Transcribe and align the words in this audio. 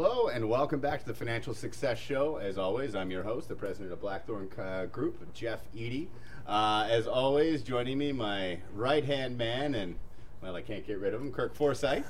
Hello 0.00 0.28
and 0.28 0.48
welcome 0.48 0.78
back 0.78 1.00
to 1.00 1.06
the 1.06 1.12
Financial 1.12 1.52
Success 1.52 1.98
Show. 1.98 2.36
As 2.36 2.56
always, 2.56 2.94
I'm 2.94 3.10
your 3.10 3.24
host, 3.24 3.48
the 3.48 3.56
president 3.56 3.92
of 3.92 4.00
Blackthorn 4.00 4.48
uh, 4.56 4.86
Group, 4.86 5.34
Jeff 5.34 5.58
Eady. 5.74 6.08
Uh, 6.46 6.86
as 6.88 7.08
always, 7.08 7.64
joining 7.64 7.98
me, 7.98 8.12
my 8.12 8.60
right 8.72 9.04
hand 9.04 9.36
man, 9.36 9.74
and 9.74 9.96
well, 10.40 10.54
I 10.54 10.62
can't 10.62 10.86
get 10.86 11.00
rid 11.00 11.14
of 11.14 11.20
him, 11.20 11.32
Kirk 11.32 11.56
Forsyth. 11.56 12.06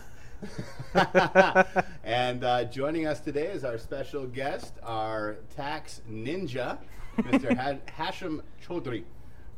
and 2.05 2.45
uh, 2.45 2.65
joining 2.65 3.07
us 3.07 3.21
today 3.21 3.47
is 3.47 3.65
our 3.65 3.79
special 3.79 4.27
guest, 4.27 4.75
our 4.83 5.39
tax 5.57 6.03
ninja, 6.07 6.77
Mr. 7.17 7.57
ha- 7.57 7.79
Hashim 8.05 8.43
Chaudhry. 8.63 9.05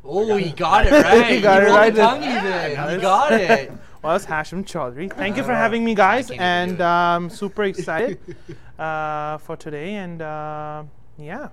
Oh, 0.04 0.36
you 0.36 0.52
got 0.52 0.86
it 0.86 0.92
right. 0.92 1.32
You 1.34 1.40
got 1.40 1.64
it 1.64 1.66
right. 1.66 1.92
the 1.92 2.00
tongue 2.00 2.22
Yeah, 2.22 2.66
even. 2.68 2.76
nice. 2.76 2.94
You 2.94 3.00
got 3.00 3.32
it. 3.32 3.72
Well, 4.02 4.16
it's 4.16 4.24
Hashim 4.24 4.64
Chaudhry. 4.64 5.12
Thank 5.12 5.36
you 5.36 5.42
for 5.42 5.52
having 5.52 5.84
me, 5.84 5.94
guys, 5.94 6.28
can't 6.28 6.40
even 6.40 6.40
do 6.40 6.42
and 6.42 6.72
it. 6.72 6.80
um, 6.80 7.30
super 7.30 7.64
excited 7.64 8.18
uh, 8.78 9.36
for 9.38 9.56
today. 9.56 9.96
And 9.96 10.22
uh, 10.22 10.84
yeah, 11.18 11.48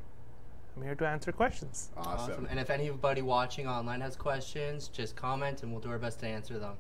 I'm 0.76 0.84
here 0.84 0.96
to 0.96 1.08
answer 1.08 1.34
questions. 1.34 1.90
Awesome. 1.98 2.32
Awesome. 2.32 2.48
And 2.50 2.58
if 2.58 2.70
anybody 2.70 3.22
watching 3.22 3.68
online 3.68 4.00
has 4.00 4.16
questions, 4.16 4.88
just 4.88 5.18
comment 5.18 5.64
and 5.64 5.74
we'll 5.74 5.82
do 5.82 5.90
our 5.90 6.00
best 6.00 6.22
to 6.22 6.28
answer 6.28 6.58
them. 6.58 6.76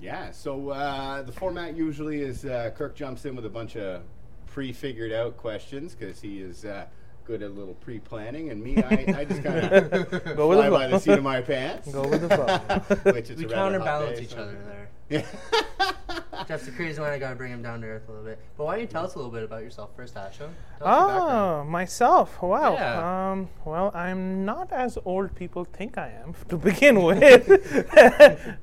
Yeah, 0.00 0.30
so 0.30 0.70
uh, 0.70 1.22
the 1.22 1.32
format 1.32 1.76
usually 1.76 2.22
is 2.22 2.44
uh, 2.44 2.70
Kirk 2.76 2.94
jumps 2.94 3.24
in 3.24 3.34
with 3.34 3.46
a 3.46 3.50
bunch 3.50 3.76
of 3.76 4.02
pre-figured 4.46 5.12
out 5.12 5.36
questions 5.36 5.96
because 5.96 6.20
he 6.20 6.40
is 6.40 6.64
uh, 6.64 6.86
good 7.24 7.42
at 7.42 7.50
a 7.50 7.54
little 7.54 7.74
pre-planning, 7.74 8.50
and 8.50 8.62
me, 8.62 8.82
I, 8.82 9.14
I 9.18 9.24
just 9.24 9.42
kind 9.42 9.58
of 9.58 9.90
Go 10.36 10.48
with 10.48 10.58
fly 10.58 10.66
the 10.66 10.70
by 10.76 10.86
the 10.86 10.90
flow. 10.90 10.98
seat 10.98 11.18
of 11.18 11.22
my 11.24 11.40
pants. 11.40 11.92
Go 11.92 12.06
with 12.08 12.28
the 12.28 12.28
flow. 12.28 13.12
which 13.12 13.30
is 13.30 13.38
We 13.38 13.44
a 13.44 13.48
rather 13.48 13.78
hot 13.78 13.86
counterbalance 13.86 14.20
each 14.20 14.34
other 14.34 14.58
there. 14.66 14.88
Yeah. 15.08 15.26
Jeff's 16.48 16.64
the 16.66 16.72
crazy 16.72 17.00
one. 17.00 17.10
I 17.10 17.18
gotta 17.18 17.36
bring 17.36 17.52
him 17.52 17.62
down 17.62 17.82
to 17.82 17.86
earth 17.86 18.08
a 18.08 18.10
little 18.10 18.24
bit. 18.26 18.38
But 18.56 18.64
why 18.64 18.72
don't 18.72 18.80
you 18.80 18.86
tell 18.88 19.04
us 19.04 19.14
a 19.14 19.18
little 19.18 19.30
bit 19.30 19.44
about 19.44 19.62
yourself 19.62 19.90
first, 19.94 20.14
Asha? 20.14 20.38
Tell 20.38 20.48
us 20.48 20.48
your 20.80 20.88
background. 20.88 21.68
Oh, 21.68 21.70
myself. 21.70 22.42
Wow. 22.42 22.72
Yeah. 22.74 23.30
Um, 23.32 23.48
well, 23.64 23.92
I'm 23.94 24.44
not 24.44 24.72
as 24.72 24.98
old 25.04 25.34
people 25.36 25.64
think 25.64 25.98
I 25.98 26.10
am 26.24 26.34
to 26.48 26.56
begin 26.56 27.02
with. 27.02 27.48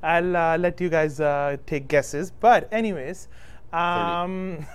I'll 0.02 0.36
uh, 0.36 0.58
let 0.58 0.80
you 0.80 0.88
guys 0.90 1.20
uh, 1.20 1.56
take 1.66 1.88
guesses. 1.88 2.30
But, 2.32 2.68
anyways, 2.72 3.28
um, 3.72 4.66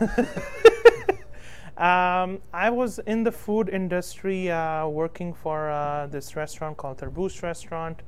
um, 1.77 2.39
I 2.53 2.69
was 2.69 2.99
in 2.99 3.23
the 3.23 3.31
food 3.31 3.69
industry 3.69 4.49
uh, 4.49 4.87
working 4.87 5.33
for 5.33 5.69
uh, 5.69 6.07
this 6.07 6.35
restaurant 6.35 6.77
called 6.77 6.97
Tarboos 6.97 7.41
Restaurant. 7.43 8.01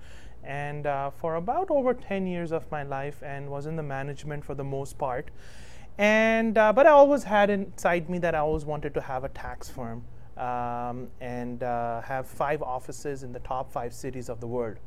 And 0.44 0.88
uh, 0.88 1.10
for 1.10 1.36
about 1.36 1.70
over 1.70 1.94
10 1.94 2.26
years 2.26 2.54
of 2.54 2.72
my 2.72 2.84
life, 2.84 3.22
and 3.22 3.50
was 3.50 3.66
in 3.66 3.76
the 3.76 3.84
management 3.84 4.46
for 4.46 4.56
the 4.56 4.64
most 4.64 4.98
part 4.98 5.30
and 5.98 6.58
uh, 6.58 6.72
but 6.74 6.86
I 6.86 6.92
always 6.92 7.24
had 7.24 7.50
inside 7.50 8.10
me 8.10 8.20
that 8.20 8.36
I 8.36 8.40
always 8.40 8.66
wanted 8.66 8.94
to 8.94 9.02
have 9.02 9.24
a 9.24 9.30
tax 9.30 9.70
firm 9.70 10.04
um, 10.38 11.08
and 11.20 11.64
uh, 11.64 12.02
have 12.02 12.28
five 12.28 12.62
offices 12.62 13.24
in 13.24 13.32
the 13.32 13.40
top 13.40 13.72
five 13.72 13.94
cities 13.94 14.30
of 14.30 14.40
the 14.40 14.48
world. 14.48 14.78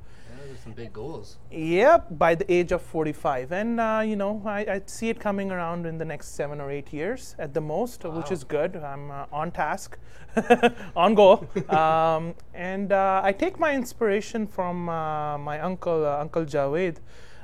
Yeah, 0.40 0.52
those 0.52 0.60
some 0.60 0.72
big 0.72 0.92
goals. 0.92 1.36
Yep, 1.50 2.18
by 2.18 2.34
the 2.34 2.50
age 2.52 2.72
of 2.72 2.82
45, 2.82 3.52
and 3.52 3.80
uh, 3.80 4.02
you 4.04 4.16
know 4.16 4.42
I, 4.44 4.60
I 4.60 4.82
see 4.86 5.08
it 5.08 5.20
coming 5.20 5.50
around 5.50 5.86
in 5.86 5.98
the 5.98 6.04
next 6.04 6.34
seven 6.34 6.60
or 6.60 6.70
eight 6.70 6.92
years 6.92 7.34
at 7.38 7.52
the 7.52 7.60
most, 7.60 8.04
which 8.04 8.30
is 8.30 8.44
good. 8.44 8.76
I'm 8.76 9.10
uh, 9.10 9.26
on 9.32 9.50
task, 9.50 9.98
on 10.96 11.14
goal, 11.14 11.46
um, 11.68 12.34
and 12.54 12.92
uh, 12.92 13.20
I 13.22 13.32
take 13.32 13.58
my 13.58 13.74
inspiration 13.74 14.46
from 14.46 14.88
uh, 14.88 15.36
my 15.38 15.60
uncle, 15.60 16.06
uh, 16.06 16.18
Uncle 16.18 16.44
Javed. 16.44 16.98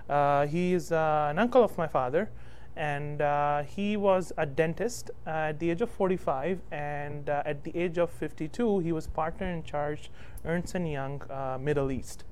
Uh, 0.08 0.46
he 0.46 0.72
is 0.72 0.92
uh, 0.92 1.28
an 1.30 1.38
uncle 1.38 1.64
of 1.64 1.76
my 1.76 1.86
father, 1.86 2.30
and 2.76 3.20
uh, 3.20 3.62
he 3.62 3.96
was 3.96 4.32
a 4.38 4.46
dentist 4.46 5.10
at 5.26 5.58
the 5.58 5.70
age 5.70 5.82
of 5.82 5.90
45, 5.90 6.60
and 6.70 7.28
uh, 7.28 7.42
at 7.44 7.64
the 7.64 7.76
age 7.76 7.98
of 7.98 8.10
52, 8.10 8.80
he 8.80 8.92
was 8.92 9.06
partner 9.06 9.48
in 9.48 9.64
charge 9.64 10.10
Ernst 10.44 10.74
Young 10.74 11.22
uh, 11.30 11.58
Middle 11.60 11.90
East. 11.90 12.24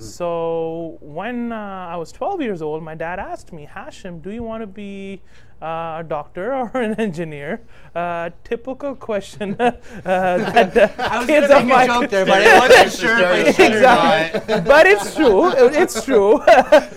So 0.00 0.98
when 1.00 1.52
uh, 1.52 1.88
I 1.90 1.96
was 1.96 2.12
12 2.12 2.42
years 2.42 2.62
old, 2.62 2.82
my 2.82 2.94
dad 2.94 3.18
asked 3.18 3.52
me, 3.52 3.68
Hashim, 3.72 4.22
do 4.22 4.30
you 4.30 4.42
want 4.42 4.62
to 4.62 4.66
be 4.66 5.22
uh, 5.62 5.98
a 6.00 6.04
doctor 6.06 6.54
or 6.54 6.70
an 6.74 6.94
engineer? 7.00 7.60
Uh, 7.94 8.30
typical 8.44 8.94
question 8.94 9.56
uh, 9.60 9.70
that 10.04 10.76
uh, 10.76 10.88
I 10.98 11.18
was 11.18 11.26
kids 11.26 11.48
gonna 11.48 11.60
of 11.60 11.66
make 11.66 11.74
my 11.76 11.84
a 11.84 11.86
joke 11.86 12.10
there, 12.10 12.24
but 12.26 12.42
I 12.42 12.58
wasn't 12.58 12.92
sure 12.92 13.18
if 13.18 13.58
I 13.60 13.64
exactly. 13.64 14.60
but 14.60 14.86
it's 14.86 15.14
true. 15.14 15.50
It's 15.56 16.04
true. 16.04 16.42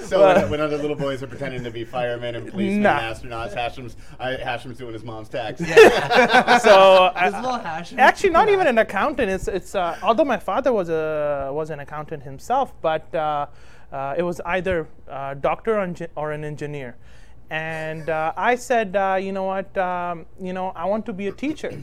So 0.06 0.34
when, 0.36 0.50
when 0.52 0.62
other 0.62 0.78
little 0.78 0.96
boys 0.96 1.24
are 1.24 1.28
pretending 1.28 1.64
to 1.64 1.72
be 1.72 1.84
firemen 1.84 2.36
and 2.36 2.50
policemen 2.50 2.84
Nah. 2.84 3.00
and 3.00 3.16
astronauts, 3.16 3.54
Hashim's, 3.54 3.96
I, 4.20 4.34
Hashim's 4.36 4.78
doing 4.78 4.94
his 4.94 5.04
mom's 5.04 5.30
tax. 5.30 5.60
so 5.60 7.12
I- 7.16 7.30
little 7.30 7.54
actually 7.98 8.30
not 8.30 8.50
even 8.50 8.68
an 8.68 8.78
accountant 8.78 9.30
it's 9.30 9.48
it's 9.48 9.76
uh, 9.76 9.98
although 10.04 10.26
my 10.26 10.38
father 10.38 10.72
was 10.72 10.90
a 10.90 11.50
was 11.52 11.70
an 11.70 11.80
accountant 11.80 12.24
himself 12.24 12.74
but 12.82 13.14
uh, 13.16 13.46
uh, 13.92 14.16
it 14.18 14.24
was 14.24 14.42
either 14.46 14.88
uh, 15.10 15.34
doctor 15.36 15.80
or, 15.80 15.94
or 16.16 16.32
an 16.32 16.44
engineer 16.44 16.96
and 17.50 18.10
uh, 18.10 18.34
i 18.36 18.56
said 18.56 18.96
uh, 18.96 19.18
you 19.20 19.32
know 19.32 19.44
what 19.44 19.76
um, 19.78 20.26
you 20.40 20.54
know 20.54 20.70
i 20.76 20.86
want 20.86 21.06
to 21.06 21.14
be 21.14 21.28
a 21.28 21.32
teacher. 21.32 21.80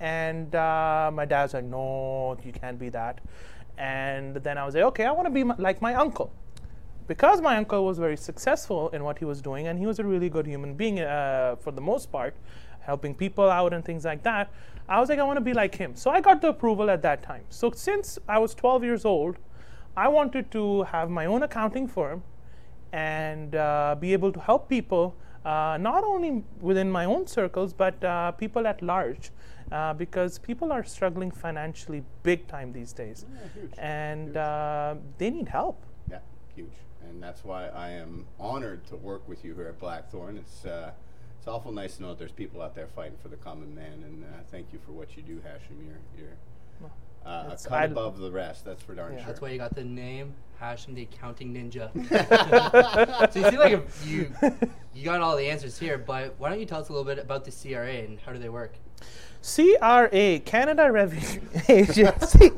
And 0.00 0.54
uh, 0.54 1.10
my 1.14 1.24
dad 1.24 1.54
like 1.54 1.64
no 1.64 2.36
you 2.44 2.52
can't 2.52 2.78
be 2.78 2.90
that. 2.90 3.20
And 3.78 4.36
then 4.36 4.58
i 4.58 4.64
was 4.66 4.74
like 4.74 4.84
okay 4.84 5.04
i 5.04 5.12
want 5.12 5.26
to 5.26 5.30
be 5.30 5.44
like 5.62 5.80
my 5.80 5.94
uncle. 5.94 6.32
Because 7.06 7.42
my 7.42 7.56
uncle 7.56 7.84
was 7.84 7.98
very 7.98 8.16
successful 8.16 8.88
in 8.90 9.04
what 9.04 9.18
he 9.18 9.26
was 9.26 9.42
doing 9.42 9.66
and 9.66 9.78
he 9.78 9.86
was 9.86 9.98
a 9.98 10.04
really 10.04 10.30
good 10.30 10.46
human 10.46 10.74
being 10.74 11.00
uh, 11.00 11.56
for 11.60 11.70
the 11.70 11.80
most 11.80 12.10
part 12.10 12.34
helping 12.80 13.14
people 13.14 13.50
out 13.50 13.72
and 13.72 13.84
things 13.84 14.04
like 14.04 14.22
that 14.22 14.50
i 14.88 15.00
was 15.00 15.08
like 15.08 15.18
i 15.18 15.22
want 15.22 15.36
to 15.36 15.40
be 15.40 15.54
like 15.54 15.74
him. 15.74 15.94
So 15.94 16.10
i 16.10 16.20
got 16.20 16.42
the 16.42 16.48
approval 16.48 16.90
at 16.90 17.02
that 17.02 17.22
time. 17.22 17.44
So 17.50 17.70
since 17.70 18.18
i 18.28 18.38
was 18.38 18.54
12 18.54 18.84
years 18.84 19.04
old 19.04 19.36
i 19.96 20.08
wanted 20.08 20.50
to 20.50 20.82
have 20.84 21.08
my 21.08 21.26
own 21.26 21.42
accounting 21.42 21.86
firm 21.86 22.22
and 22.94 23.56
uh, 23.56 23.96
be 23.98 24.12
able 24.12 24.32
to 24.32 24.40
help 24.40 24.68
people 24.68 25.16
uh, 25.44 25.76
not 25.80 26.04
only 26.04 26.44
within 26.60 26.90
my 26.90 27.04
own 27.04 27.26
circles 27.26 27.72
but 27.72 28.02
uh, 28.04 28.30
people 28.32 28.66
at 28.66 28.80
large 28.82 29.30
uh, 29.72 29.92
because 29.94 30.38
people 30.38 30.70
are 30.70 30.84
struggling 30.84 31.30
financially 31.30 32.02
big 32.22 32.46
time 32.46 32.72
these 32.72 32.92
days 32.92 33.26
huge, 33.54 33.72
and 33.78 34.36
uh, 34.36 34.94
they 35.18 35.30
need 35.30 35.48
help 35.48 35.82
Yeah, 36.10 36.20
huge. 36.54 36.76
And 37.08 37.22
that's 37.22 37.44
why 37.44 37.68
I 37.68 37.90
am 37.90 38.26
honored 38.40 38.86
to 38.86 38.96
work 38.96 39.28
with 39.28 39.44
you 39.44 39.54
here 39.54 39.68
at 39.68 39.78
Blackthorn. 39.78 40.38
It's 40.38 40.64
uh, 40.64 40.92
it's 41.38 41.46
awful 41.46 41.72
nice 41.72 41.96
to 41.96 42.02
know 42.02 42.08
that 42.10 42.18
there's 42.18 42.32
people 42.32 42.62
out 42.62 42.74
there 42.74 42.86
fighting 42.86 43.18
for 43.22 43.28
the 43.28 43.36
common 43.36 43.74
man, 43.74 43.96
and 44.06 44.24
uh, 44.24 44.28
thank 44.50 44.72
you 44.72 44.78
for 44.86 44.92
what 44.92 45.14
you 45.16 45.22
do, 45.22 45.36
Hashim. 45.48 45.76
You're 45.86 46.02
you're 46.16 46.36
uh, 47.26 47.50
a 47.52 47.56
cut 47.68 47.72
I- 47.72 47.84
above 47.84 48.18
the 48.18 48.30
rest. 48.30 48.64
That's 48.64 48.82
for 48.82 48.94
darn 48.94 49.12
Yeah. 49.12 49.18
sure. 49.20 49.26
That's 49.26 49.40
why 49.40 49.50
you 49.50 49.58
got 49.58 49.74
the 49.74 49.84
name 49.84 50.34
Hashim 50.60 50.94
the 50.94 51.02
Accounting 51.02 51.52
Ninja. 51.54 51.90
so 53.32 53.38
you 53.40 53.50
seem 53.50 53.58
like 53.58 53.72
a, 53.72 53.82
you 54.06 54.32
you 54.94 55.04
got 55.04 55.20
all 55.20 55.36
the 55.36 55.48
answers 55.48 55.78
here, 55.78 55.98
but 55.98 56.34
why 56.38 56.48
don't 56.48 56.60
you 56.60 56.66
tell 56.66 56.80
us 56.80 56.88
a 56.88 56.92
little 56.92 57.04
bit 57.04 57.18
about 57.18 57.44
the 57.44 57.50
CRA 57.50 57.90
and 57.92 58.18
how 58.20 58.32
do 58.32 58.38
they 58.38 58.48
work? 58.48 58.74
CRA, 59.42 60.38
Canada 60.40 60.90
Revenue 60.90 61.40
Agency. 61.68 62.50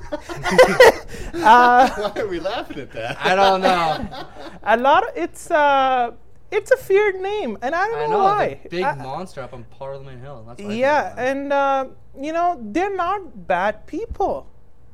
uh, 1.35 1.89
Why 1.91 2.13
are 2.17 2.27
we 2.29 2.39
laughing 2.39 2.79
at 2.81 2.93
that? 2.93 3.17
I 3.21 3.35
don't 3.35 3.61
know. 3.61 4.27
a 4.63 4.77
lot 4.77 5.03
of 5.09 5.17
it's 5.17 5.51
uh, 5.51 6.13
it's 6.53 6.71
a 6.71 6.77
feared 6.77 7.17
name, 7.17 7.59
and 7.63 7.75
I 7.75 7.89
don't 7.89 7.99
I 7.99 8.07
know, 8.07 8.11
know 8.13 8.25
why. 8.25 8.61
the 8.63 8.69
big 8.69 8.85
I- 8.85 8.95
monster 8.95 9.41
up 9.41 9.53
on 9.53 9.65
Parliament 9.65 10.21
Hill. 10.23 10.45
That's 10.47 10.63
what 10.63 10.71
I 10.73 10.75
yeah, 10.75 11.09
think 11.09 11.19
and 11.21 11.53
uh, 11.53 11.87
you 12.21 12.33
know 12.33 12.59
they're 12.63 12.95
not 12.95 13.47
bad 13.49 13.87
people. 13.87 14.47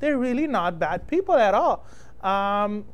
They're 0.02 0.18
really 0.18 0.48
not 0.48 0.80
bad 0.80 1.06
people 1.06 1.36
at 1.36 1.54
all. 1.54 1.86
Um, 2.22 2.84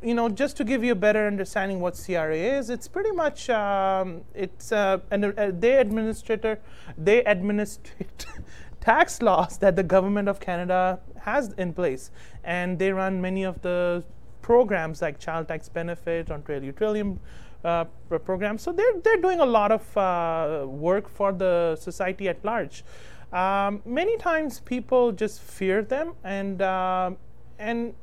you 0.00 0.14
know, 0.14 0.28
just 0.28 0.56
to 0.58 0.64
give 0.64 0.84
you 0.84 0.92
a 0.92 0.94
better 0.94 1.26
understanding 1.26 1.80
what 1.80 2.00
CRA 2.00 2.36
is, 2.36 2.70
it's 2.70 2.86
pretty 2.86 3.10
much 3.10 3.50
um, 3.50 4.20
it's 4.32 4.70
uh, 4.70 4.98
an, 5.10 5.24
uh, 5.24 5.50
they 5.58 5.78
administrator 5.78 6.60
they 6.96 7.24
administrate 7.24 8.26
tax 8.80 9.20
laws 9.22 9.58
that 9.58 9.74
the 9.74 9.82
government 9.82 10.28
of 10.28 10.38
Canada 10.38 11.00
has 11.22 11.52
in 11.54 11.72
place, 11.72 12.12
and 12.44 12.78
they 12.78 12.92
run 12.92 13.20
many 13.20 13.42
of 13.42 13.60
the 13.62 14.04
programs 14.40 15.02
like 15.02 15.18
child 15.18 15.48
tax 15.48 15.68
benefit, 15.68 16.30
Ontario 16.30 16.70
Trillium 16.70 17.18
uh, 17.66 17.84
programs. 18.24 18.62
So 18.62 18.72
they're 18.72 19.00
they're 19.02 19.20
doing 19.20 19.40
a 19.40 19.46
lot 19.46 19.72
of 19.72 19.96
uh, 19.96 20.66
work 20.66 21.08
for 21.08 21.32
the 21.32 21.76
society 21.76 22.28
at 22.28 22.44
large. 22.44 22.84
Um, 23.32 23.82
many 23.84 24.16
times 24.18 24.60
people 24.60 25.12
just 25.12 25.40
fear 25.40 25.82
them, 25.82 26.14
and 26.24 26.62
uh, 26.62 27.10
and 27.58 27.94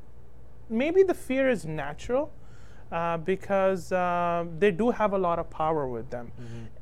maybe 0.70 1.04
the 1.04 1.14
fear 1.14 1.50
is 1.50 1.66
natural 1.66 2.32
uh, 2.92 3.18
because 3.18 3.92
uh, 3.92 4.46
they 4.60 4.72
do 4.72 4.92
have 4.92 5.14
a 5.14 5.18
lot 5.18 5.40
of 5.40 5.50
power 5.50 5.88
with 5.88 6.10
them. 6.10 6.32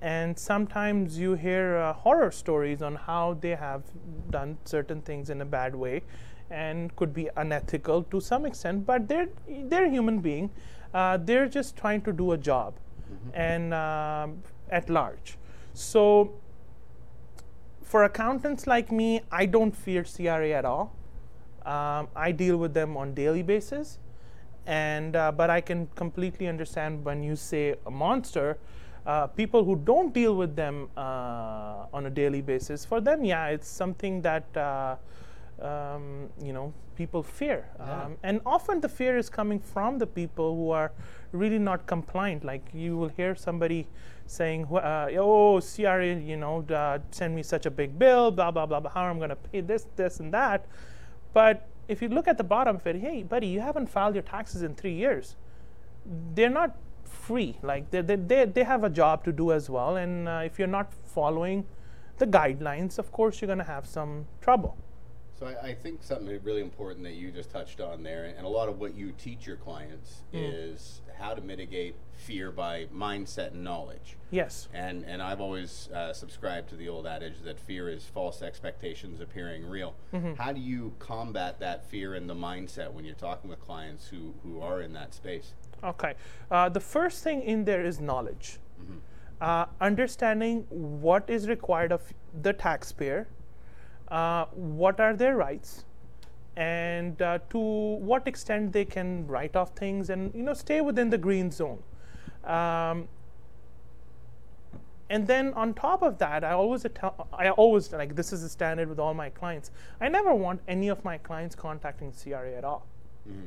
And 0.02 0.38
sometimes 0.38 1.18
you 1.18 1.34
hear 1.36 1.78
uh, 1.78 1.94
horror 1.94 2.32
stories 2.32 2.82
on 2.82 2.96
how 2.96 3.38
they 3.40 3.56
have 3.56 3.84
done 4.30 4.58
certain 4.66 5.02
things 5.02 5.30
in 5.30 5.42
a 5.42 5.46
bad 5.46 5.76
way 5.76 6.04
and 6.50 6.94
could 6.98 7.14
be 7.14 7.30
unethical 7.38 8.04
to 8.04 8.20
some 8.20 8.46
extent, 8.46 8.86
but 8.86 9.08
they're, 9.08 9.30
they're 9.48 9.90
human 9.90 10.20
being. 10.20 10.50
Uh, 10.94 11.18
they're 11.18 11.48
just 11.48 11.78
trying 11.78 12.02
to 12.02 12.12
do 12.12 12.32
a 12.34 12.38
job 12.38 12.74
and 13.34 13.74
um, 13.74 14.42
at 14.70 14.90
large. 14.90 15.38
So 15.74 16.34
for 17.82 18.04
accountants 18.04 18.68
like 18.68 18.92
me, 18.92 19.22
I 19.32 19.46
don't 19.46 19.76
fear 19.76 20.04
CRA 20.04 20.52
at 20.52 20.66
all. 20.66 20.96
Um, 21.66 22.08
I 22.16 22.32
deal 22.32 22.58
with 22.58 22.74
them 22.74 22.98
on 22.98 23.14
daily 23.14 23.44
basis, 23.44 24.00
and 24.66 25.16
uh, 25.16 25.32
but 25.32 25.50
I 25.50 25.62
can 25.62 25.88
completely 25.96 26.48
understand 26.48 27.06
when 27.06 27.22
you 27.22 27.36
say 27.36 27.76
a 27.86 27.92
monster. 27.92 28.58
Uh, 29.06 29.28
people 29.28 29.64
who 29.64 29.76
don't 29.76 30.14
deal 30.14 30.36
with 30.36 30.56
them 30.56 30.88
uh, 30.96 31.86
on 31.94 32.06
a 32.06 32.10
daily 32.10 32.42
basis, 32.42 32.86
for 32.86 33.02
them, 33.02 33.26
yeah, 33.26 33.48
it's 33.48 33.68
something 33.68 34.22
that 34.22 34.46
uh, 34.58 34.96
um, 35.62 36.30
you 36.44 36.54
know 36.54 36.74
people 37.02 37.24
fear, 37.24 37.60
Yeah. 37.64 38.04
um, 38.06 38.12
and 38.30 38.36
often 38.56 38.76
the 38.86 38.92
fear 39.00 39.14
is 39.24 39.30
coming 39.40 39.60
from 39.74 39.92
the 40.04 40.08
people 40.20 40.48
who 40.60 40.68
are 40.80 40.90
really 41.44 41.60
not 41.70 41.80
compliant. 41.94 42.42
Like 42.52 42.64
you 42.84 42.92
will 43.00 43.12
hear 43.20 43.32
somebody 43.48 43.82
saying, 44.38 44.62
uh, 44.72 45.08
"Oh, 45.28 45.60
CRA, 45.72 46.12
you 46.32 46.38
know, 46.44 46.56
uh, 46.82 47.00
send 47.20 47.32
me 47.40 47.44
such 47.54 47.66
a 47.72 47.74
big 47.82 47.92
bill, 48.04 48.26
blah 48.38 48.52
blah 48.56 48.66
blah. 48.70 48.80
blah 48.84 48.92
how 48.98 49.04
I'm 49.12 49.20
going 49.24 49.36
to 49.38 49.42
pay 49.52 49.62
this, 49.72 49.84
this, 50.02 50.20
and 50.22 50.30
that." 50.40 50.60
But 51.40 51.56
if 51.94 52.02
you 52.02 52.10
look 52.18 52.28
at 52.34 52.38
the 52.38 52.48
bottom 52.56 52.76
of 52.80 52.86
it, 52.92 52.98
hey, 53.08 53.18
buddy, 53.34 53.48
you 53.56 53.62
haven't 53.70 53.88
filed 53.96 54.16
your 54.20 54.28
taxes 54.36 54.62
in 54.68 54.76
three 54.82 54.98
years. 55.04 55.36
They're 56.36 56.56
not 56.62 56.72
free. 57.04 57.52
Like 57.72 57.84
they, 57.92 58.02
they, 58.10 58.16
they, 58.32 58.46
they 58.46 58.64
have 58.64 58.84
a 58.84 58.90
job 59.02 59.24
to 59.28 59.32
do 59.32 59.52
as 59.52 59.70
well. 59.76 59.92
And 60.04 60.28
uh, 60.28 60.42
if 60.50 60.60
you're 60.60 60.76
not 60.80 60.88
following 61.18 61.66
the 62.18 62.28
guidelines, 62.28 63.00
of 63.00 63.12
course, 63.12 63.34
you're 63.42 63.52
going 63.54 63.66
to 63.68 63.72
have 63.76 63.86
some 63.98 64.26
trouble. 64.42 64.74
So 65.42 65.48
I, 65.48 65.70
I 65.70 65.74
think 65.74 66.04
something 66.04 66.40
really 66.44 66.62
important 66.62 67.04
that 67.04 67.14
you 67.14 67.32
just 67.32 67.50
touched 67.50 67.82
on 67.82 68.04
there, 68.04 68.26
and 68.38 68.46
a 68.46 68.50
lot 68.50 68.70
of 68.70 68.80
what 68.80 68.94
you 68.94 69.12
teach 69.18 69.48
your 69.48 69.56
clients 69.56 70.22
is 70.32 71.02
how 71.18 71.34
to 71.34 71.42
mitigate 71.42 71.96
fear 72.14 72.52
by 72.52 72.86
mindset 72.94 73.48
and 73.48 73.64
knowledge. 73.64 74.18
Yes. 74.30 74.68
And 74.72 75.04
and 75.04 75.20
I've 75.20 75.42
always 75.42 75.90
uh, 75.96 76.14
subscribed 76.14 76.70
to 76.70 76.76
the 76.76 76.90
old 76.90 77.08
adage 77.08 77.42
that 77.44 77.60
fear 77.60 77.90
is 77.90 78.04
false 78.06 78.44
expectations 78.44 79.20
appearing 79.20 79.66
real. 79.66 79.96
How 80.38 80.52
do 80.52 80.62
you 80.62 80.94
combat 81.00 81.60
that 81.60 81.90
fear 81.90 82.14
and 82.14 82.30
the 82.30 82.36
mindset 82.36 82.94
when 82.94 83.04
you're 83.04 83.16
talking 83.16 83.50
with 83.50 83.60
clients 83.62 84.08
who 84.10 84.36
who 84.44 84.62
are 84.62 84.82
in 84.82 84.94
that 84.94 85.16
space? 85.16 85.54
Okay. 85.84 86.14
Uh, 86.52 86.70
the 86.70 86.80
first 86.80 87.24
thing 87.24 87.42
in 87.42 87.66
there 87.66 87.84
is 87.84 88.00
knowledge. 88.00 88.60
Uh, 89.42 89.66
understanding 89.80 90.68
what 90.70 91.28
is 91.28 91.50
required 91.50 91.92
of 91.92 92.02
the 92.44 92.54
taxpayer, 92.54 93.28
uh, 94.12 94.46
what 94.54 95.00
are 95.00 95.16
their 95.16 95.36
rights, 95.38 95.86
and 96.58 97.20
uh, 97.22 97.40
to 97.50 97.58
what 97.58 98.28
extent 98.28 98.74
they 98.74 98.86
can 98.86 99.26
write 99.26 99.56
off 99.56 99.70
things 99.72 100.10
and 100.10 100.36
you 100.36 100.44
know 100.44 100.54
stay 100.54 100.82
within 100.82 101.10
the 101.10 101.18
green 101.18 101.50
zone. 101.50 101.82
Um, 102.44 103.08
and 105.10 105.28
then 105.28 105.54
on 105.56 105.74
top 105.74 106.04
of 106.04 106.18
that, 106.20 106.44
I 106.44 106.52
always 106.52 106.86
tell, 106.94 107.28
I 107.34 107.50
always 107.50 107.92
like 107.92 108.16
this 108.16 108.32
is 108.32 108.44
a 108.44 108.50
standard 108.50 108.88
with 108.88 109.00
all 109.00 109.14
my 109.14 109.30
clients. 109.30 109.72
I 110.00 110.08
never 110.08 110.34
want 110.34 110.62
any 110.68 110.88
of 110.88 111.04
my 111.04 111.18
clients 111.18 111.56
contacting 111.56 112.12
CRA 112.12 112.54
at 112.54 112.64
all. 112.64 112.88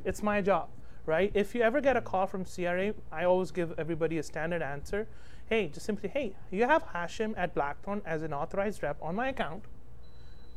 It's 0.05 0.23
my 0.23 0.41
job, 0.41 0.69
right? 1.07 1.31
If 1.35 1.55
you 1.55 1.63
ever 1.63 1.81
get 1.81 1.97
a 1.97 2.01
call 2.01 2.27
from 2.27 2.45
CRA, 2.45 2.95
I 3.11 3.25
always 3.25 3.51
give 3.51 3.73
everybody 3.79 4.19
a 4.19 4.23
standard 4.23 4.63
answer. 4.63 5.09
Hey, 5.47 5.69
just 5.69 5.85
simply, 5.85 6.09
hey, 6.09 6.35
you 6.51 6.65
have 6.65 6.85
Hashim 6.89 7.35
at 7.37 7.55
Blackthorn 7.55 8.03
as 8.07 8.23
an 8.23 8.33
authorized 8.33 8.83
rep 8.83 8.97
on 9.03 9.15
my 9.15 9.29
account. 9.29 9.65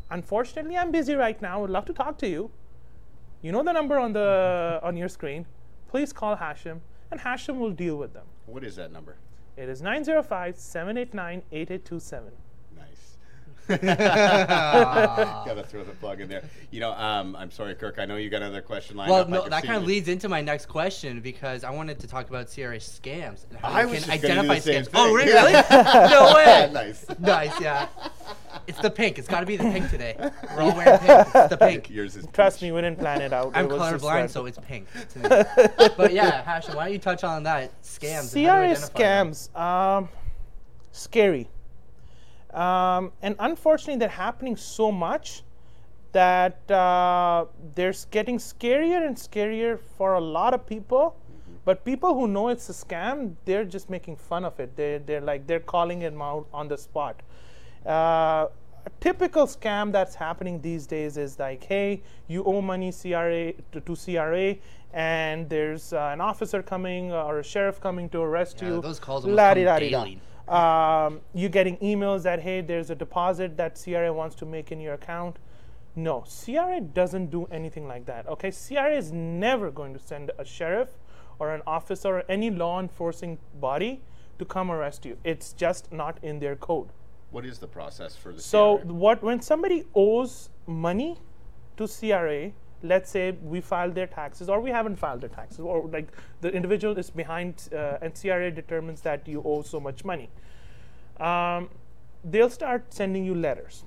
Unfortunately, 0.09 0.77
I'm 0.77 0.91
busy 0.91 1.15
right 1.15 1.41
now. 1.41 1.59
Would 1.61 1.69
love 1.69 1.85
to 1.85 1.93
talk 1.93 2.17
to 2.19 2.27
you. 2.27 2.51
You 3.41 3.51
know 3.51 3.63
the 3.63 3.73
number 3.73 3.99
on 3.99 4.13
the 4.13 4.79
on 4.83 4.95
your 4.97 5.09
screen. 5.09 5.45
Please 5.87 6.13
call 6.13 6.37
Hashim, 6.37 6.79
and 7.11 7.19
Hashim 7.19 7.57
will 7.57 7.71
deal 7.71 7.97
with 7.97 8.13
them. 8.13 8.25
What 8.45 8.63
is 8.63 8.75
that 8.77 8.91
number? 8.91 9.17
It 9.55 9.69
is 9.69 9.81
905-789-8827. 9.81 11.51
Nice. 11.51 12.31
Gotta 14.47 15.63
throw 15.67 15.83
the 15.83 15.91
plug 15.99 16.21
in 16.21 16.29
there. 16.29 16.43
You 16.71 16.79
know, 16.79 16.93
um, 16.93 17.35
I'm 17.35 17.51
sorry, 17.51 17.75
Kirk. 17.75 17.99
I 17.99 18.05
know 18.05 18.15
you 18.15 18.29
got 18.29 18.41
another 18.41 18.61
question 18.61 18.95
lined 18.97 19.11
Well, 19.11 19.21
up. 19.21 19.27
I 19.27 19.31
no, 19.31 19.41
can 19.43 19.49
that 19.51 19.63
kind 19.63 19.77
of 19.77 19.83
leads 19.85 20.07
into 20.07 20.29
my 20.29 20.41
next 20.41 20.67
question 20.67 21.19
because 21.21 21.63
I 21.63 21.71
wanted 21.71 21.99
to 21.99 22.07
talk 22.07 22.29
about 22.29 22.47
CRA 22.53 22.77
scams 22.77 23.45
and 23.49 23.59
how 23.59 23.69
I 23.69 23.85
we 23.85 23.91
was 23.91 24.05
can 24.05 24.11
just 24.13 24.21
gonna 24.23 24.35
do 24.35 24.51
identify 24.51 24.55
the 24.55 24.61
same 24.61 24.83
scams. 24.83 24.89
Oh, 24.93 25.17
thing. 25.17 25.27
really? 25.27 25.51
no 26.09 26.33
way. 26.35 26.69
nice. 26.73 27.05
nice, 27.19 27.59
yeah. 27.61 27.87
It's 28.67 28.79
the 28.79 28.89
pink. 28.91 29.17
It's 29.19 29.27
got 29.27 29.41
to 29.41 29.45
be 29.45 29.55
the 29.57 29.63
pink 29.65 29.89
today. 29.89 30.15
We're 30.55 30.61
all 30.61 30.75
wearing 30.75 30.99
pink. 30.99 31.27
It's 31.35 31.49
the 31.49 31.57
pink. 31.57 31.89
Yours 31.89 32.15
is 32.15 32.25
Trust 32.33 32.57
peach. 32.59 32.67
me, 32.67 32.71
we 32.73 32.81
didn't 32.81 32.99
plan 32.99 33.21
it 33.21 33.31
out. 33.33 33.51
I'm 33.55 33.65
It 33.65 33.71
was 33.71 33.81
colorblind, 34.01 34.29
so 34.29 34.45
it's 34.45 34.57
pink. 34.59 34.87
to 35.13 35.19
me. 35.19 35.27
but 35.97 36.11
yeah, 36.13 36.43
Hashim, 36.43 36.75
why 36.75 36.85
don't 36.85 36.93
you 36.93 36.99
touch 36.99 37.23
on 37.23 37.43
that 37.43 37.81
scams? 37.81 38.35
and 38.35 38.45
how 38.45 38.61
to 38.61 38.75
CRA 38.75 39.03
scams, 39.03 39.55
um, 39.57 40.09
scary. 40.91 41.47
Um, 42.57 43.11
and 43.21 43.35
unfortunately, 43.39 43.99
they're 43.99 44.09
happening 44.09 44.55
so 44.57 44.91
much 44.91 45.43
that 46.11 46.69
uh, 46.71 47.45
they're 47.75 47.93
getting 48.11 48.37
scarier 48.39 49.05
and 49.05 49.15
scarier 49.15 49.79
for 49.97 50.15
a 50.15 50.19
lot 50.19 50.53
of 50.53 50.65
people. 50.65 51.15
But 51.65 51.83
people 51.83 52.13
who 52.15 52.27
know 52.27 52.47
it's 52.47 52.69
a 52.69 52.73
scam, 52.73 53.35
they're 53.45 53.65
just 53.65 53.89
making 53.89 54.15
fun 54.15 54.45
of 54.45 54.59
it. 54.59 54.75
They're, 54.75 54.99
they're 54.99 55.21
like, 55.21 55.45
they're 55.47 55.59
calling 55.59 56.01
it 56.01 56.13
out 56.19 56.47
on 56.53 56.67
the 56.69 56.77
spot. 56.77 57.21
Uh, 57.85 58.47
a 58.85 58.89
typical 59.01 59.45
scam 59.45 59.91
that's 59.91 60.15
happening 60.15 60.61
these 60.61 60.87
days 60.87 61.17
is 61.17 61.37
like, 61.37 61.63
hey, 61.63 62.01
you 62.27 62.43
owe 62.45 62.61
money 62.61 62.93
CRA 62.93 63.51
to, 63.73 63.81
to 63.81 63.95
CRA, 63.95 64.55
and 64.93 65.49
there's 65.49 65.91
uh, 65.91 66.11
an 66.13 66.21
officer 66.21 66.63
coming 66.63 67.11
or 67.11 67.39
a 67.39 67.43
sheriff 67.43 67.81
coming 67.81 68.07
to 68.09 68.21
arrest 68.21 68.61
Yeah, 68.61 68.69
you. 68.69 68.81
those 68.81 68.99
calls 68.99 69.25
almost 69.25 69.37
come 69.65 69.79
daily. 70.03 70.21
Um, 70.47 71.21
you 71.33 71.49
getting 71.49 71.77
emails 71.77 72.23
that 72.23 72.39
hey, 72.41 72.61
there's 72.61 72.89
a 72.89 72.95
deposit 72.95 73.57
that 73.57 73.79
CRA 73.81 74.13
wants 74.13 74.35
to 74.37 74.45
make 74.45 74.71
in 74.71 74.79
your 74.79 74.93
account. 74.93 75.37
No, 75.95 76.21
CRA 76.21 76.79
doesn't 76.79 77.31
do 77.31 77.45
anything 77.51 77.87
like 77.87 78.05
that. 78.05 78.27
Okay, 78.27 78.51
CRA 78.51 78.95
is 78.95 79.11
never 79.11 79.71
going 79.71 79.93
to 79.93 79.99
send 79.99 80.31
a 80.37 80.45
sheriff 80.45 80.89
or 81.39 81.53
an 81.53 81.61
officer 81.67 82.17
or 82.19 82.23
any 82.29 82.49
law 82.49 82.79
enforcing 82.79 83.39
body 83.59 84.01
to 84.39 84.45
come 84.45 84.69
arrest 84.71 85.05
you. 85.05 85.17
It's 85.23 85.53
just 85.53 85.91
not 85.91 86.19
in 86.23 86.39
their 86.39 86.55
code. 86.55 86.89
What 87.31 87.45
is 87.45 87.59
the 87.59 87.67
process 87.67 88.15
for 88.15 88.31
the 88.31 88.41
So 88.41 88.77
CRA? 88.77 88.93
what 88.93 89.23
when 89.23 89.41
somebody 89.41 89.85
owes 89.95 90.49
money 90.65 91.17
to 91.77 91.87
CRA, 91.87 92.51
let's 92.83 93.09
say 93.09 93.31
we 93.43 93.59
filed 93.61 93.95
their 93.95 94.07
taxes 94.07 94.49
or 94.49 94.59
we 94.61 94.69
haven't 94.69 94.97
filed 94.97 95.21
their 95.21 95.29
taxes 95.29 95.59
or 95.59 95.87
like 95.87 96.07
the 96.41 96.49
individual 96.51 96.97
is 96.97 97.09
behind 97.09 97.69
uh, 97.73 97.97
and 98.01 98.13
CRA 98.19 98.51
determines 98.51 99.01
that 99.01 99.27
you 99.27 99.41
owe 99.45 99.61
so 99.63 99.79
much 99.79 100.05
money. 100.05 100.29
Um, 101.19 101.69
they'll 102.23 102.49
start 102.49 102.93
sending 102.93 103.25
you 103.25 103.33
letters. 103.33 103.83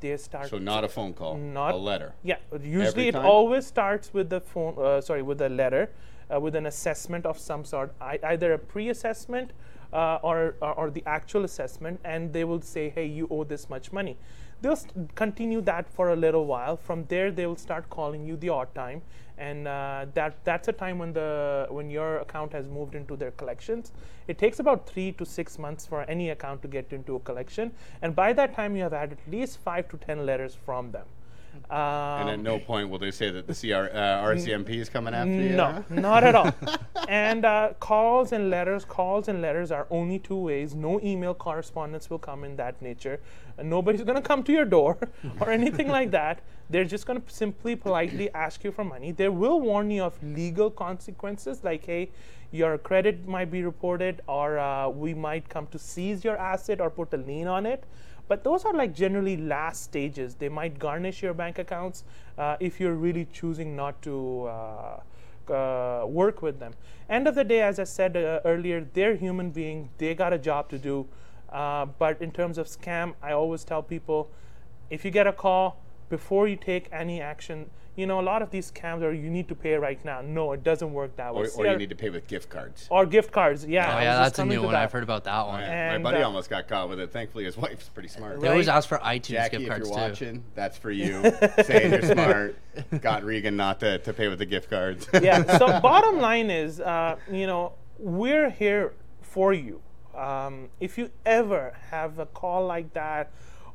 They 0.00 0.16
start 0.16 0.48
So 0.50 0.58
not 0.58 0.84
a 0.84 0.88
phone 0.88 1.14
call, 1.14 1.36
Not- 1.38 1.74
a 1.74 1.76
letter. 1.76 2.12
yeah, 2.22 2.36
usually 2.60 3.08
it 3.08 3.14
always 3.14 3.66
starts 3.66 4.12
with 4.12 4.28
the 4.30 4.40
phone. 4.40 4.74
Uh, 4.76 5.00
sorry, 5.00 5.22
with 5.22 5.40
a 5.40 5.48
letter, 5.48 5.90
uh, 6.34 6.40
with 6.40 6.56
an 6.56 6.66
assessment 6.66 7.24
of 7.24 7.38
some 7.38 7.64
sort, 7.64 7.94
I, 8.00 8.18
either 8.24 8.52
a 8.52 8.58
pre-assessment 8.58 9.52
uh, 9.92 10.18
or, 10.22 10.56
or 10.60 10.72
or 10.74 10.90
the 10.90 11.04
actual 11.06 11.44
assessment, 11.44 12.00
and 12.04 12.32
they 12.32 12.42
will 12.42 12.60
say, 12.62 12.88
"Hey, 12.88 13.06
you 13.06 13.28
owe 13.30 13.44
this 13.44 13.70
much 13.70 13.92
money." 13.92 14.16
They'll 14.62 14.78
continue 15.16 15.60
that 15.62 15.88
for 15.88 16.10
a 16.10 16.16
little 16.16 16.46
while. 16.46 16.76
From 16.76 17.04
there, 17.06 17.32
they 17.32 17.46
will 17.46 17.56
start 17.56 17.90
calling 17.90 18.24
you 18.24 18.36
the 18.36 18.48
odd 18.48 18.72
time, 18.76 19.02
and 19.36 19.66
uh, 19.66 20.06
that 20.14 20.44
that's 20.44 20.68
a 20.68 20.72
time 20.72 20.98
when 20.98 21.12
the 21.12 21.66
when 21.68 21.90
your 21.90 22.18
account 22.18 22.52
has 22.52 22.68
moved 22.68 22.94
into 22.94 23.16
their 23.16 23.32
collections. 23.32 23.90
It 24.28 24.38
takes 24.38 24.60
about 24.60 24.86
three 24.86 25.10
to 25.12 25.26
six 25.26 25.58
months 25.58 25.84
for 25.84 26.02
any 26.04 26.30
account 26.30 26.62
to 26.62 26.68
get 26.68 26.92
into 26.92 27.16
a 27.16 27.20
collection, 27.20 27.72
and 28.02 28.14
by 28.14 28.32
that 28.34 28.54
time, 28.54 28.76
you 28.76 28.84
have 28.84 28.92
had 28.92 29.12
at 29.12 29.18
least 29.28 29.58
five 29.58 29.88
to 29.88 29.96
ten 29.96 30.24
letters 30.24 30.54
from 30.54 30.92
them. 30.92 31.06
And 31.70 32.28
at 32.28 32.34
Um, 32.34 32.42
no 32.42 32.58
point 32.58 32.88
will 32.90 32.98
they 32.98 33.10
say 33.10 33.30
that 33.30 33.46
the 33.46 33.54
CR, 33.54 33.88
uh, 33.96 34.22
RCMP 34.22 34.70
is 34.76 34.88
coming 34.88 35.14
after 35.14 35.32
you. 35.32 35.50
no, 35.50 35.84
not 35.90 36.24
at 36.24 36.34
all. 36.34 36.52
and 37.08 37.44
uh, 37.44 37.72
calls 37.80 38.32
and 38.32 38.50
letters, 38.50 38.84
calls 38.84 39.28
and 39.28 39.40
letters 39.42 39.70
are 39.70 39.86
only 39.90 40.18
two 40.18 40.36
ways. 40.36 40.74
No 40.74 41.00
email 41.00 41.34
correspondence 41.34 42.10
will 42.10 42.18
come 42.18 42.44
in 42.44 42.56
that 42.56 42.80
nature. 42.82 43.20
Uh, 43.58 43.62
nobody's 43.62 44.02
going 44.02 44.16
to 44.16 44.22
come 44.22 44.42
to 44.44 44.52
your 44.52 44.64
door 44.64 44.98
or 45.40 45.50
anything 45.50 45.88
like 45.88 46.10
that. 46.10 46.40
They're 46.70 46.84
just 46.84 47.06
going 47.06 47.20
to 47.20 47.30
simply 47.30 47.76
politely 47.76 48.30
ask 48.32 48.64
you 48.64 48.72
for 48.72 48.84
money. 48.84 49.12
They 49.12 49.28
will 49.28 49.60
warn 49.60 49.90
you 49.90 50.04
of 50.04 50.22
legal 50.22 50.70
consequences, 50.70 51.62
like, 51.62 51.84
hey, 51.84 52.10
your 52.50 52.78
credit 52.78 53.26
might 53.26 53.50
be 53.50 53.62
reported, 53.62 54.20
or 54.26 54.58
uh, 54.58 54.88
we 54.88 55.14
might 55.14 55.48
come 55.48 55.66
to 55.68 55.78
seize 55.78 56.24
your 56.24 56.36
asset 56.36 56.80
or 56.80 56.90
put 56.90 57.12
a 57.14 57.16
lien 57.16 57.46
on 57.46 57.66
it. 57.66 57.84
But 58.32 58.44
those 58.44 58.64
are 58.64 58.72
like 58.72 58.94
generally 58.94 59.36
last 59.36 59.82
stages. 59.82 60.36
They 60.36 60.48
might 60.48 60.78
garnish 60.78 61.22
your 61.22 61.34
bank 61.34 61.58
accounts 61.58 62.04
uh, 62.38 62.56
if 62.60 62.80
you're 62.80 62.94
really 62.94 63.26
choosing 63.30 63.76
not 63.76 64.00
to 64.04 64.48
uh, 64.48 65.52
uh, 65.52 66.06
work 66.06 66.40
with 66.40 66.58
them. 66.58 66.72
End 67.10 67.28
of 67.28 67.34
the 67.34 67.44
day, 67.44 67.60
as 67.60 67.78
I 67.78 67.84
said 67.84 68.16
uh, 68.16 68.40
earlier, 68.46 68.88
they're 68.94 69.16
human 69.16 69.50
beings. 69.50 69.90
They 69.98 70.14
got 70.14 70.32
a 70.32 70.38
job 70.38 70.70
to 70.70 70.78
do. 70.78 71.06
Uh, 71.50 71.84
but 71.98 72.22
in 72.22 72.30
terms 72.30 72.56
of 72.56 72.68
scam, 72.68 73.12
I 73.22 73.32
always 73.32 73.64
tell 73.64 73.82
people, 73.82 74.30
if 74.88 75.04
you 75.04 75.10
get 75.10 75.26
a 75.26 75.34
call, 75.34 75.76
before 76.12 76.46
you 76.46 76.56
take 76.56 76.84
any 76.92 77.22
action. 77.22 77.70
You 77.96 78.06
know, 78.06 78.18
a 78.20 78.26
lot 78.32 78.40
of 78.42 78.50
these 78.50 78.70
scams 78.72 79.02
are 79.02 79.12
you 79.12 79.28
need 79.30 79.48
to 79.48 79.54
pay 79.54 79.74
right 79.74 80.02
now. 80.04 80.18
No, 80.22 80.52
it 80.52 80.62
doesn't 80.64 80.92
work 81.00 81.16
that 81.16 81.34
way. 81.34 81.42
Or, 81.42 81.48
or 81.58 81.66
you 81.72 81.76
need 81.76 81.88
to 81.90 81.94
pay 82.04 82.10
with 82.10 82.26
gift 82.26 82.48
cards. 82.48 82.86
or 82.90 83.04
gift 83.04 83.30
cards. 83.32 83.66
Yeah. 83.66 83.96
Oh 83.96 84.00
yeah, 84.00 84.16
that's 84.22 84.38
a 84.38 84.44
new 84.46 84.62
one. 84.62 84.72
that. 84.72 84.82
I've 84.82 84.92
heard 84.92 85.02
about 85.02 85.24
that 85.24 85.46
one. 85.46 85.60
Yeah, 85.60 85.92
And, 85.94 86.02
my 86.02 86.10
buddy 86.10 86.22
uh, 86.22 86.26
almost 86.26 86.48
got 86.50 86.68
caught 86.68 86.88
with 86.90 87.00
it. 87.00 87.12
Thankfully, 87.12 87.44
his 87.44 87.56
wife's 87.56 87.88
pretty 87.90 88.08
smart. 88.08 88.40
They 88.40 88.48
always 88.48 88.66
Right. 88.68 88.76
ask 88.76 88.88
for 88.88 88.98
iTunes 88.98 89.24
Jackie, 89.40 89.58
gift 89.58 89.70
if 89.70 89.76
you're 89.78 89.86
too. 89.86 89.90
watching, 89.90 90.44
that's 90.54 90.76
for 90.78 90.90
you. 90.90 91.22
Saying 91.64 91.92
you're 91.92 92.02
smart. 92.16 92.56
Got 93.00 93.24
Regan 93.24 93.56
not 93.56 93.80
to, 93.80 93.98
to 93.98 94.12
pay 94.14 94.28
with 94.28 94.38
the 94.38 94.46
gift 94.46 94.68
cards. 94.70 95.06
yeah. 95.22 95.58
So 95.58 95.66
bottom 95.90 96.18
line 96.18 96.50
is, 96.50 96.80
uh, 96.80 97.16
you 97.30 97.46
know, 97.46 97.72
we're 97.98 98.50
here 98.50 98.92
for 99.22 99.52
you. 99.52 99.80
Um, 100.14 100.68
if 100.80 100.96
you 100.98 101.10
ever 101.26 101.74
have 101.90 102.18
a 102.18 102.26
call 102.26 102.66
like 102.66 102.92
that, 102.94 103.30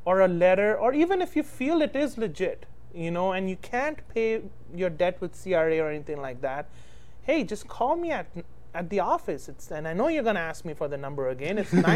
or 0.08 0.22
a 0.26 0.28
letter, 0.42 0.70
or 0.88 0.94
even 1.04 1.22
if 1.26 1.36
you 1.38 1.44
feel 1.44 1.82
it 1.86 1.96
is 2.04 2.18
legit, 2.26 2.66
you 3.06 3.12
know, 3.16 3.26
and 3.38 3.50
you 3.54 3.58
can't 3.72 4.00
pay 4.14 4.28
your 4.84 4.90
debt 5.02 5.20
with 5.24 5.32
CRA 5.42 5.78
or 5.86 5.90
anything 5.96 6.22
like 6.28 6.40
that, 6.50 6.70
hey, 7.30 7.44
just 7.54 7.68
call 7.68 7.96
me 8.06 8.12
at 8.20 8.28
at 8.80 8.90
the 8.94 9.00
office. 9.02 9.50
It's 9.52 9.72
and 9.72 9.88
I 9.92 9.94
know 10.00 10.08
you're 10.14 10.28
gonna 10.30 10.48
ask 10.54 10.64
me 10.70 10.74
for 10.82 10.88
the 10.94 10.98
number 11.06 11.30
again. 11.36 11.58
It's 11.64 11.72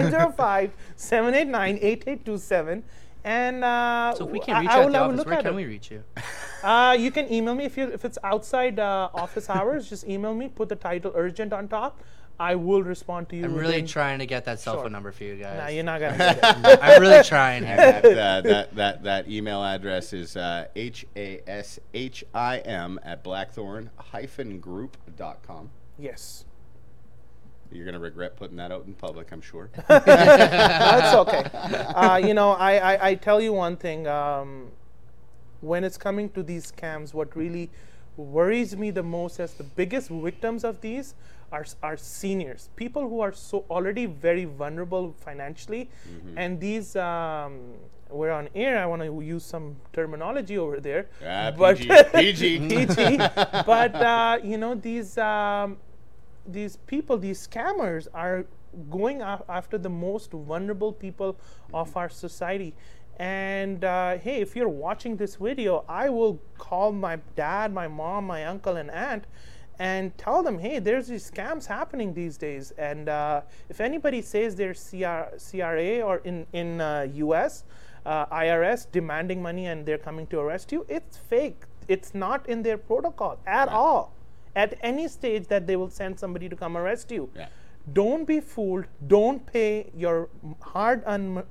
905-789-8827. 1.57 2.83
And 3.23 3.63
uh, 3.63 4.15
So 4.15 4.25
if 4.25 4.31
we 4.31 4.39
can't 4.39 4.61
reach 4.61 4.69
I 4.71 4.75
you 4.77 4.81
at 4.81 4.85
will 4.85 4.93
the 4.93 4.99
office, 4.99 5.25
where 5.25 5.37
can 5.37 5.53
it. 5.53 5.55
we 5.55 5.65
reach 5.65 5.91
you? 5.91 6.03
Uh, 6.63 6.95
you 7.05 7.09
can 7.09 7.25
email 7.33 7.55
me 7.55 7.65
if 7.65 7.75
you 7.75 7.85
if 7.87 8.05
it's 8.05 8.19
outside 8.23 8.77
uh, 8.79 9.09
office 9.15 9.49
hours. 9.57 9.89
Just 9.89 10.03
email 10.07 10.35
me. 10.35 10.47
Put 10.47 10.69
the 10.69 10.75
title 10.75 11.11
urgent 11.15 11.53
on 11.53 11.67
top. 11.67 11.99
I 12.41 12.55
will 12.55 12.81
respond 12.83 13.29
to 13.29 13.35
you. 13.35 13.45
I'm 13.45 13.53
really 13.53 13.73
within- 13.83 13.87
trying 13.87 14.19
to 14.19 14.25
get 14.25 14.45
that 14.45 14.59
cell 14.59 14.75
Sure. 14.75 14.83
phone 14.83 14.91
number 14.91 15.11
for 15.11 15.23
you 15.23 15.35
guys. 15.35 15.57
Nah, 15.59 15.67
you're 15.67 15.83
not 15.83 15.99
gonna. 16.01 16.17
Get 16.25 16.37
it. 16.37 16.79
I'm 16.81 17.01
really 17.01 17.23
trying 17.23 17.63
And 17.65 18.03
here. 18.03 18.15
that, 18.15 18.15
uh, 18.17 18.41
that, 18.49 18.75
that, 18.75 19.03
that 19.03 19.29
email 19.29 19.63
address 19.63 20.13
is 20.13 20.35
uh, 20.35 20.65
H-A-S-H-I-M 20.75 21.39
at 23.03 23.23
blackthorn-group 23.23 24.97
dot 25.17 25.39
com. 25.45 25.69
yes, 25.99 26.45
You're 27.71 27.85
going 27.85 27.93
to 27.93 27.99
regret 27.99 28.35
putting 28.35 28.57
that 28.57 28.71
out 28.71 28.85
in 28.85 28.93
public, 28.93 29.31
I'm 29.31 29.41
sure. 29.41 29.69
that's 29.87 31.15
okay. 31.15 31.43
Uh, 31.95 32.17
you 32.17 32.33
know, 32.33 32.51
I, 32.51 32.93
I 32.93 33.07
I 33.09 33.15
tell 33.15 33.41
you 33.41 33.53
one 33.53 33.77
thing. 33.77 34.07
Um, 34.07 34.71
when 35.61 35.83
it's 35.83 35.97
coming 35.97 36.29
to 36.31 36.41
these 36.41 36.71
scams, 36.71 37.13
what 37.13 37.35
really 37.35 37.69
worries 38.17 38.75
me 38.75 38.89
the 38.91 39.03
most 39.03 39.39
is 39.39 39.53
the 39.53 39.63
biggest 39.63 40.09
victims 40.09 40.63
of 40.63 40.81
these 40.81 41.13
are, 41.51 41.65
are 41.83 41.97
seniors, 41.97 42.69
people 42.75 43.07
who 43.07 43.19
are 43.21 43.33
so 43.33 43.65
already 43.69 44.05
very 44.05 44.45
vulnerable 44.45 45.13
financially, 45.19 45.89
and 46.37 46.59
these. 46.59 46.95
Um, 46.95 47.73
we're 48.13 48.31
on 48.31 48.49
air. 48.55 48.77
I 48.77 48.85
want 48.87 49.01
to 49.01 49.21
use 49.21 49.41
some 49.45 49.77
terminology 49.93 50.57
over 50.57 50.81
there, 50.81 51.07
Ah, 51.25 51.49
but 51.57 51.77
PG. 51.77 52.59
PG. 52.59 52.59
PG. 52.67 53.17
But 53.65 53.95
uh, 53.95 54.37
you 54.43 54.57
know 54.57 54.75
these 54.75 55.17
um, 55.17 55.77
these 56.45 56.75
people, 56.75 57.17
these 57.17 57.47
scammers, 57.47 58.09
are 58.13 58.43
going 58.89 59.21
af- 59.21 59.43
after 59.47 59.77
the 59.77 59.87
most 59.89 60.31
vulnerable 60.33 60.91
people 60.91 61.37
of 61.73 61.95
our 61.95 62.09
society. 62.09 62.73
And 63.17 63.85
uh, 63.85 64.17
hey, 64.17 64.41
if 64.41 64.57
you're 64.57 64.67
watching 64.87 65.15
this 65.15 65.35
video, 65.35 65.85
I 65.87 66.09
will 66.09 66.41
call 66.57 66.91
my 66.91 67.17
dad, 67.37 67.73
my 67.73 67.87
mom, 67.87 68.25
my 68.27 68.43
uncle, 68.45 68.75
and 68.75 68.91
aunt 68.91 69.23
and 69.81 70.15
tell 70.15 70.43
them, 70.43 70.59
hey, 70.59 70.77
there's 70.77 71.07
these 71.07 71.31
scams 71.31 71.65
happening 71.65 72.13
these 72.13 72.37
days. 72.37 72.69
And 72.77 73.09
uh, 73.09 73.41
if 73.67 73.81
anybody 73.81 74.21
says 74.21 74.55
they're 74.55 74.75
CR- 74.75 75.35
CRA 75.45 76.01
or 76.01 76.17
in, 76.17 76.45
in 76.53 76.79
uh, 76.79 77.07
US, 77.15 77.63
uh, 78.05 78.27
IRS 78.27 78.85
demanding 78.91 79.41
money 79.41 79.65
and 79.65 79.83
they're 79.83 79.97
coming 79.97 80.27
to 80.27 80.39
arrest 80.39 80.71
you, 80.71 80.85
it's 80.87 81.17
fake. 81.17 81.63
It's 81.87 82.13
not 82.13 82.47
in 82.47 82.61
their 82.61 82.77
protocol 82.77 83.39
at 83.47 83.69
all. 83.69 84.13
At 84.55 84.77
any 84.81 85.07
stage 85.07 85.47
that 85.47 85.65
they 85.65 85.75
will 85.75 85.89
send 85.89 86.19
somebody 86.19 86.47
to 86.47 86.55
come 86.55 86.77
arrest 86.77 87.09
you. 87.09 87.31
Yeah. 87.35 87.47
Don't 87.91 88.25
be 88.25 88.39
fooled. 88.39 88.85
Don't 89.07 89.43
pay 89.47 89.89
your 89.95 90.29
hard-earned, 90.61 91.41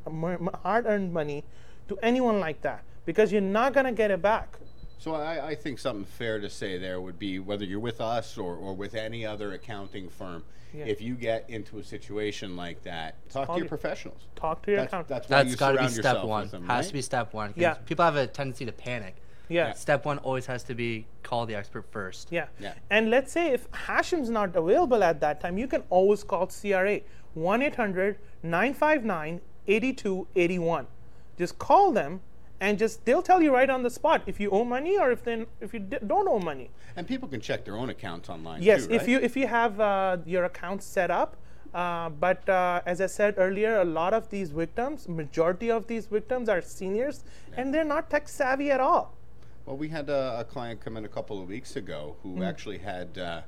hard-earned 0.63 1.13
money 1.13 1.43
to 1.89 1.99
anyone 2.01 2.39
like 2.39 2.61
that 2.61 2.85
because 3.07 3.33
you're 3.33 3.51
not 3.59 3.73
gonna 3.73 3.91
get 3.91 4.13
it 4.13 4.23
back. 4.23 4.61
So 5.01 5.15
I, 5.15 5.49
I 5.49 5.55
think 5.55 5.79
something 5.79 6.05
fair 6.05 6.39
to 6.41 6.51
say 6.51 6.77
there 6.77 7.01
would 7.01 7.19
be 7.19 7.39
whether 7.39 7.65
you're 7.65 7.81
with 7.81 8.03
us 8.03 8.37
or, 8.37 8.55
or 8.55 8.75
with 8.75 8.95
any 8.95 9.25
other 9.25 9.53
accounting 9.55 10.11
firm, 10.11 10.45
Yeah. 10.75 10.85
if 10.85 11.01
you 11.01 11.15
get 11.15 11.49
into 11.49 11.79
a 11.79 11.83
situation 11.83 12.55
like 12.55 12.83
that, 12.83 13.15
talk 13.31 13.47
to 13.49 13.53
your 13.55 13.61
your- 13.61 13.69
professionals. 13.69 14.21
Talk 14.37 14.63
to 14.65 14.71
your 14.73 14.81
That's, 14.81 14.91
accountant. 14.93 15.09
that's 15.09 15.29
why 15.31 15.37
That's 15.39 15.51
you 15.53 15.57
got 15.57 15.73
to 15.73 15.79
be 15.83 15.89
step 15.89 16.23
one. 16.25 16.49
them, 16.49 16.67
Has 16.67 16.85
right? 16.85 16.87
to 16.89 16.93
be 16.93 17.01
step 17.03 17.33
one. 17.33 17.55
Yeah. 17.57 17.75
People 17.87 18.05
have 18.05 18.17
a 18.17 18.27
tendency 18.27 18.67
to 18.67 18.73
panic. 18.73 19.17
yeah. 19.49 19.73
Step 19.73 20.05
one 20.05 20.19
always 20.19 20.45
has 20.47 20.63
to 20.65 20.75
be 20.75 21.07
call 21.23 21.47
the 21.47 21.55
expert 21.55 21.87
first. 21.91 22.29
Yeah. 22.31 22.49
Yeah. 22.61 22.75
And 22.91 23.09
let's 23.09 23.33
say 23.33 23.53
if 23.55 23.69
Hashim's 23.73 24.29
not 24.29 24.55
available 24.55 25.03
at 25.03 25.19
that 25.21 25.41
time, 25.41 25.57
you 25.57 25.67
can 25.67 25.83
always 25.89 26.23
call 26.23 26.47
CRA 26.49 27.01
1 27.33 27.63
800 27.63 28.19
959 28.43 29.41
8281. 29.67 30.87
Just 31.39 31.59
call 31.59 31.91
them 31.91 32.21
and 32.61 32.79
just 32.79 33.05
they'll 33.05 33.23
tell 33.23 33.43
you 33.43 33.53
right 33.53 33.71
on 33.71 33.83
the 33.83 33.91
spot 33.91 34.23
if 34.27 34.39
you 34.39 34.51
owe 34.51 34.65
money 34.65 34.99
or 34.99 35.11
if 35.11 35.25
then 35.25 35.47
if 35.61 35.73
you 35.75 35.81
d- 35.81 35.97
don't 36.07 36.29
owe 36.29 36.39
money. 36.39 36.71
And 36.97 37.07
people 37.07 37.29
can 37.29 37.41
check 37.41 37.65
their 37.65 37.77
own 37.77 37.91
accounts 37.91 38.29
online 38.29 38.63
Yes, 38.63 38.87
too, 38.87 38.93
if 38.95 39.09
you 39.09 39.19
if 39.19 39.37
you 39.37 39.47
have 39.47 39.81
uh, 39.81 40.19
your 40.27 40.45
account 40.45 40.83
set 40.83 41.11
up. 41.11 41.37
Uh, 41.73 42.09
but 42.09 42.49
uh, 42.49 42.83
as 42.85 43.01
I 43.01 43.07
said 43.07 43.35
earlier, 43.39 43.81
a 43.81 43.85
lot 43.85 44.13
of 44.13 44.29
these 44.29 44.51
victims, 44.51 45.09
majority 45.09 45.71
of 45.71 45.87
these 45.87 46.07
victims 46.07 46.49
are 46.49 46.61
seniors, 46.61 47.23
and 47.57 47.73
they're 47.73 47.85
not 47.85 48.11
tech 48.11 48.29
savvy 48.29 48.73
at 48.73 48.81
all. 48.81 49.15
Well, 49.67 49.77
we 49.77 49.89
had 49.89 50.09
a, 50.11 50.41
a 50.41 50.45
client 50.45 50.81
come 50.81 50.97
in 50.97 51.05
a 51.05 51.09
couple 51.09 51.41
of 51.41 51.47
weeks 51.49 51.77
ago 51.77 52.17
who 52.25 52.37
Mm. 52.39 52.49
actually 52.49 52.79
had, 52.79 53.17
uh, 53.19 53.43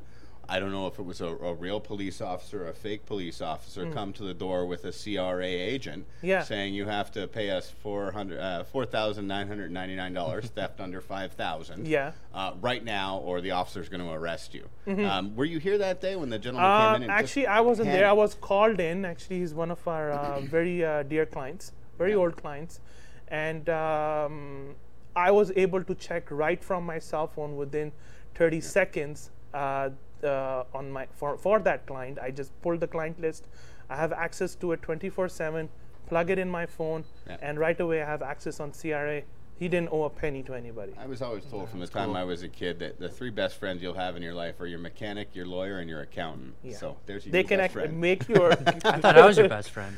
I 0.49 0.59
don't 0.61 0.73
know 0.73 0.87
if 0.87 0.99
it 0.99 1.05
was 1.05 1.21
a, 1.21 1.27
a 1.29 1.55
real 1.55 1.81
police 1.81 2.21
officer 2.21 2.65
or 2.65 2.69
a 2.69 2.75
fake 2.75 3.07
police 3.07 3.41
officer, 3.41 3.87
come 3.91 4.13
to 4.15 4.25
the 4.25 4.35
door 4.35 4.67
with 4.67 4.85
a 4.85 4.93
CRA 4.93 5.45
agent 5.47 6.05
Mm. 6.23 6.29
Yeah. 6.29 6.43
saying 6.43 6.75
you 6.75 6.87
have 6.87 7.11
to 7.13 7.27
pay 7.29 7.51
us 7.51 7.71
400, 7.71 8.39
uh, 8.39 8.65
$4,999, 8.73 10.45
theft 10.55 10.81
under 10.81 11.01
5000 11.01 11.87
Yeah. 11.87 12.13
uh, 12.35 12.53
right 12.61 12.85
now, 12.85 13.19
or 13.19 13.41
the 13.41 13.53
officer's 13.53 13.89
going 13.89 14.03
to 14.03 14.11
arrest 14.13 14.55
you. 14.55 14.69
Um, 15.05 15.35
were 15.37 15.45
you 15.45 15.59
here 15.59 15.79
that 15.79 16.01
day 16.01 16.17
when 16.17 16.29
the 16.31 16.39
gentleman 16.39 16.71
Uh, 16.71 16.93
came 16.93 16.97
in? 16.97 17.03
And 17.05 17.13
actually, 17.13 17.47
I 17.47 17.61
wasn't 17.61 17.89
there. 17.89 18.07
I 18.09 18.13
was 18.13 18.35
called 18.35 18.81
in. 18.81 19.05
Actually, 19.05 19.41
he's 19.41 19.55
one 19.55 19.71
of 19.71 19.87
our 19.87 20.11
uh, 20.13 20.41
very 20.57 20.85
uh, 20.85 21.03
dear 21.05 21.27
clients, 21.27 21.73
very 21.99 22.15
old 22.15 22.37
clients, 22.37 22.81
and 23.29 23.69
um, 23.69 24.75
I 25.17 25.31
was 25.31 25.53
able 25.57 25.83
to 25.85 25.95
check 25.95 26.31
right 26.31 26.63
from 26.63 26.85
my 26.85 26.99
cell 26.99 27.27
phone 27.27 27.57
within 27.57 27.93
30 28.35 28.61
seconds 28.61 29.31
uh, 29.55 29.91
uh, 30.25 30.65
on 30.75 30.91
my 30.91 31.07
for 31.15 31.37
for 31.37 31.59
that 31.61 31.87
client. 31.87 32.19
I 32.21 32.31
just 32.31 32.51
pull 32.63 32.77
the 32.79 32.87
client 32.87 33.21
list. 33.21 33.47
I 33.91 33.97
have 33.97 34.13
access 34.13 34.55
to 34.57 34.73
it 34.73 34.83
24/7. 34.83 35.69
Plug 36.09 36.31
it 36.31 36.39
in 36.39 36.49
my 36.51 36.67
phone, 36.67 37.05
Yeah. 37.27 37.37
and 37.41 37.59
right 37.59 37.79
away 37.81 38.03
I 38.03 38.07
have 38.07 38.23
access 38.23 38.61
on 38.61 38.73
CRA. 38.73 39.23
He 39.59 39.69
didn't 39.69 39.91
owe 39.93 40.05
a 40.05 40.11
penny 40.11 40.43
to 40.45 40.55
anybody. 40.55 40.93
I 40.99 41.07
was 41.07 41.23
always 41.23 41.45
told 41.45 41.69
from 41.71 41.79
the 41.81 41.87
time 41.87 42.17
I 42.17 42.25
was 42.25 42.43
a 42.43 42.49
kid 42.49 42.79
that 42.81 42.99
the 42.99 43.09
three 43.09 43.31
best 43.31 43.57
friends 43.59 43.81
you'll 43.83 43.95
have 43.95 44.17
in 44.17 44.23
your 44.23 44.35
life 44.35 44.61
are 44.61 44.67
your 44.67 44.81
mechanic, 44.81 45.29
your 45.35 45.47
lawyer, 45.47 45.79
and 45.79 45.89
your 45.89 46.01
accountant. 46.01 46.55
Yeah. 46.65 46.77
So 46.77 46.97
there's 47.07 47.25
your 47.25 47.33
They 47.33 47.45
can 47.45 47.59
best 47.59 47.73
friend. 47.75 48.01
make 48.01 48.29
your. 48.29 48.53
I 48.53 48.99
thought 48.99 49.17
I 49.17 49.25
was 49.25 49.39
your 49.39 49.49
best 49.49 49.71
friend. 49.71 49.97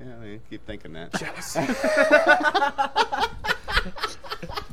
Yeah, 0.00 0.16
I 0.16 0.24
mean, 0.24 0.40
keep 0.50 0.66
thinking 0.66 0.92
that. 0.94 1.12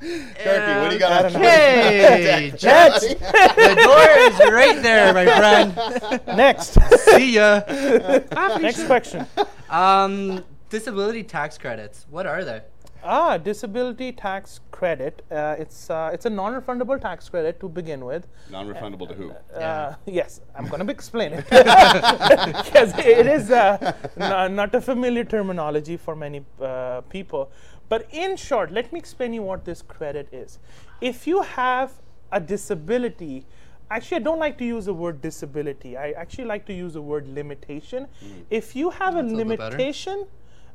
Turkey, 0.00 0.80
what 0.80 0.88
do 0.88 0.94
you 0.94 0.98
got 1.00 1.24
on 1.26 1.32
Hey, 1.32 2.52
Jets. 2.56 3.14
the 3.14 3.74
door 3.82 4.08
is 4.28 4.52
right 4.52 4.80
there, 4.82 5.12
my 5.12 5.24
friend. 5.26 6.20
Next. 6.36 6.78
See 7.00 7.34
ya. 7.34 7.62
Next 8.60 8.86
question. 8.86 9.26
Um, 9.70 10.44
disability 10.70 11.24
tax 11.24 11.58
credits. 11.58 12.06
What 12.10 12.26
are 12.26 12.44
they? 12.44 12.62
Ah, 13.04 13.38
disability 13.38 14.10
tax 14.12 14.60
credit. 14.72 15.22
Uh, 15.30 15.54
it's 15.58 15.88
uh, 15.88 16.10
it's 16.12 16.26
a 16.26 16.30
non-refundable 16.30 17.00
tax 17.00 17.28
credit 17.28 17.60
to 17.60 17.68
begin 17.68 18.04
with. 18.04 18.26
Non-refundable 18.50 19.08
to 19.08 19.14
who? 19.14 19.30
Uh, 19.56 19.94
yes, 20.04 20.40
I'm 20.56 20.66
going 20.66 20.84
to 20.84 20.92
explain 20.92 21.32
it 21.32 21.44
because 21.48 22.92
it 22.98 23.26
is 23.26 23.52
uh, 23.52 23.94
n- 24.16 24.56
not 24.56 24.74
a 24.74 24.80
familiar 24.80 25.24
terminology 25.24 25.96
for 25.96 26.16
many 26.16 26.44
uh, 26.60 27.02
people. 27.02 27.50
But 27.88 28.06
in 28.12 28.36
short, 28.36 28.70
let 28.70 28.92
me 28.92 28.98
explain 28.98 29.32
you 29.32 29.42
what 29.42 29.64
this 29.64 29.82
credit 29.82 30.28
is. 30.32 30.58
If 31.00 31.26
you 31.26 31.42
have 31.42 31.92
a 32.32 32.40
disability, 32.40 33.46
actually, 33.90 34.18
I 34.18 34.20
don't 34.20 34.38
like 34.38 34.58
to 34.58 34.64
use 34.64 34.84
the 34.86 34.94
word 34.94 35.20
disability. 35.20 35.96
I 35.96 36.10
actually 36.10 36.44
like 36.44 36.66
to 36.66 36.74
use 36.74 36.94
the 36.94 37.02
word 37.02 37.26
limitation. 37.28 38.06
If 38.50 38.76
you 38.76 38.90
have 38.90 39.16
a 39.16 39.20
a 39.20 39.22
little 39.22 39.44
bit 39.44 39.58
limitation, 39.58 40.26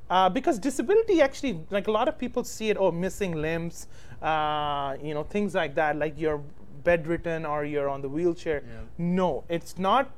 uh, 0.10 0.29
because 0.29 0.60
disability 0.60 1.22
actually, 1.22 1.60
like 1.70 1.88
a 1.88 1.91
lot 1.91 2.08
of 2.08 2.17
people 2.17 2.43
see 2.43 2.70
it, 2.70 2.77
oh, 2.79 2.91
missing 2.91 3.34
limbs, 3.34 3.88
uh, 4.22 4.96
you 5.01 5.13
know, 5.13 5.24
things 5.24 5.53
like 5.53 5.75
that, 5.75 5.98
like 5.98 6.15
you're 6.17 6.41
bedridden 6.84 7.46
or 7.46 7.63
you're 7.63 7.89
on 7.89 8.01
the 8.01 8.10
wheelchair. 8.10 8.63
Yeah. 8.65 8.82
No, 8.98 9.43
it's 9.50 9.77
not 9.77 10.12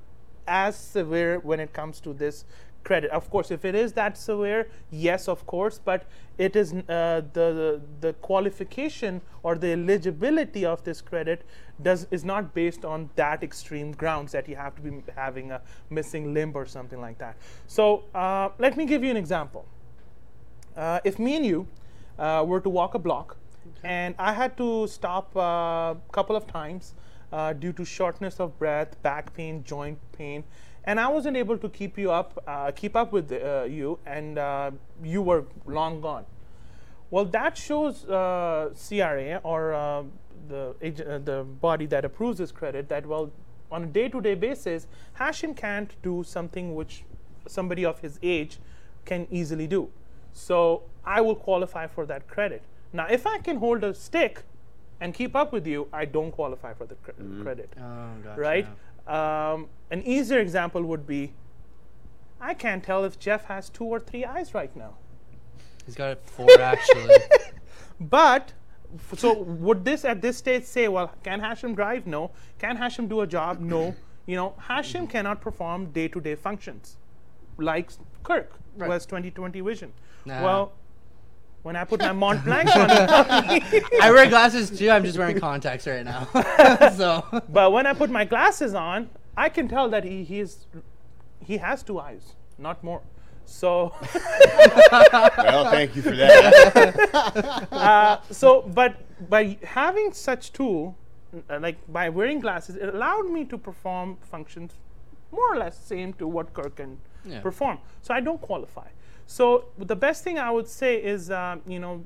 as 0.47 0.75
severe 0.75 1.39
when 1.39 1.59
it 1.59 1.73
comes 1.73 1.99
to 1.99 2.13
this 2.13 2.45
credit. 2.85 3.11
Of 3.11 3.29
course, 3.29 3.51
if 3.51 3.65
it 3.65 3.75
is 3.75 3.91
that 3.93 4.17
severe, 4.17 4.69
yes, 4.91 5.27
of 5.27 5.45
course, 5.45 5.79
but 5.83 6.05
it 6.37 6.55
is 6.55 6.73
uh, 6.73 7.21
the 7.33 7.81
the 7.99 8.13
qualification 8.13 9.21
or 9.43 9.55
the 9.55 9.71
eligibility 9.73 10.65
of 10.65 10.83
this 10.83 11.01
credit 11.01 11.43
does 11.81 12.07
is 12.11 12.23
not 12.23 12.53
based 12.53 12.85
on 12.85 13.09
that 13.15 13.43
extreme 13.43 13.91
grounds 13.91 14.31
that 14.31 14.47
you 14.47 14.55
have 14.55 14.75
to 14.75 14.81
be 14.81 15.03
having 15.15 15.51
a 15.51 15.61
missing 15.89 16.33
limb 16.33 16.51
or 16.55 16.65
something 16.65 17.01
like 17.01 17.17
that. 17.17 17.35
So 17.67 18.03
uh, 18.13 18.49
let 18.59 18.77
me 18.77 18.85
give 18.85 19.03
you 19.03 19.11
an 19.11 19.17
example. 19.17 19.65
Uh, 20.77 20.99
if 21.03 21.19
me 21.19 21.35
and 21.35 21.45
you 21.45 21.67
uh, 22.19 22.43
were 22.47 22.61
to 22.61 22.69
walk 22.69 22.95
a 22.95 22.99
block, 22.99 23.37
and 23.83 24.15
I 24.17 24.33
had 24.33 24.57
to 24.57 24.87
stop 24.87 25.35
a 25.35 25.97
couple 26.11 26.35
of 26.35 26.47
times 26.47 26.93
uh, 27.35 27.51
due 27.51 27.73
to 27.73 27.83
shortness 27.83 28.39
of 28.39 28.57
breath, 28.57 29.01
back 29.03 29.33
pain, 29.33 29.61
joint 29.63 29.99
pain, 30.17 30.43
and 30.85 30.99
I 30.99 31.07
wasn't 31.09 31.35
able 31.35 31.57
to 31.57 31.67
keep 31.67 31.97
you 31.97 32.11
up, 32.11 32.41
uh, 32.47 32.71
keep 32.71 32.95
up 32.95 33.11
with 33.11 33.31
uh, 33.31 33.63
you, 33.63 33.99
and 34.05 34.37
uh, 34.37 34.71
you 35.03 35.21
were 35.21 35.43
long 35.65 35.99
gone. 35.99 36.25
Well, 37.11 37.25
that 37.25 37.57
shows 37.57 38.05
uh, 38.05 38.69
CRA 38.87 39.41
or 39.43 39.73
uh, 39.73 40.03
the 40.47 40.75
the 41.25 41.43
body 41.61 41.85
that 41.87 42.05
approves 42.05 42.37
this 42.37 42.51
credit 42.51 42.87
that 42.89 43.05
well, 43.05 43.31
on 43.69 43.83
a 43.83 43.87
day-to-day 43.87 44.35
basis, 44.35 44.87
Hashim 45.19 45.55
can't 45.57 46.01
do 46.01 46.23
something 46.23 46.73
which 46.73 47.03
somebody 47.47 47.83
of 47.83 47.99
his 47.99 48.19
age 48.23 48.59
can 49.05 49.27
easily 49.29 49.67
do. 49.67 49.89
So 50.33 50.83
I 51.03 51.21
will 51.21 51.35
qualify 51.35 51.87
for 51.87 52.05
that 52.05 52.27
credit. 52.27 52.63
Now, 52.93 53.07
if 53.07 53.27
I 53.27 53.39
can 53.39 53.57
hold 53.57 53.83
a 53.83 53.93
stick 53.93 54.43
and 55.01 55.13
keep 55.13 55.35
up 55.35 55.51
with 55.51 55.67
you, 55.67 55.87
I 55.93 56.05
don't 56.05 56.31
qualify 56.31 56.73
for 56.73 56.85
the 56.85 56.95
cre- 56.95 57.11
credit 57.43 57.69
Oh, 57.79 58.07
gotcha. 58.23 58.39
right? 58.41 58.67
Um, 59.07 59.67
an 59.91 60.01
easier 60.03 60.39
example 60.39 60.81
would 60.83 61.05
be 61.05 61.33
I 62.41 62.53
can't 62.53 62.83
tell 62.83 63.03
if 63.05 63.17
Jeff 63.19 63.45
has 63.45 63.69
two 63.69 63.85
or 63.85 63.99
three 63.99 64.25
eyes 64.25 64.53
right 64.53 64.75
now. 64.75 64.95
He's 65.85 65.95
got 65.95 66.23
four 66.25 66.47
actually. 66.59 67.15
But 67.99 68.53
f- 69.11 69.19
so 69.19 69.41
would 69.41 69.85
this 69.85 70.05
at 70.05 70.21
this 70.21 70.37
stage 70.37 70.63
say, 70.63 70.87
well, 70.87 71.11
can 71.23 71.39
Hashim 71.41 71.75
drive? 71.75 72.05
No. 72.07 72.31
Can 72.59 72.77
Hashim 72.77 73.07
do 73.07 73.21
a 73.21 73.27
job? 73.27 73.59
No. 73.59 73.95
You 74.25 74.35
know, 74.35 74.55
Hashim 74.67 75.09
cannot 75.09 75.39
perform 75.41 75.87
day-to-day 75.91 76.35
functions 76.35 76.97
like 77.57 77.91
Kirk, 78.23 78.53
Right. 78.75 78.87
who 78.87 78.91
has 78.91 79.05
20/20 79.05 79.63
vision. 79.63 79.93
Nah. 80.25 80.43
Well, 80.43 80.73
when 81.65 81.75
I 81.75 81.83
put 81.83 81.99
my 81.99 82.11
Mont 82.11 82.45
Blanc 82.45 82.69
on, 82.75 82.89
I 82.91 84.11
wear 84.11 84.27
glasses 84.29 84.69
too. 84.69 84.87
I'm 84.91 85.03
just 85.03 85.17
wearing 85.17 85.39
contacts 85.39 85.87
right 85.87 86.05
now. 86.05 86.25
so 86.95 87.25
but 87.49 87.71
when 87.71 87.87
I 87.87 87.93
put 87.93 88.11
my 88.11 88.23
glasses 88.23 88.75
on, 88.75 89.09
I 89.35 89.49
can 89.49 89.67
tell 89.67 89.89
that 89.89 90.03
he 90.03 90.23
he's 90.23 90.67
he 91.39 91.57
has 91.57 91.81
two 91.81 91.99
eyes, 91.99 92.35
not 92.59 92.83
more. 92.83 93.01
So. 93.45 93.93
Well, 94.91 95.69
thank 95.71 95.95
you 95.95 96.01
for 96.03 96.15
that. 96.15 97.67
uh, 97.71 98.17
so 98.31 98.61
but 98.61 98.95
by 99.29 99.57
having 99.63 100.13
such 100.13 100.51
tool 100.53 100.95
uh, 101.49 101.59
like 101.59 101.77
by 101.91 102.09
wearing 102.09 102.39
glasses 102.39 102.75
it 102.75 102.93
allowed 102.93 103.27
me 103.37 103.43
to 103.45 103.57
perform 103.57 104.17
functions 104.21 104.73
more 105.31 105.53
or 105.53 105.57
less 105.57 105.77
same 105.93 106.13
to 106.21 106.27
what 106.27 106.53
kirk 106.53 106.75
can 106.81 106.97
Yeah. 107.25 107.41
perform 107.41 107.77
so 108.01 108.13
i 108.13 108.19
don't 108.27 108.41
qualify 108.49 108.87
so 109.25 109.65
the 109.77 109.95
best 109.95 110.23
thing 110.23 110.37
i 110.39 110.51
would 110.51 110.67
say 110.67 110.95
is 110.97 111.31
um, 111.31 111.61
you 111.67 111.79
know 111.79 112.03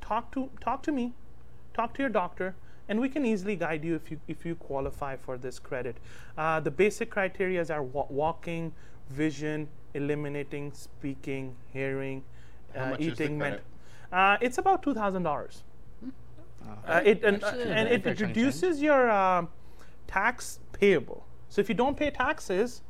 talk 0.00 0.30
to 0.32 0.48
talk 0.60 0.82
to 0.82 0.92
me 0.92 1.12
talk 1.74 1.92
to 1.94 2.02
your 2.02 2.08
doctor 2.10 2.54
and 2.88 3.00
we 3.00 3.08
can 3.08 3.26
easily 3.26 3.56
guide 3.56 3.84
you 3.84 3.94
if 3.94 4.10
you 4.10 4.20
if 4.28 4.44
you 4.46 4.54
qualify 4.54 5.16
for 5.16 5.36
this 5.36 5.58
credit 5.58 5.96
uh, 6.38 6.60
the 6.60 6.70
basic 6.70 7.10
criteria 7.10 7.64
are 7.70 7.82
wa- 7.82 8.06
walking 8.08 8.72
vision 9.10 9.68
eliminating 9.94 10.72
speaking 10.72 11.54
hearing 11.72 12.22
How 12.74 12.84
uh, 12.84 12.90
much 12.90 13.00
is 13.00 13.18
the 13.18 13.24
eating 13.24 13.38
credit? 13.38 13.64
uh, 14.12 14.36
it's 14.40 14.58
about 14.58 14.82
two 14.82 14.94
thousand 14.94 15.22
dollars. 15.24 15.62
Uh, 16.86 17.00
it 17.04 17.22
and, 17.24 17.42
Actually, 17.44 17.62
and 17.64 17.88
it 17.88 18.02
fair 18.02 18.14
chunk 18.14 18.30
of 18.30 18.36
change. 18.36 18.36
reduces 18.36 18.82
your 18.82 19.10
uh, 19.10 19.46
tax 20.06 20.58
payable. 20.72 21.24
So 21.48 21.60
if 21.60 21.68
you 21.68 21.74
don't 21.74 21.96
pay 21.96 22.10
taxes, 22.10 22.82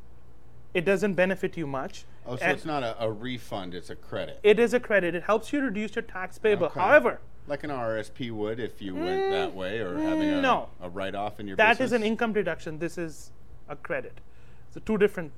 it 0.75 0.85
doesn't 0.85 1.14
benefit 1.14 1.56
you 1.56 1.66
much. 1.66 2.04
Oh, 2.26 2.37
so 2.37 2.42
And 2.42 2.52
it's 2.52 2.64
not 2.64 2.83
a, 2.83 3.04
a 3.04 3.11
refund; 3.11 3.75
it's 3.75 3.90
a 3.90 3.97
credit. 3.97 4.40
it 4.42 4.59
is 4.59 4.74
a 4.74 4.81
credit. 4.81 5.14
It 5.14 5.24
helps 5.24 5.53
you 5.53 5.61
reduce 5.61 5.94
your 5.94 6.03
tax 6.03 6.38
payable. 6.38 6.66
Okay. 6.66 6.81
However, 6.81 7.20
like 7.46 7.64
an 7.64 7.70
RSP 7.70 8.31
would 8.33 8.59
if 8.59 8.83
you 8.83 8.94
went 8.94 9.31
that 9.31 9.55
way, 9.55 9.79
or 9.79 9.96
having 9.98 10.29
a, 10.31 10.40
no. 10.40 10.68
a 10.81 10.88
write-off 10.88 11.38
in 11.38 11.46
your 11.46 11.57
business. 11.57 11.79
that 11.79 11.85
is 11.85 11.92
an 11.92 12.03
income 12.03 12.33
deduction. 12.33 12.79
This 12.79 12.98
is 12.98 13.31
a 13.68 13.77
credit. 13.77 14.20
So 14.70 14.81
two 14.85 14.98
different 14.98 15.33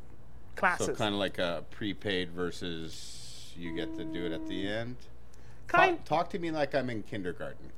classes. 0.57 0.87
So 0.87 0.95
kind 0.95 1.15
of 1.15 1.21
like 1.21 1.39
a 1.39 1.65
prepaid 1.71 2.31
versus 2.31 3.53
you 3.57 3.75
get 3.75 3.95
to 3.97 4.05
do 4.05 4.27
it 4.27 4.33
at 4.33 4.47
the 4.49 4.67
end. 4.67 4.97
Kind- 5.67 6.05
Talk, 6.05 6.05
talk 6.05 6.31
to 6.31 6.39
me 6.39 6.51
like 6.51 6.75
I'm 6.75 6.89
in 6.91 7.03
kindergarten. 7.03 7.71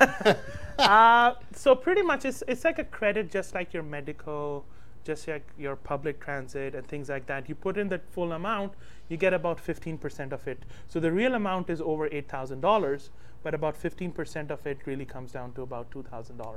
uh, 0.78 1.34
so 1.54 1.74
pretty 1.74 2.02
much 2.02 2.24
it's, 2.24 2.42
it's 2.46 2.64
like 2.64 2.78
a 2.78 2.84
credit 2.84 3.30
just 3.30 3.54
like 3.54 3.72
your 3.72 3.82
medical 3.82 4.64
just 5.04 5.26
like 5.28 5.46
your 5.58 5.76
public 5.76 6.20
transit 6.20 6.74
and 6.74 6.86
things 6.86 7.08
like 7.08 7.26
that 7.26 7.48
you 7.48 7.54
put 7.54 7.76
in 7.76 7.88
the 7.88 7.98
full 8.10 8.32
amount 8.32 8.72
you 9.08 9.16
get 9.16 9.32
about 9.34 9.58
15% 9.64 10.32
of 10.32 10.46
it 10.46 10.62
so 10.88 11.00
the 11.00 11.10
real 11.12 11.34
amount 11.34 11.68
is 11.70 11.80
over 11.80 12.08
$8000 12.08 13.08
but 13.42 13.54
about 13.54 13.80
15% 13.80 14.50
of 14.50 14.66
it 14.66 14.78
really 14.86 15.04
comes 15.04 15.32
down 15.32 15.52
to 15.52 15.62
about 15.62 15.90
$2000 15.90 16.56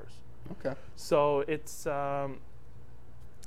Okay. 0.52 0.76
so 0.96 1.44
it's 1.48 1.88
um, 1.88 2.38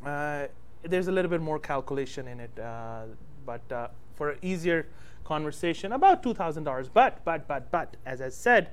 uh, 0.04 0.46
there's 0.82 1.08
a 1.08 1.12
little 1.12 1.30
bit 1.30 1.40
more 1.40 1.58
calculation 1.58 2.28
in 2.28 2.40
it, 2.40 2.58
uh, 2.58 3.02
but 3.44 3.72
uh, 3.72 3.88
for 4.14 4.30
an 4.30 4.38
easier 4.42 4.86
conversation, 5.24 5.92
about 5.92 6.22
two 6.22 6.34
thousand 6.34 6.64
dollars. 6.64 6.88
But 6.88 7.24
but 7.24 7.46
but 7.46 7.70
but 7.70 7.96
as 8.06 8.20
I 8.20 8.28
said, 8.30 8.70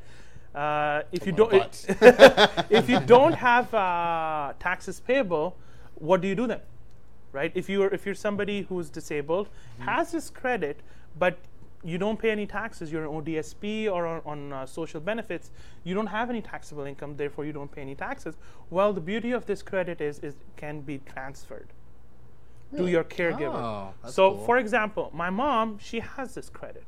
uh, 0.54 1.02
if 1.12 1.26
you 1.26 1.32
don't 1.32 1.86
if 2.70 2.90
you 2.90 3.00
don't 3.02 3.34
have 3.34 3.74
uh, 3.74 4.54
taxes 4.60 5.00
payable, 5.00 5.58
what 5.96 6.22
do 6.22 6.28
you 6.28 6.36
do 6.36 6.48
then? 6.48 6.62
Right? 7.32 7.52
If 7.54 7.70
you're 7.70 7.94
if 7.94 8.06
you're 8.06 8.16
somebody 8.16 8.62
who's 8.64 8.90
disabled, 8.90 9.50
has 9.80 10.12
this 10.12 10.30
credit, 10.30 10.80
but 11.20 11.38
you 11.86 12.00
don't 12.00 12.18
pay 12.18 12.32
any 12.32 12.48
taxes, 12.48 12.92
you're 12.92 13.08
on 13.08 13.24
ODSP 13.24 13.92
or 13.92 14.08
on, 14.08 14.22
on 14.26 14.54
uh, 14.54 14.66
social 14.66 15.00
benefits, 15.00 15.52
you 15.84 15.94
don't 15.94 16.08
have 16.08 16.32
any 16.32 16.42
taxable 16.42 16.86
income, 16.86 17.16
therefore 17.16 17.46
you 17.46 17.54
don't 17.54 17.72
pay 17.72 17.82
any 17.82 17.94
taxes. 17.94 18.36
Well, 18.72 18.92
the 18.92 19.02
beauty 19.02 19.32
of 19.32 19.46
this 19.46 19.62
credit 19.62 20.02
is, 20.02 20.18
is 20.20 20.34
it 20.34 20.58
can 20.58 20.82
be 20.82 21.00
transferred 21.06 21.68
to 22.76 22.88
your 22.88 23.04
caregiver. 23.04 23.54
Oh, 23.54 23.94
so, 24.10 24.32
cool. 24.32 24.46
for 24.46 24.58
example, 24.58 25.12
my 25.14 25.30
mom, 25.30 25.78
she 25.78 26.00
has 26.00 26.34
this 26.34 26.50
credit, 26.50 26.86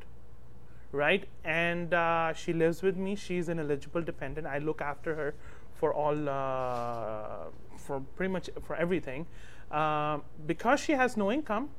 right? 0.92 1.26
And 1.44 1.94
uh, 1.94 2.34
she 2.34 2.52
lives 2.52 2.82
with 2.82 2.98
me. 2.98 3.16
She's 3.16 3.50
an 3.50 3.60
eligible 3.60 4.02
dependent. 4.02 4.48
I 4.48 4.58
look 4.58 4.82
after 4.82 5.16
her 5.16 5.36
for 5.80 5.94
all, 5.94 6.30
uh, 6.30 7.50
for 7.78 8.02
pretty 8.16 8.32
much 8.32 8.50
for 8.64 8.76
everything. 8.76 9.26
Um, 9.72 10.24
because 10.46 10.80
she 10.80 10.94
has 10.94 11.18
no 11.18 11.32
income, 11.32 11.70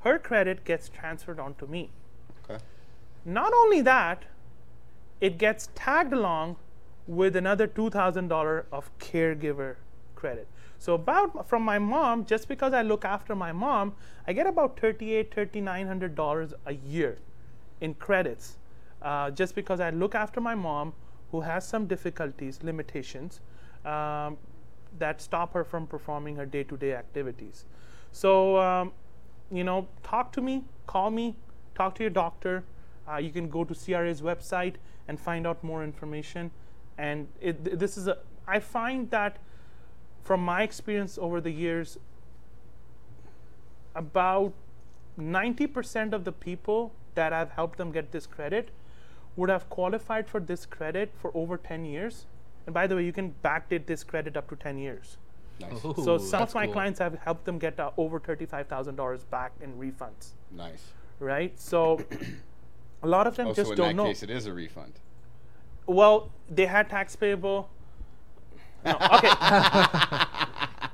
her 0.00 0.18
credit 0.18 0.64
gets 0.64 0.88
transferred 0.88 1.38
onto 1.38 1.66
me. 1.66 1.90
Okay. 2.44 2.62
Not 3.24 3.52
only 3.52 3.82
that, 3.82 4.24
it 5.20 5.36
gets 5.36 5.68
tagged 5.74 6.12
along 6.12 6.56
with 7.06 7.36
another 7.36 7.66
$2,000 7.66 8.64
of 8.72 8.90
caregiver 8.98 9.76
credit. 10.14 10.46
So 10.78 10.94
about 10.94 11.46
from 11.46 11.62
my 11.62 11.78
mom, 11.78 12.24
just 12.24 12.48
because 12.48 12.72
I 12.72 12.82
look 12.82 13.04
after 13.04 13.34
my 13.34 13.52
mom, 13.52 13.94
I 14.26 14.32
get 14.32 14.46
about 14.46 14.76
$3,800, 14.76 15.28
$3,900 15.28 16.54
a 16.64 16.72
year 16.72 17.18
in 17.80 17.94
credits. 17.94 18.56
Uh, 19.02 19.30
just 19.30 19.54
because 19.54 19.80
I 19.80 19.90
look 19.90 20.14
after 20.14 20.40
my 20.40 20.54
mom, 20.54 20.94
who 21.30 21.40
has 21.40 21.66
some 21.66 21.86
difficulties, 21.86 22.60
limitations, 22.62 23.40
um, 23.84 24.36
that 24.98 25.20
stop 25.20 25.54
her 25.54 25.64
from 25.64 25.86
performing 25.86 26.36
her 26.36 26.46
day-to-day 26.46 26.94
activities. 26.94 27.64
So, 28.12 28.58
um, 28.58 28.92
you 29.50 29.64
know, 29.64 29.88
talk 30.02 30.32
to 30.32 30.40
me, 30.40 30.64
call 30.86 31.10
me, 31.10 31.36
talk 31.74 31.94
to 31.96 32.02
your 32.02 32.10
doctor. 32.10 32.64
Uh, 33.08 33.16
you 33.16 33.30
can 33.30 33.48
go 33.48 33.64
to 33.64 33.74
CRA's 33.74 34.22
website 34.22 34.74
and 35.08 35.18
find 35.18 35.46
out 35.46 35.62
more 35.62 35.84
information. 35.84 36.50
And 36.98 37.28
it, 37.40 37.78
this 37.78 37.96
is 37.96 38.08
a, 38.08 38.18
I 38.46 38.58
find 38.58 39.10
that 39.10 39.38
from 40.22 40.44
my 40.44 40.62
experience 40.62 41.18
over 41.18 41.40
the 41.40 41.50
years, 41.50 41.98
about 43.94 44.52
90% 45.18 46.12
of 46.12 46.24
the 46.24 46.32
people 46.32 46.92
that 47.14 47.32
I've 47.32 47.50
helped 47.52 47.78
them 47.78 47.90
get 47.90 48.12
this 48.12 48.26
credit 48.26 48.70
would 49.40 49.48
have 49.48 49.68
qualified 49.70 50.28
for 50.28 50.38
this 50.38 50.66
credit 50.66 51.10
for 51.20 51.30
over 51.34 51.56
10 51.56 51.84
years. 51.86 52.26
And 52.66 52.74
by 52.74 52.86
the 52.86 52.94
way, 52.96 53.04
you 53.04 53.12
can 53.12 53.34
backdate 53.42 53.86
this 53.86 54.04
credit 54.04 54.36
up 54.36 54.48
to 54.50 54.56
10 54.56 54.78
years. 54.78 55.16
Nice. 55.60 55.84
Ooh, 55.84 55.94
so 56.04 56.18
some 56.18 56.42
of 56.42 56.54
my 56.54 56.66
cool. 56.66 56.74
clients 56.74 56.98
have 57.00 57.14
helped 57.14 57.44
them 57.46 57.58
get 57.58 57.80
uh, 57.80 57.90
over 57.96 58.20
$35,000 58.20 59.20
back 59.30 59.52
in 59.62 59.72
refunds, 59.74 60.32
Nice. 60.50 60.92
right? 61.18 61.58
So 61.58 62.00
a 63.02 63.06
lot 63.08 63.26
of 63.26 63.36
them 63.36 63.48
Oh, 63.48 63.54
just 63.54 63.68
so 63.68 63.72
in 63.72 63.76
don't 63.78 63.88
that 63.88 63.94
know. 64.02 64.04
case, 64.08 64.22
it 64.22 64.30
is 64.30 64.46
a 64.46 64.52
refund. 64.52 65.00
Well, 65.86 66.30
they 66.48 66.66
had 66.66 66.88
tax 66.90 67.16
payable. 67.16 67.70
No, 68.84 68.92
okay. 69.14 69.28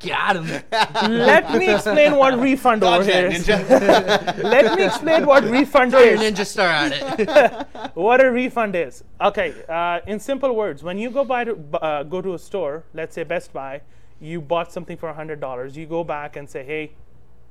Got 0.07 0.37
him. 0.37 0.62
Let 1.11 1.53
me 1.55 1.73
explain 1.75 2.16
what 2.16 2.38
refund 2.38 2.83
over 2.85 2.99
Dodge 2.99 3.07
here 3.07 3.29
that, 3.31 3.33
is. 3.33 3.47
ninja. 3.47 4.42
Let 4.42 4.77
me 4.79 4.85
explain 4.85 5.27
what 5.27 5.45
refund 5.45 5.90
Throw 5.92 6.01
your 6.01 6.14
is. 6.14 6.21
ninja 6.21 6.47
star 6.47 6.69
at 6.69 6.92
it. 6.92 7.90
what 7.95 8.25
a 8.25 8.31
refund 8.31 8.77
is. 8.77 9.03
Okay, 9.21 9.55
uh, 9.69 10.01
in 10.07 10.21
simple 10.21 10.55
words, 10.55 10.83
when 10.83 10.99
you 10.99 11.11
go 11.11 11.25
buy 11.25 11.45
to 11.45 11.55
bu- 11.55 11.79
uh, 11.79 12.03
go 12.03 12.21
to 12.23 12.35
a 12.35 12.38
store, 12.38 12.85
let's 12.95 13.14
say 13.14 13.25
Best 13.25 13.53
Buy, 13.53 13.81
you 14.21 14.40
bought 14.40 14.73
something 14.73 14.97
for 14.97 15.12
hundred 15.12 15.40
dollars. 15.40 15.77
You 15.77 15.87
go 15.87 16.05
back 16.05 16.37
and 16.37 16.49
say, 16.49 16.64
"Hey, 16.64 16.92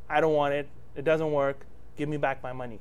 I 0.10 0.22
don't 0.22 0.34
want 0.34 0.54
it. 0.54 0.68
It 0.96 1.04
doesn't 1.06 1.32
work. 1.32 1.66
Give 1.98 2.08
me 2.10 2.18
back 2.18 2.42
my 2.44 2.54
money." 2.54 2.80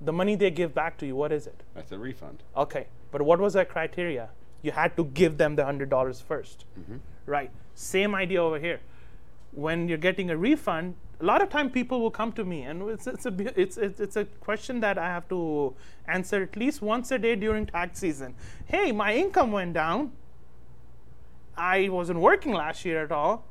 The 0.00 0.12
money 0.12 0.34
they 0.34 0.50
give 0.50 0.74
back 0.74 0.98
to 0.98 1.06
you, 1.06 1.14
what 1.14 1.30
is 1.32 1.46
it? 1.46 1.62
That's 1.74 1.92
a 1.92 1.98
refund. 1.98 2.42
Okay, 2.56 2.86
but 3.12 3.22
what 3.22 3.38
was 3.38 3.52
that 3.54 3.68
criteria? 3.68 4.30
You 4.60 4.72
had 4.72 4.96
to 4.96 5.04
give 5.04 5.38
them 5.38 5.54
the 5.56 5.64
hundred 5.64 5.90
dollars 5.90 6.22
1st 6.28 6.64
right? 7.26 7.50
Same 7.82 8.14
idea 8.14 8.42
over 8.42 8.60
here. 8.60 8.80
When 9.50 9.88
you're 9.88 9.98
getting 9.98 10.30
a 10.30 10.36
refund, 10.36 10.94
a 11.20 11.24
lot 11.24 11.42
of 11.42 11.50
time 11.50 11.68
people 11.68 12.00
will 12.00 12.12
come 12.12 12.32
to 12.32 12.44
me, 12.44 12.62
and 12.62 12.88
it's 12.88 13.06
it's 13.06 13.26
a 13.26 13.60
it's 13.60 13.76
it's, 13.76 14.16
a 14.16 14.24
question 14.24 14.80
that 14.80 14.98
I 14.98 15.08
have 15.08 15.28
to 15.30 15.74
answer 16.06 16.42
at 16.42 16.56
least 16.56 16.80
once 16.80 17.10
a 17.10 17.18
day 17.18 17.34
during 17.34 17.66
tax 17.66 17.98
season. 17.98 18.34
Hey, 18.66 18.92
my 18.92 19.14
income 19.14 19.50
went 19.50 19.74
down. 19.74 20.12
I 21.56 21.88
wasn't 21.88 22.20
working 22.20 22.52
last 22.52 22.84
year 22.84 23.02
at 23.02 23.12
all. 23.12 23.44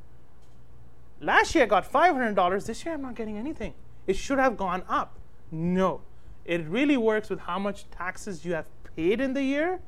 Last 1.20 1.54
year 1.54 1.66
I 1.66 1.68
got 1.68 1.92
$500. 1.92 2.66
This 2.66 2.84
year 2.84 2.96
I'm 2.96 3.02
not 3.02 3.16
getting 3.16 3.38
anything. 3.38 3.74
It 4.08 4.16
should 4.16 4.40
have 4.40 4.58
gone 4.58 4.84
up. 4.90 5.20
No. 5.52 6.02
It 6.46 6.66
really 6.68 6.98
works 6.98 7.30
with 7.30 7.42
how 7.42 7.60
much 7.60 7.90
taxes 7.92 8.44
you 8.44 8.54
have 8.54 8.66
paid 8.96 9.22
in 9.22 9.34
the 9.34 9.44
year 9.44 9.82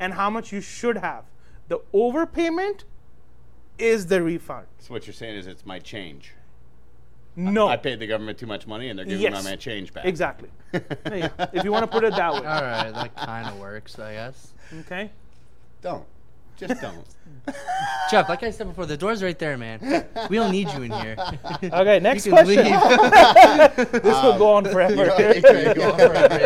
and 0.00 0.14
how 0.14 0.28
much 0.28 0.52
you 0.52 0.60
should 0.60 0.96
have. 0.96 1.24
The 1.68 1.78
overpayment 1.94 2.82
is 3.78 4.06
the 4.06 4.22
refund. 4.22 4.66
So 4.78 4.92
what 4.94 5.06
you're 5.06 5.14
saying 5.14 5.36
is 5.36 5.46
it's 5.46 5.64
my 5.66 5.78
change. 5.78 6.32
No. 7.36 7.68
I 7.68 7.76
paid 7.76 8.00
the 8.00 8.06
government 8.08 8.36
too 8.38 8.46
much 8.46 8.66
money, 8.66 8.88
and 8.88 8.98
they're 8.98 9.06
giving 9.06 9.22
Yes. 9.22 9.32
my 9.44 9.50
man 9.50 9.58
change 9.58 9.92
back. 9.94 10.04
Exactly. 10.04 10.48
Yeah, 11.06 11.28
if 11.52 11.64
you 11.64 11.70
want 11.72 11.84
to 11.84 11.90
put 11.90 12.04
it 12.04 12.14
that 12.16 12.32
way. 12.32 12.38
All 12.40 12.62
right, 12.62 12.90
that 12.92 13.16
kind 13.16 13.46
of 13.48 13.58
works, 13.58 13.98
I 13.98 14.12
guess. 14.14 14.52
Okay. 14.80 15.10
Don't. 15.80 16.04
Just 16.58 16.80
don't. 16.82 17.04
Jeff, 18.10 18.28
like 18.28 18.42
I 18.42 18.50
said 18.50 18.66
before, 18.66 18.84
the 18.84 18.96
door's 18.96 19.22
right 19.22 19.38
there, 19.38 19.56
man. 19.56 19.78
We 20.28 20.36
don't 20.36 20.50
need 20.50 20.68
you 20.72 20.82
in 20.82 20.90
here. 20.90 21.16
Okay, 21.62 22.00
next 22.00 22.26
you 22.26 22.32
can 22.32 22.44
question. 22.44 22.64
leave. 22.64 24.02
This 24.02 24.22
will 24.22 24.36
go 24.38 24.52
on 24.54 24.64
forever. 24.64 24.94
You 24.96 25.06
know, 25.06 25.16
It 25.18 25.44
could 25.44 25.76
go 25.76 25.92
on 25.92 25.98
forever, 25.98 26.38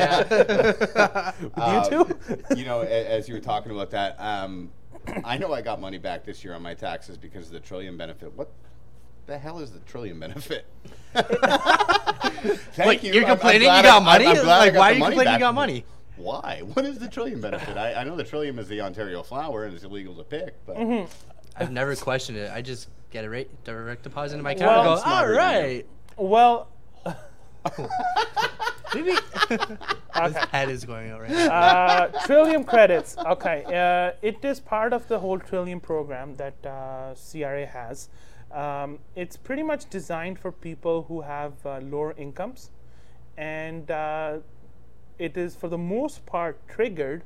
yeah. 1.56 1.82
you 1.82 1.90
too? 2.04 2.18
you 2.56 2.64
know, 2.66 2.82
as 2.82 3.26
you 3.28 3.34
were 3.34 3.40
talking 3.40 3.72
about 3.72 3.90
that, 3.92 4.16
um, 4.20 4.70
I 5.24 5.36
know 5.38 5.52
I 5.52 5.62
got 5.62 5.80
money 5.80 5.98
back 5.98 6.24
this 6.24 6.44
year 6.44 6.54
on 6.54 6.62
my 6.62 6.74
taxes 6.74 7.16
because 7.16 7.46
of 7.46 7.52
the 7.52 7.60
Trillium 7.60 7.96
benefit. 7.96 8.32
What 8.36 8.50
the 9.26 9.38
hell 9.38 9.58
is 9.60 9.70
the 9.72 9.80
Trillium 9.80 10.20
benefit? 10.20 10.66
Thank 11.14 12.88
Wait, 12.88 13.02
you. 13.02 13.12
you're 13.12 13.22
I'm- 13.24 13.32
I'm 13.32 13.38
complaining 13.38 13.62
you 13.62 13.82
got 13.82 14.02
I- 14.02 14.04
money? 14.04 14.26
I'm 14.26 14.34
glad 14.36 14.46
I 14.46 14.58
Like, 14.64 14.72
got 14.74 14.78
why 14.80 14.90
are 14.90 14.92
you 14.94 14.98
money 15.00 15.10
complaining 15.16 15.32
you 15.34 15.38
got 15.38 15.54
money? 15.54 15.84
Why? 16.16 16.60
What 16.74 16.84
is 16.84 16.98
the 16.98 17.08
Trillium 17.08 17.40
benefit? 17.40 17.76
I, 17.76 17.94
I 17.94 18.04
know 18.04 18.16
the 18.16 18.24
trillium 18.24 18.58
is 18.58 18.68
the 18.68 18.80
Ontario 18.82 19.22
flower 19.22 19.64
and 19.64 19.74
it's 19.74 19.84
illegal 19.84 20.14
to 20.16 20.24
pick, 20.24 20.54
but 20.66 20.76
Mm-hmm. 20.76 21.10
I've 21.56 21.70
never 21.72 21.94
questioned 21.96 22.38
it. 22.38 22.50
I 22.52 22.62
just 22.62 22.88
get 23.10 23.24
a 23.24 23.30
rate, 23.30 23.50
direct 23.64 24.02
deposit 24.04 24.36
in 24.36 24.42
my 24.42 24.52
account 24.52 24.70
Well, 24.70 24.78
and 24.80 24.86
go, 24.86 24.90
all 24.92 24.96
smarter 24.98 25.34
than 25.34 25.64
you." 25.64 25.68
right. 25.70 25.86
Well, 26.16 26.68
Maybe 28.94 29.12
his 29.48 30.36
head 30.50 30.68
is 30.70 30.84
going 30.84 31.10
out 31.10 31.20
right 31.22 31.30
now. 31.30 31.52
uh, 31.52 32.26
Trillium 32.26 32.64
credits. 32.64 33.16
Okay, 33.18 33.64
uh, 33.66 34.12
it 34.22 34.44
is 34.44 34.60
part 34.60 34.92
of 34.92 35.08
the 35.08 35.18
whole 35.18 35.38
Trillium 35.38 35.80
program 35.80 36.36
that 36.36 36.54
uh, 36.66 37.14
CRA 37.14 37.66
has. 37.66 38.08
Um, 38.52 38.98
it's 39.16 39.36
pretty 39.36 39.62
much 39.62 39.88
designed 39.88 40.38
for 40.38 40.52
people 40.52 41.04
who 41.04 41.22
have 41.22 41.54
uh, 41.64 41.78
lower 41.80 42.14
incomes, 42.18 42.70
and 43.36 43.90
uh, 43.90 44.38
it 45.18 45.36
is 45.36 45.54
for 45.56 45.68
the 45.68 45.78
most 45.78 46.26
part 46.26 46.60
triggered 46.68 47.22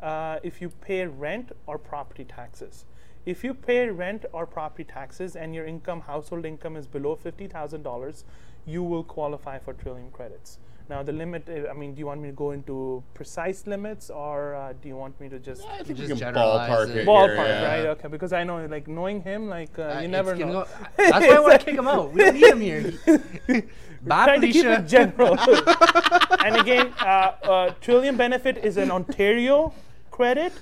uh, 0.00 0.38
if 0.42 0.60
you 0.60 0.68
pay 0.70 1.06
rent 1.06 1.52
or 1.66 1.78
property 1.78 2.24
taxes. 2.24 2.84
If 3.24 3.42
you 3.44 3.54
pay 3.54 3.88
rent 3.88 4.26
or 4.32 4.46
property 4.46 4.84
taxes 4.84 5.36
and 5.36 5.54
your 5.54 5.64
income, 5.64 6.02
household 6.02 6.44
income, 6.44 6.76
is 6.76 6.86
below 6.86 7.14
fifty 7.14 7.46
thousand 7.46 7.82
dollars, 7.84 8.24
you 8.66 8.82
will 8.82 9.04
qualify 9.04 9.58
for 9.58 9.72
Trillium 9.72 10.10
credits. 10.10 10.58
Now 10.88 11.02
the 11.02 11.12
limit. 11.12 11.48
uh, 11.48 11.70
I 11.70 11.72
mean, 11.72 11.94
do 11.94 11.98
you 12.00 12.06
want 12.06 12.20
me 12.20 12.28
to 12.28 12.34
go 12.34 12.50
into 12.50 13.02
precise 13.14 13.66
limits, 13.66 14.10
or 14.10 14.54
uh, 14.54 14.74
do 14.82 14.88
you 14.88 14.96
want 14.96 15.18
me 15.18 15.28
to 15.30 15.38
just 15.38 15.62
I 15.66 15.82
think 15.82 15.96
Just 15.96 16.00
we 16.02 16.06
can 16.08 16.18
generalize 16.18 16.68
ballpark 16.70 16.88
it. 16.90 16.96
it. 16.98 17.06
ballpark, 17.06 17.36
here, 17.36 17.46
yeah. 17.46 17.66
right? 17.72 17.86
Okay, 17.86 18.08
because 18.08 18.32
I 18.34 18.44
know, 18.44 18.66
like 18.66 18.86
knowing 18.86 19.22
him, 19.22 19.48
like 19.48 19.78
uh, 19.78 19.82
Uh, 19.82 20.00
you 20.00 20.08
never 20.08 20.34
know. 20.36 20.52
go- 20.52 20.66
That's 20.98 21.26
why 21.26 21.36
I 21.36 21.40
want 21.40 21.58
to 21.60 21.64
kick 21.64 21.76
him 21.78 21.88
out. 21.88 22.12
We 22.12 22.20
don't 22.22 22.34
need 22.34 22.52
him 22.52 22.60
here. 22.60 22.92
Bye, 24.02 24.24
Trying 24.26 24.40
to 24.42 24.48
keep 24.52 24.66
it 24.66 24.86
general. 24.86 25.38
and 26.44 26.56
again, 26.56 26.92
uh, 27.00 27.04
uh, 27.42 27.70
Trillium 27.80 28.18
benefit 28.18 28.58
is 28.58 28.76
an 28.76 28.90
Ontario 28.90 29.72
credit. 30.10 30.52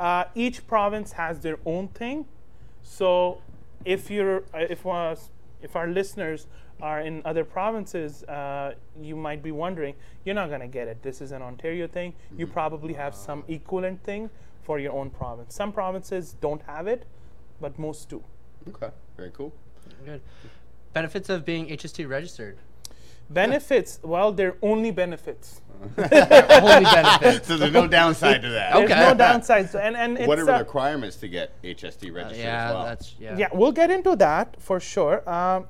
Uh, 0.00 0.24
each 0.34 0.66
province 0.66 1.12
has 1.12 1.38
their 1.38 1.58
own 1.64 1.86
thing. 1.88 2.26
So 2.82 3.40
if 3.84 4.10
you're, 4.10 4.38
uh, 4.52 4.66
if 4.68 4.84
uh, 4.84 5.14
if 5.62 5.76
our 5.76 5.86
listeners 5.86 6.48
are 6.82 7.00
in 7.00 7.22
other 7.24 7.44
provinces, 7.44 8.24
uh, 8.24 8.74
you 9.00 9.16
might 9.16 9.42
be 9.42 9.52
wondering, 9.52 9.94
you're 10.24 10.34
not 10.34 10.50
gonna 10.50 10.68
get 10.68 10.88
it. 10.88 11.02
This 11.02 11.20
is 11.20 11.32
an 11.32 11.40
Ontario 11.40 11.86
thing. 11.86 12.12
You 12.36 12.46
probably 12.46 12.92
have 12.94 13.14
some 13.14 13.44
equivalent 13.48 14.02
thing 14.02 14.28
for 14.62 14.78
your 14.78 14.92
own 14.92 15.10
province. 15.10 15.54
Some 15.54 15.72
provinces 15.72 16.34
don't 16.40 16.62
have 16.62 16.86
it, 16.88 17.06
but 17.60 17.78
most 17.78 18.08
do. 18.08 18.22
Okay, 18.68 18.90
very 19.16 19.30
cool. 19.30 19.52
Good. 20.04 20.20
Benefits 20.92 21.28
of 21.30 21.44
being 21.44 21.68
HST 21.68 22.08
registered. 22.08 22.58
Benefits, 23.30 23.98
well, 24.02 24.32
they're 24.32 24.56
only 24.60 24.90
benefits. 24.90 25.62
Only 25.96 26.84
benefits. 26.84 27.48
So 27.48 27.56
there's 27.56 27.72
no 27.72 27.88
downside 27.88 28.42
to 28.42 28.50
that. 28.50 28.76
Okay. 28.76 28.86
There's 28.86 29.18
no 29.18 29.24
downsides. 29.24 29.74
And, 29.74 29.96
and 29.96 30.28
What 30.28 30.38
it's, 30.38 30.42
are 30.42 30.52
the 30.52 30.56
uh, 30.56 30.58
requirements 30.60 31.16
to 31.16 31.28
get 31.28 31.60
HST 31.62 32.14
registered 32.14 32.38
yeah, 32.38 32.68
as 32.68 32.74
well? 32.74 32.84
that's 32.84 33.14
yeah. 33.18 33.36
yeah, 33.36 33.48
we'll 33.52 33.72
get 33.72 33.90
into 33.90 34.14
that 34.16 34.54
for 34.60 34.78
sure. 34.78 35.28
Um, 35.28 35.66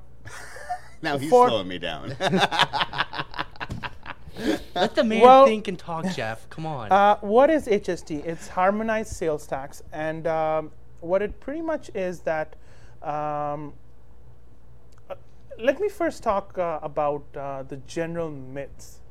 now 1.03 1.17
he's 1.17 1.29
for- 1.29 1.49
slowing 1.49 1.67
me 1.67 1.77
down. 1.77 2.15
Let 4.75 4.95
the 4.95 5.03
man 5.03 5.21
Well- 5.21 5.45
think 5.45 5.67
and 5.67 5.77
talk, 5.77 6.05
Jeff. 6.15 6.49
Come 6.49 6.65
on. 6.65 6.91
uh, 6.91 7.17
what 7.17 7.49
is 7.51 7.67
HST? 7.67 8.25
It's 8.25 8.47
harmonized 8.47 9.13
sales 9.13 9.45
tax, 9.45 9.83
and 9.91 10.25
um, 10.25 10.71
what 11.01 11.21
it 11.21 11.39
pretty 11.39 11.61
much 11.61 11.91
is 11.93 12.21
that. 12.21 12.55
Um, 13.03 13.73
uh, 15.09 15.15
let 15.59 15.79
me 15.79 15.89
first 15.89 16.23
talk 16.23 16.57
uh, 16.57 16.79
about 16.81 17.23
uh, 17.35 17.63
the 17.63 17.75
general 17.85 18.31
myths 18.31 19.01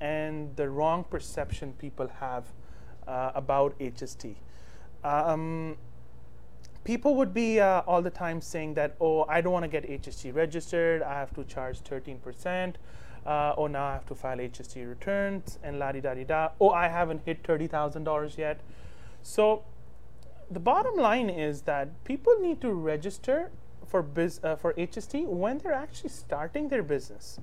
and 0.00 0.54
the 0.56 0.68
wrong 0.68 1.04
perception 1.04 1.72
people 1.74 2.08
have 2.20 2.44
uh, 3.06 3.30
about 3.34 3.78
HST. 3.78 4.34
Um, 5.04 5.76
people 6.84 7.14
would 7.16 7.34
be 7.34 7.60
uh, 7.60 7.82
all 7.86 8.02
the 8.02 8.10
time 8.10 8.40
saying 8.40 8.74
that, 8.74 8.96
oh, 9.00 9.24
I 9.28 9.40
don't 9.40 9.52
want 9.52 9.64
to 9.64 9.68
get 9.68 9.88
HST 9.88 10.34
registered. 10.34 11.02
I 11.02 11.14
have 11.14 11.34
to 11.34 11.44
charge 11.44 11.82
13%. 11.82 12.74
Uh, 13.26 13.54
oh, 13.58 13.66
now 13.66 13.84
I 13.84 13.92
have 13.92 14.06
to 14.06 14.14
file 14.14 14.38
HST 14.38 14.88
returns 14.88 15.58
and 15.62 15.78
la 15.78 15.92
di 15.92 16.00
da 16.00 16.14
di 16.14 16.24
da. 16.24 16.50
Oh, 16.60 16.70
I 16.70 16.88
haven't 16.88 17.22
hit 17.24 17.42
$30,000 17.42 18.38
yet. 18.38 18.60
So 19.22 19.64
the 20.50 20.60
bottom 20.60 20.96
line 20.96 21.28
is 21.28 21.62
that 21.62 22.04
people 22.04 22.38
need 22.40 22.60
to 22.62 22.72
register 22.72 23.50
for 23.86 24.02
biz, 24.02 24.40
uh, 24.42 24.56
for 24.56 24.72
HST 24.74 25.26
when 25.26 25.58
they're 25.58 25.72
actually 25.72 26.10
starting 26.10 26.68
their 26.68 26.82
business, 26.82 27.38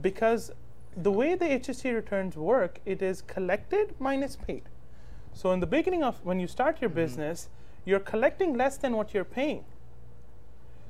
because 0.00 0.52
the 0.96 1.10
way 1.10 1.34
the 1.34 1.46
HST 1.46 1.92
returns 1.94 2.36
work, 2.36 2.80
it 2.84 3.02
is 3.02 3.22
collected 3.22 3.94
minus 3.98 4.36
paid. 4.36 4.62
So 5.32 5.52
in 5.52 5.60
the 5.60 5.66
beginning 5.66 6.02
of 6.02 6.24
when 6.24 6.40
you 6.40 6.46
start 6.46 6.80
your 6.80 6.90
business, 6.90 7.48
you're 7.84 8.00
collecting 8.00 8.54
less 8.54 8.76
than 8.76 8.96
what 8.96 9.14
you're 9.14 9.24
paying. 9.24 9.64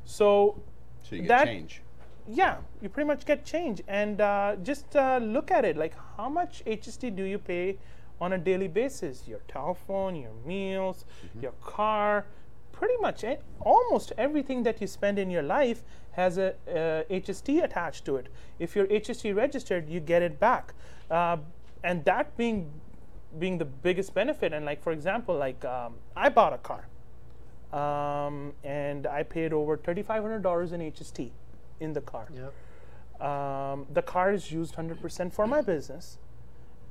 So 0.04 0.60
so 1.02 1.16
you 1.16 1.22
get 1.22 1.28
That- 1.28 1.44
change. 1.46 1.82
yeah, 2.28 2.58
you 2.80 2.88
pretty 2.88 3.06
much 3.06 3.24
get 3.26 3.44
change. 3.44 3.82
And 3.88 4.20
uh, 4.20 4.56
just 4.62 4.94
uh, 4.96 5.18
look 5.22 5.50
at 5.50 5.64
it 5.64 5.76
like 5.76 5.94
how 6.16 6.28
much 6.28 6.62
HST 6.66 7.14
do 7.16 7.24
you 7.24 7.38
pay 7.38 7.78
on 8.20 8.32
a 8.34 8.38
daily 8.38 8.68
basis? 8.68 9.26
Your 9.26 9.40
telephone, 9.48 10.14
your 10.16 10.32
meals, 10.44 11.04
your 11.40 11.52
car, 11.62 12.26
pretty 12.72 12.96
much 13.00 13.24
almost 13.60 14.12
everything 14.16 14.62
that 14.62 14.80
you 14.80 14.86
spend 14.86 15.18
in 15.18 15.30
your 15.30 15.42
life 15.42 15.82
has 16.12 16.38
a 16.38 16.54
uh, 16.68 17.04
HST 17.12 17.62
attached 17.62 18.04
to 18.04 18.16
it. 18.16 18.28
If 18.58 18.74
you're 18.76 18.86
HST 18.86 19.34
registered, 19.34 19.88
you 19.88 20.00
get 20.00 20.22
it 20.22 20.38
back. 20.40 20.74
Uh, 21.10 21.38
and 21.84 22.04
that 22.04 22.36
being 22.36 22.70
being 23.38 23.58
the 23.58 23.64
biggest 23.64 24.14
benefit. 24.14 24.52
And 24.52 24.64
like 24.64 24.82
for 24.82 24.92
example 24.92 25.36
like 25.36 25.64
um, 25.64 25.94
i 26.16 26.28
bought 26.28 26.52
a 26.52 26.58
car 26.58 26.86
um, 27.72 28.52
and 28.64 29.06
i 29.06 29.22
paid 29.22 29.52
over 29.52 29.76
$3500 29.76 30.72
in 30.72 30.80
hst 30.92 31.30
in 31.80 31.92
the 31.92 32.00
car. 32.00 32.26
Yep. 32.34 33.26
um, 33.28 33.86
the 33.92 34.02
car 34.02 34.32
is 34.32 34.50
used 34.52 34.74
100% 34.74 35.32
for 35.32 35.46
my 35.46 35.62
business 35.62 36.18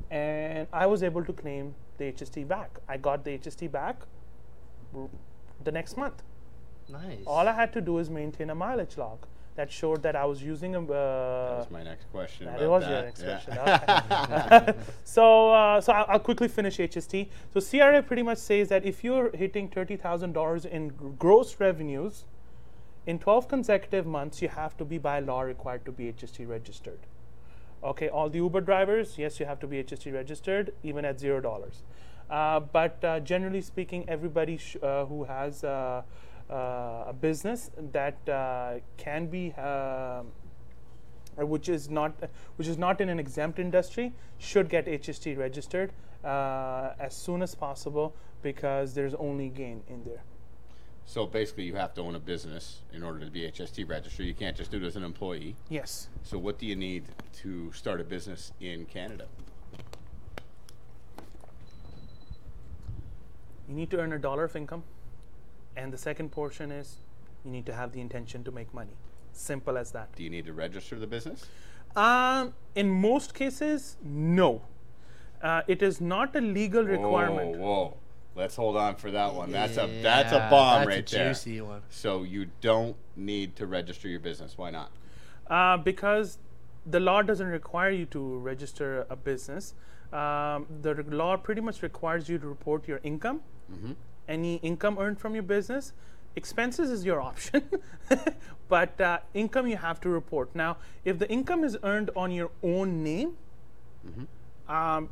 and 0.09 0.67
i 0.73 0.85
was 0.85 1.03
able 1.03 1.23
to 1.23 1.33
claim 1.33 1.75
the 1.97 2.05
hst 2.11 2.47
back. 2.47 2.79
I 2.87 2.97
got 2.97 3.23
the 3.25 3.37
hst 3.37 3.71
back 3.71 3.97
r- 4.95 5.09
the 5.63 5.71
next 5.71 5.97
month. 5.97 6.23
Nice. 6.91 7.19
All 7.27 7.47
I 7.47 7.53
had 7.53 7.71
to 7.73 7.81
do 7.81 7.99
is 7.99 8.09
maintain 8.09 8.49
a 8.49 8.55
mileage 8.55 8.97
log 8.97 9.19
that 9.59 9.69
showed 9.69 10.01
that 10.03 10.15
I 10.15 10.25
was 10.25 10.41
using 10.41 10.73
a. 10.75 10.81
that 10.81 10.93
Uh, 10.93 11.57
was 11.63 11.69
my 11.69 11.83
next 11.83 12.05
question. 12.13 12.45
that 12.45 12.69
was 12.75 12.83
that. 12.83 12.91
your 12.91 13.01
next 13.09 13.21
yeah. 13.21 13.77
question. 13.79 14.69
Okay. 14.69 14.79
so, 15.03 15.25
uh, 15.53 15.81
so 15.81 15.91
I'll, 15.93 16.05
I'll 16.11 16.19
quickly 16.29 16.47
finish 16.47 16.77
HST. 16.77 17.27
So 17.53 17.59
CRA 17.69 18.01
pretty 18.01 18.23
much 18.23 18.37
says 18.37 18.69
that 18.69 18.85
if 18.85 19.03
you're 19.03 19.29
hitting 19.35 19.67
thirty 19.67 19.97
thousand 19.97 20.31
dollars 20.31 20.63
in 20.65 20.83
gross 21.25 21.59
revenues, 21.59 22.23
in 23.05 23.19
twelve 23.19 23.49
consecutive 23.49 24.05
months, 24.05 24.41
you 24.41 24.47
have 24.47 24.77
to 24.77 24.85
be 24.85 24.97
by 24.97 25.19
law 25.19 25.41
required 25.41 25.83
to 25.85 25.91
be 25.91 26.05
HST 26.13 26.47
registered. 26.47 26.99
Okay, 27.83 28.07
all 28.09 28.29
the 28.29 28.37
Uber 28.37 28.61
drivers, 28.61 29.17
yes, 29.17 29.39
you 29.41 29.45
have 29.45 29.59
to 29.59 29.67
be 29.67 29.83
HST 29.83 30.13
registered, 30.13 30.73
even 30.83 31.03
at 31.03 31.19
zero 31.19 31.41
dollars. 31.41 31.83
Uh, 32.29 32.59
but 32.61 33.03
uh, 33.03 33.19
generally 33.19 33.61
speaking, 33.61 34.07
everybody 34.07 34.55
sh- 34.57 34.77
uh, 34.81 35.05
who 35.05 35.23
has 35.25 35.63
uh, 35.65 36.01
a 36.49 37.13
business 37.19 37.71
that 37.91 38.17
uh, 38.27 38.79
can 38.97 39.27
be, 39.27 39.53
um 39.53 40.31
uh, 41.39 41.45
which 41.45 41.69
is 41.69 41.89
not, 41.89 42.13
which 42.57 42.67
is 42.67 42.77
not 42.77 42.99
in 42.99 43.09
an 43.09 43.19
exempt 43.19 43.59
industry, 43.59 44.13
should 44.37 44.69
get 44.69 44.85
HST 44.85 45.37
registered 45.37 45.93
uh, 46.23 46.91
as 46.99 47.15
soon 47.15 47.41
as 47.41 47.55
possible 47.55 48.15
because 48.41 48.93
there's 48.93 49.13
only 49.13 49.49
gain 49.49 49.83
in 49.87 50.03
there. 50.03 50.23
So 51.05 51.25
basically, 51.25 51.63
you 51.63 51.75
have 51.75 51.93
to 51.95 52.01
own 52.01 52.15
a 52.15 52.19
business 52.19 52.81
in 52.93 53.03
order 53.03 53.19
to 53.19 53.31
be 53.31 53.41
HST 53.41 53.87
registered. 53.89 54.25
You 54.25 54.33
can't 54.33 54.55
just 54.55 54.69
do 54.69 54.77
it 54.77 54.83
as 54.83 54.95
an 54.95 55.03
employee. 55.03 55.55
Yes. 55.69 56.07
So 56.23 56.37
what 56.37 56.59
do 56.59 56.65
you 56.65 56.75
need 56.75 57.05
to 57.41 57.71
start 57.71 57.99
a 57.99 58.03
business 58.03 58.51
in 58.59 58.85
Canada? 58.85 59.25
You 63.67 63.75
need 63.75 63.89
to 63.91 63.99
earn 63.99 64.13
a 64.13 64.19
dollar 64.19 64.43
of 64.43 64.55
income, 64.55 64.83
and 65.79 65.93
the 65.93 65.97
second 65.97 66.31
portion 66.31 66.71
is 66.71 66.97
you 67.45 67.51
need 67.51 67.65
to 67.65 67.73
have 67.73 67.91
the 67.91 68.01
intention 68.01 68.43
to 68.43 68.51
make 68.51 68.73
money. 68.73 68.95
Simple 69.31 69.77
as 69.77 69.91
that. 69.91 70.13
Do 70.15 70.23
you 70.23 70.29
need 70.29 70.45
to 70.45 70.53
register 70.53 70.97
the 70.99 71.07
business? 71.07 71.45
Um, 71.95 72.53
in 72.75 72.89
most 72.89 73.33
cases, 73.33 73.97
no. 74.03 74.61
Uh, 75.41 75.61
it 75.67 75.81
is 75.81 76.01
not 76.01 76.35
a 76.35 76.41
legal 76.41 76.83
requirement. 76.83 77.57
Whoa, 77.57 77.67
whoa. 77.85 77.97
Let's 78.35 78.55
hold 78.55 78.77
on 78.77 78.95
for 78.95 79.11
that 79.11 79.33
one. 79.33 79.51
That's 79.51 79.77
a 79.77 79.87
that's 80.01 80.31
a 80.31 80.35
Yeah, 80.35 80.49
bomb 80.49 80.79
that's 80.81 80.87
right 80.87 81.11
a 81.11 81.15
there. 81.15 81.27
juicy 81.29 81.61
one. 81.61 81.81
So 81.89 82.23
you 82.23 82.47
don't 82.61 82.95
need 83.15 83.55
to 83.55 83.65
register 83.67 84.07
your 84.07 84.19
business. 84.19 84.57
Why 84.57 84.69
not? 84.69 84.91
Uh, 85.49 85.77
because 85.77 86.37
the 86.85 86.99
law 86.99 87.21
doesn't 87.21 87.47
require 87.47 87.89
you 87.89 88.05
to 88.07 88.37
register 88.39 89.05
a 89.09 89.15
business. 89.15 89.73
Um, 90.13 90.67
the 90.81 90.95
re- 90.95 91.03
law 91.15 91.37
pretty 91.37 91.61
much 91.61 91.81
requires 91.81 92.29
you 92.29 92.37
to 92.39 92.47
report 92.47 92.87
your 92.87 92.99
income, 93.03 93.41
any 94.29 94.55
income 94.57 94.97
earned 94.99 95.19
from 95.19 95.33
your 95.33 95.43
business. 95.43 95.93
Expenses 96.35 96.91
is 96.91 97.03
your 97.03 97.19
option, 97.19 97.69
but 98.69 99.01
uh, 99.01 99.19
income 99.33 99.67
you 99.67 99.75
have 99.77 99.99
to 100.01 100.09
report. 100.09 100.55
Now, 100.55 100.77
if 101.03 101.19
the 101.19 101.29
income 101.29 101.63
is 101.63 101.75
earned 101.83 102.11
on 102.15 102.31
your 102.31 102.51
own 102.63 103.03
name, 103.03 103.35
um, 104.67 105.09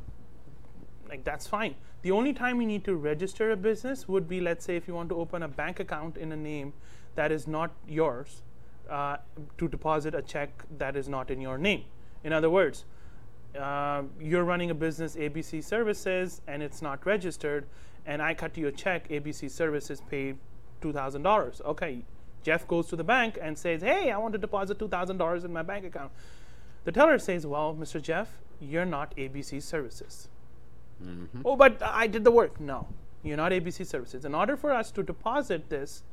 like 1.09 1.23
that's 1.23 1.47
fine. 1.47 1.75
The 2.03 2.11
only 2.11 2.31
time 2.31 2.61
you 2.61 2.67
need 2.67 2.85
to 2.85 2.95
register 2.95 3.51
a 3.51 3.57
business 3.57 4.07
would 4.07 4.29
be, 4.29 4.39
let's 4.39 4.63
say, 4.63 4.75
if 4.75 4.87
you 4.87 4.93
want 4.93 5.09
to 5.09 5.15
open 5.15 5.43
a 5.43 5.47
bank 5.47 5.79
account 5.79 6.15
in 6.17 6.31
a 6.31 6.37
name 6.37 6.73
that 7.15 7.31
is 7.31 7.47
not 7.47 7.71
yours, 7.87 8.43
uh, 8.89 9.17
to 9.57 9.67
deposit 9.67 10.15
a 10.15 10.21
check 10.21 10.63
that 10.77 10.95
is 10.95 11.09
not 11.09 11.29
in 11.31 11.41
your 11.41 11.57
name. 11.57 11.83
In 12.23 12.31
other 12.31 12.49
words, 12.49 12.85
uh, 13.57 14.03
you're 14.19 14.43
running 14.43 14.69
a 14.71 14.75
business 14.75 15.15
ABC 15.15 15.63
Services 15.63 16.41
and 16.47 16.61
it's 16.61 16.81
not 16.81 17.05
registered, 17.05 17.65
and 18.07 18.21
I 18.21 18.33
cut 18.33 18.57
you 18.57 18.67
a 18.67 18.71
check. 18.71 19.07
ABC 19.09 19.51
Services 19.51 20.01
paid 20.09 20.37
two 20.81 20.91
thousand 20.93 21.21
dollars. 21.21 21.61
Okay, 21.63 22.03
Jeff 22.41 22.67
goes 22.67 22.87
to 22.87 22.95
the 22.95 23.03
bank 23.03 23.37
and 23.39 23.55
says, 23.57 23.81
"Hey, 23.81 24.09
I 24.11 24.17
want 24.17 24.31
to 24.33 24.39
deposit 24.39 24.79
two 24.79 24.87
thousand 24.87 25.17
dollars 25.17 25.43
in 25.43 25.53
my 25.53 25.61
bank 25.61 25.85
account." 25.85 26.11
The 26.85 26.91
teller 26.91 27.19
says, 27.19 27.45
"Well, 27.45 27.75
Mr. 27.79 28.01
Jeff, 28.01 28.29
you're 28.59 28.85
not 28.85 29.15
ABC 29.17 29.61
Services." 29.61 30.29
Oh, 31.45 31.55
but 31.55 31.79
I 31.83 32.07
did 32.07 32.23
the 32.23 32.31
work. 32.31 32.59
No, 32.59 32.87
you're 33.23 33.37
not 33.37 33.51
ABC 33.51 33.85
Services. 33.85 34.25
In 34.25 34.33
order 34.33 34.57
for 34.57 34.71
us 34.71 34.89
to 34.91 35.03
deposit 35.03 35.69
this 35.69 36.03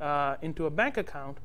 uh, 0.00 0.36
into 0.42 0.66
a 0.66 0.70
bank 0.70 0.96
account, 0.96 1.38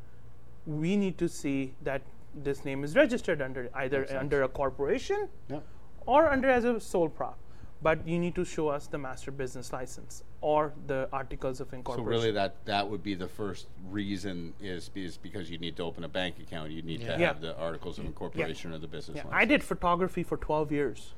we 0.66 0.96
need 0.98 1.18
to 1.20 1.30
see 1.30 1.76
that 1.84 2.02
this 2.34 2.66
name 2.66 2.84
is 2.84 2.96
registered 2.96 3.42
under 3.42 3.70
either 3.76 4.08
under 4.20 4.44
a 4.44 4.48
corporation 4.48 5.28
No. 5.50 5.62
or 6.06 6.30
under 6.30 6.50
as 6.50 6.64
a 6.64 6.80
sole 6.80 7.10
prop. 7.10 7.38
But 7.82 8.08
you 8.08 8.18
need 8.18 8.34
to 8.36 8.44
show 8.44 8.70
us 8.70 8.88
the 8.88 8.98
master 8.98 9.30
business 9.32 9.72
license 9.72 10.24
or 10.42 10.74
the 10.88 11.08
articles 11.14 11.60
of 11.62 11.72
incorporation. 11.74 12.06
So 12.06 12.10
really, 12.10 12.32
that 12.32 12.56
that 12.66 12.90
would 12.90 13.04
be 13.04 13.14
the 13.14 13.28
first 13.28 13.68
reason 13.90 14.54
is 14.60 14.90
is 14.96 15.18
because 15.18 15.50
you 15.52 15.60
need 15.60 15.76
to 15.78 15.84
open 15.84 16.04
a 16.04 16.08
bank 16.10 16.40
account. 16.40 16.72
You 16.72 16.82
need 16.82 17.02
to 17.02 17.06
Yeah. 17.06 17.20
Yeah. 17.20 17.28
have 17.28 17.42
the 17.42 17.56
articles 17.58 18.00
of 18.00 18.06
incorporation 18.06 18.74
or 18.74 18.80
the 18.80 18.88
business. 18.88 19.18
Yeah, 19.18 19.26
I 19.32 19.46
did 19.46 19.64
photography 19.64 20.24
for 20.24 20.38
12 20.38 20.72
years, 20.72 21.14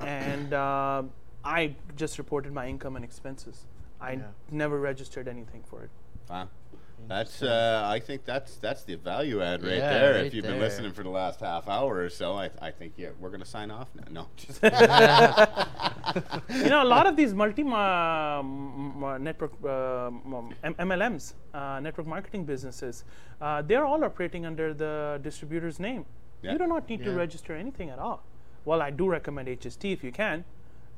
and 0.00 0.54
uh, 0.54 1.02
I 1.44 1.74
just 1.96 2.16
reported 2.18 2.52
my 2.52 2.66
income 2.68 2.96
and 2.96 3.04
expenses. 3.04 3.66
I 4.00 4.12
Yeah. 4.12 4.22
never 4.50 4.80
registered 4.80 5.28
anything 5.28 5.62
for 5.64 5.82
it. 5.84 5.90
Wow. 6.30 6.48
That's 7.08 7.42
uh, 7.42 7.82
I 7.86 8.00
think 8.00 8.24
that's 8.24 8.56
that's 8.56 8.84
the 8.84 8.96
value 8.96 9.42
add 9.42 9.62
right 9.62 9.76
Yeah, 9.76 9.92
there. 9.92 10.14
right 10.14 10.26
if 10.26 10.34
you've 10.34 10.44
been 10.44 10.58
listening 10.60 10.92
for 10.92 11.02
the 11.02 11.10
last 11.10 11.40
half 11.40 11.68
hour 11.68 11.98
or 11.98 12.08
so, 12.08 12.34
I, 12.34 12.50
I 12.60 12.70
think 12.70 12.94
yeah, 12.96 13.10
we're 13.20 13.30
gonna 13.30 13.44
sign 13.44 13.70
off 13.70 13.88
now. 13.94 14.04
No, 14.10 14.28
just 14.36 14.62
you 16.64 16.70
know, 16.70 16.82
a 16.82 16.90
lot 16.96 17.06
of 17.06 17.16
these 17.16 17.34
multi 17.34 17.62
uh, 17.62 18.38
m- 18.40 19.22
network 19.22 19.52
uh, 19.64 20.06
m- 20.06 20.54
M- 20.62 20.74
MLMs, 20.74 21.34
uh, 21.54 21.80
network 21.80 22.06
marketing 22.06 22.44
businesses, 22.44 23.04
uh, 23.40 23.62
they're 23.62 23.84
all 23.84 24.02
operating 24.04 24.46
under 24.46 24.72
the 24.74 25.20
distributor's 25.22 25.78
name. 25.80 26.04
Yeah. 26.42 26.52
You 26.52 26.58
do 26.58 26.66
not 26.66 26.88
need 26.88 27.04
to 27.04 27.12
register 27.12 27.54
anything 27.54 27.90
at 27.90 27.98
all. 27.98 28.22
Well, 28.64 28.80
I 28.82 28.90
do 28.90 29.08
recommend 29.08 29.48
HST 29.48 29.92
if 29.92 30.04
you 30.04 30.12
can. 30.12 30.44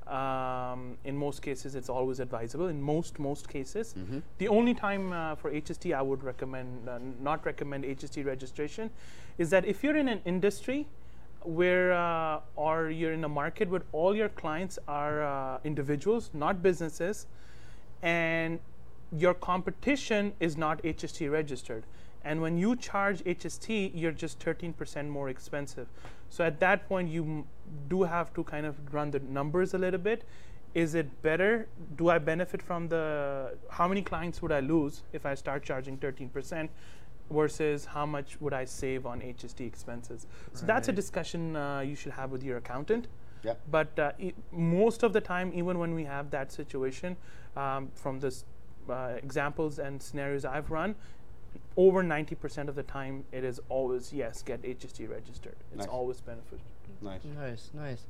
Um, 0.07 0.99
in 1.05 1.17
most 1.17 1.40
cases, 1.40 1.75
it's 1.75 1.88
always 1.88 2.21
advisable. 2.21 2.69
In 2.69 2.81
most 2.83 3.19
most 3.19 3.49
cases, 3.49 3.95
the 4.38 4.49
only 4.49 4.75
time 4.75 5.12
uh, 5.12 5.35
for 5.35 5.51
HST 5.51 5.95
I 5.95 6.03
would 6.03 6.23
recommend 6.23 6.88
uh, 6.88 6.99
not 7.23 7.47
recommend 7.47 7.85
HST 7.85 8.25
registration 8.27 8.90
is 9.38 9.49
that 9.51 9.64
if 9.64 9.83
you're 9.83 9.97
in 9.97 10.09
an 10.09 10.21
industry 10.27 10.87
where 11.43 11.93
uh, 11.95 12.40
or 12.57 12.90
you're 12.90 13.12
in 13.12 13.25
a 13.25 13.29
market 13.29 13.69
where 13.71 13.83
all 13.93 14.14
your 14.14 14.29
clients 14.29 14.79
are 14.88 15.23
uh, 15.23 15.59
individuals, 15.64 16.31
not 16.35 16.62
businesses, 16.62 17.27
and 18.03 18.61
your 19.17 19.35
competition 19.35 20.33
is 20.40 20.57
not 20.57 20.83
HST 20.83 21.31
registered. 21.31 21.85
And 22.25 22.41
when 22.41 22.57
you 22.57 22.75
charge 22.77 23.23
HST, 23.25 23.93
you're 23.95 24.13
just 24.13 24.39
13% 24.41 25.09
more 25.09 25.29
expensive. 25.29 25.89
So 26.31 26.45
at 26.45 26.59
that 26.61 26.89
point, 26.89 27.09
you 27.11 27.23
m- 27.23 27.45
do 27.89 28.03
have 28.03 28.33
to 28.35 28.45
kind 28.45 28.67
of 28.67 28.77
run 28.93 29.11
the 29.11 29.21
numbers 29.21 29.75
a 29.75 29.79
little 29.79 30.01
bit. 30.01 30.25
Is 30.75 30.95
it 30.95 31.23
better? 31.23 31.69
Do 31.97 32.09
I 32.09 32.19
benefit 32.19 32.63
from 32.63 32.89
the, 32.89 33.57
how 33.69 33.87
many 33.87 34.03
clients 34.03 34.43
would 34.43 34.51
I 34.53 34.61
lose 34.61 35.03
if 35.13 35.27
I 35.27 35.35
start 35.35 35.63
charging 35.63 35.99
13%? 35.99 36.69
versus 37.31 37.87
how 37.87 38.05
much 38.05 38.39
would 38.39 38.53
I 38.53 38.67
save 38.67 39.07
on 39.07 39.19
HST 39.21 39.67
expenses. 39.67 40.27
So 40.53 40.67
that's 40.67 40.89
a 40.89 40.93
discussion 40.93 41.57
uh, 41.57 41.81
you 41.81 41.95
should 41.95 42.13
have 42.13 42.31
with 42.31 42.43
your 42.43 42.59
accountant. 42.59 43.07
Yep. 43.45 43.61
But 43.71 43.99
uh, 43.99 44.13
e- 44.19 44.33
most 44.53 45.03
of 45.03 45.15
the 45.15 45.23
time, 45.23 45.51
even 45.55 45.79
when 45.79 45.95
we 45.95 46.05
have 46.05 46.31
that 46.33 46.53
situation, 46.53 47.17
um, 47.57 47.91
from 47.95 48.21
the 48.21 48.35
uh, 48.91 49.15
examples 49.23 49.79
and 49.79 50.03
scenarios 50.03 50.45
I've 50.45 50.71
run, 50.71 50.95
over 51.77 52.03
90% 52.03 52.69
of 52.69 52.75
the 52.75 52.83
time, 52.83 53.25
it 53.33 53.45
is 53.45 53.61
always 53.69 54.13
yes, 54.13 54.43
get 54.43 54.63
HST 54.63 55.09
registered. 55.11 55.57
It's 55.73 55.81
Nice. 55.81 55.89
always 55.89 56.21
beneficial. 56.21 56.65
nice. 57.03 57.21
Nice, 57.37 57.71
nice. 57.75 58.05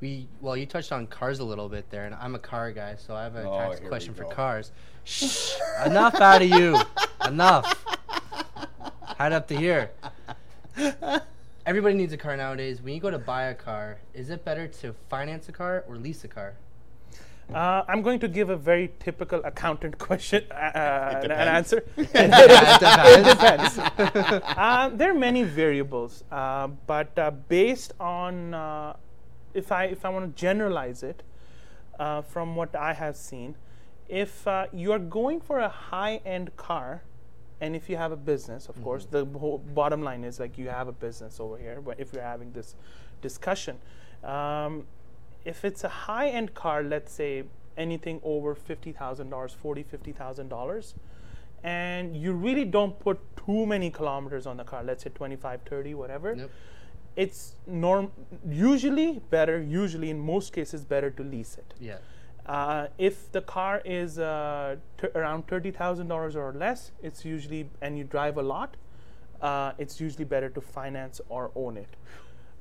We 0.00 0.28
well, 0.42 0.56
you 0.56 0.66
touched 0.66 0.92
on 0.92 1.06
cars 1.06 1.38
a 1.38 1.44
little 1.44 1.70
bit 1.70 1.88
there, 1.90 2.04
and 2.04 2.14
I'm 2.16 2.34
a 2.34 2.38
car 2.38 2.70
guy, 2.70 2.96
so 2.96 3.14
I 3.14 3.22
have 3.22 3.34
a 3.34 3.48
Oh, 3.48 3.56
tax 3.58 3.80
question 3.80 4.12
for 4.12 4.24
cars. 4.24 4.70
Shh! 5.04 5.54
Enough 5.86 6.16
out 6.20 6.42
of 6.42 6.48
you. 6.50 6.78
Enough. 7.26 7.84
Head 9.16 9.32
up 9.32 9.48
to 9.48 9.56
here. 9.56 9.90
Everybody 11.64 11.94
needs 11.94 12.12
a 12.12 12.18
car 12.18 12.36
nowadays. 12.36 12.82
When 12.82 12.92
you 12.94 13.00
go 13.00 13.10
to 13.10 13.18
buy 13.18 13.44
a 13.44 13.54
car, 13.54 13.96
is 14.12 14.28
it 14.28 14.44
better 14.44 14.68
to 14.68 14.94
finance 15.08 15.48
a 15.48 15.52
car 15.52 15.82
or 15.88 15.96
lease 15.96 16.22
a 16.24 16.28
car? 16.28 16.54
Uh, 17.54 17.84
I'm 17.86 18.02
going 18.02 18.18
to 18.20 18.28
give 18.28 18.50
a 18.50 18.56
very 18.56 18.92
typical 18.98 19.40
accountant 19.44 19.98
question 20.06 20.44
uh, 20.50 20.54
uh, 20.54 21.20
an 21.22 21.30
answer. 21.30 21.84
it 21.96 23.24
depends. 23.24 23.78
uh, 23.78 24.90
there 24.92 25.10
are 25.10 25.18
many 25.18 25.44
variables, 25.44 26.24
uh, 26.32 26.66
but 26.86 27.16
uh, 27.18 27.30
based 27.30 27.92
on 28.00 28.52
uh, 28.52 28.96
if 29.54 29.70
I 29.70 29.84
if 29.84 30.04
I 30.04 30.08
want 30.08 30.34
to 30.34 30.40
generalize 30.40 31.02
it 31.02 31.22
uh, 31.98 32.22
from 32.22 32.56
what 32.56 32.74
I 32.74 32.92
have 32.92 33.16
seen, 33.16 33.54
if 34.08 34.46
uh, 34.46 34.66
you 34.72 34.92
are 34.92 34.98
going 34.98 35.40
for 35.40 35.60
a 35.60 35.68
high-end 35.68 36.56
car, 36.56 37.02
and 37.60 37.74
if 37.74 37.88
you 37.88 37.96
have 37.96 38.12
a 38.12 38.16
business, 38.16 38.68
of 38.68 38.82
course, 38.82 39.06
the 39.06 39.24
whole 39.24 39.58
bottom 39.58 40.02
line 40.02 40.24
is 40.24 40.38
like 40.38 40.58
you 40.58 40.68
have 40.68 40.88
a 40.88 40.92
business 40.92 41.40
over 41.40 41.56
here. 41.56 41.80
But 41.80 41.98
if 41.98 42.12
you're 42.12 42.22
having 42.22 42.52
this 42.52 42.74
discussion, 43.22 43.78
um, 44.22 44.84
if 45.46 45.64
it's 45.64 45.84
a 45.84 45.88
high-end 45.88 46.54
car, 46.54 46.82
let's 46.82 47.12
say 47.12 47.44
anything 47.76 48.20
over 48.22 48.54
fifty 48.54 48.92
thousand 48.92 49.30
dollars, 49.30 49.52
forty, 49.52 49.82
fifty 49.82 50.12
thousand 50.12 50.48
dollars, 50.48 50.94
and 51.62 52.16
you 52.16 52.32
really 52.32 52.64
don't 52.64 52.98
put 52.98 53.18
too 53.36 53.64
many 53.64 53.90
kilometers 53.90 54.46
on 54.46 54.56
the 54.56 54.64
car. 54.64 54.82
Let's 54.82 55.04
say 55.04 55.10
25, 55.10 55.60
30, 55.62 55.94
whatever. 55.94 56.34
It's 57.14 57.54
norm 57.66 58.10
usually 58.50 59.20
better. 59.30 59.62
Usually, 59.62 60.10
in 60.10 60.18
most 60.18 60.52
cases, 60.52 60.84
better 60.84 61.10
to 61.10 61.22
lease 61.22 61.56
it. 61.56 61.72
Yeah. 61.80 61.98
Uh, 62.44 62.88
if 62.98 63.32
the 63.32 63.40
car 63.40 63.80
is 63.84 64.18
uh, 64.18 64.76
t- 65.00 65.08
around 65.14 65.46
thirty 65.48 65.70
thousand 65.70 66.08
dollars 66.08 66.36
or 66.36 66.52
less, 66.52 66.90
it's 67.02 67.24
usually 67.24 67.70
and 67.80 67.96
you 67.96 68.04
drive 68.04 68.36
a 68.36 68.42
lot, 68.42 68.76
uh, 69.40 69.72
it's 69.78 70.00
usually 70.00 70.24
better 70.24 70.50
to 70.50 70.60
finance 70.60 71.20
or 71.28 71.50
own 71.56 71.76
it. 71.78 71.88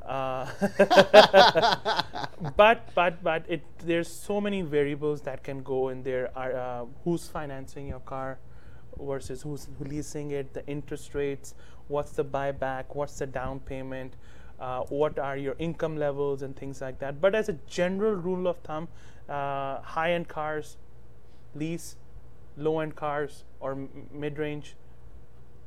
Uh, 0.06 0.46
but 2.56 2.88
but 2.94 3.24
but 3.24 3.44
it 3.48 3.64
there's 3.80 4.08
so 4.08 4.40
many 4.40 4.62
variables 4.62 5.22
that 5.22 5.44
can 5.44 5.64
go 5.64 5.90
in 5.90 6.04
there. 6.04 6.30
Are 6.38 6.54
uh, 6.56 6.86
who's 7.04 7.28
financing 7.28 7.88
your 7.88 8.00
car 8.02 8.38
versus 9.00 9.42
who's 9.42 9.68
leasing 9.80 10.32
it, 10.32 10.54
the 10.54 10.66
interest 10.68 11.16
rates, 11.16 11.56
what's 11.88 12.12
the 12.12 12.24
buyback, 12.24 12.86
what's 12.94 13.18
the 13.20 13.26
down 13.26 13.60
payment, 13.60 14.14
uh, 14.60 14.82
what 14.84 15.20
are 15.20 15.38
your 15.38 15.56
income 15.60 15.98
levels 15.98 16.42
and 16.44 16.56
things 16.56 16.82
like 16.82 17.00
that. 17.00 17.20
But 17.20 17.36
as 17.36 17.50
a 17.50 17.54
general 17.68 18.14
rule 18.14 18.48
of 18.48 18.58
thumb, 18.60 18.88
uh, 19.28 19.82
high-end 19.82 20.28
cars 20.28 20.78
lease, 21.56 21.96
low-end 22.58 22.96
cars 22.96 23.44
or 23.60 23.72
m- 23.74 23.90
mid-range 24.12 24.76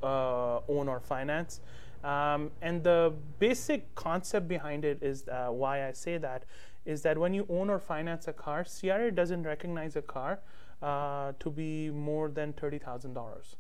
uh, 0.03 0.61
own 0.69 0.89
or 0.89 1.01
finance. 1.01 1.61
Um, 2.05 2.51
and 2.63 2.83
the 2.85 3.13
basic 3.39 3.95
concept 3.95 4.49
behind 4.49 4.85
it 4.85 5.03
is 5.03 5.27
uh, 5.29 5.49
why 5.49 5.87
I 5.89 5.93
say 5.93 6.17
that 6.19 6.45
is 6.85 7.03
that 7.03 7.19
when 7.19 7.35
you 7.35 7.45
own 7.51 7.69
or 7.69 7.79
finance 7.79 8.29
a 8.29 8.33
car, 8.33 8.65
CRA 8.65 9.11
doesn't 9.11 9.43
recognize 9.43 9.97
a 9.97 10.03
car 10.03 10.41
uh, 10.81 11.33
to 11.41 11.51
be 11.51 11.91
more 11.91 12.29
than 12.31 12.53
thirty 12.53 12.79
thousand 12.79 13.15
dollars. 13.15 13.57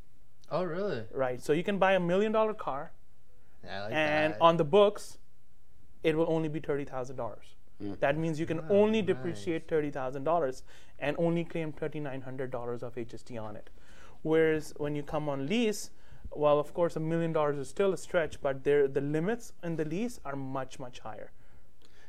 Oh, 0.50 0.62
really? 0.64 1.02
Right. 1.12 1.42
So 1.42 1.52
you 1.52 1.62
can 1.64 1.78
buy 1.78 1.92
a 1.92 2.00
million 2.00 2.32
dollar 2.32 2.54
car, 2.54 2.92
Yeah, 3.64 3.82
like 3.84 3.92
and 3.92 4.32
that. 4.34 4.40
on 4.40 4.56
the 4.56 4.64
books, 4.64 5.18
it 6.02 6.16
will 6.16 6.26
only 6.28 6.48
be 6.48 6.60
thirty 6.60 6.84
thousand 6.84 7.16
dollars. 7.16 7.54
That 8.00 8.18
means 8.18 8.40
you 8.40 8.46
can 8.46 8.60
only 8.70 9.02
depreciate 9.02 9.68
thirty 9.68 9.90
thousand 9.90 10.24
dollars 10.24 10.64
and 10.98 11.14
only 11.18 11.44
claim 11.44 11.70
thirty 11.72 12.00
nine 12.00 12.22
hundred 12.22 12.50
dollars 12.50 12.82
of 12.82 12.94
HST 12.96 13.40
on 13.40 13.54
it. 13.56 13.70
Whereas 14.22 14.74
when 14.78 14.96
you 14.96 15.02
come 15.04 15.28
on 15.28 15.46
lease, 15.46 15.90
well, 16.34 16.58
of 16.58 16.72
course, 16.74 16.96
a 16.96 17.00
million 17.00 17.32
dollars 17.32 17.58
is 17.58 17.68
still 17.68 17.92
a 17.92 17.96
stretch, 17.96 18.40
but 18.40 18.64
the 18.64 19.00
limits 19.02 19.52
in 19.62 19.76
the 19.76 19.84
lease 19.84 20.20
are 20.24 20.36
much 20.36 20.78
much 20.78 21.00
higher. 21.00 21.30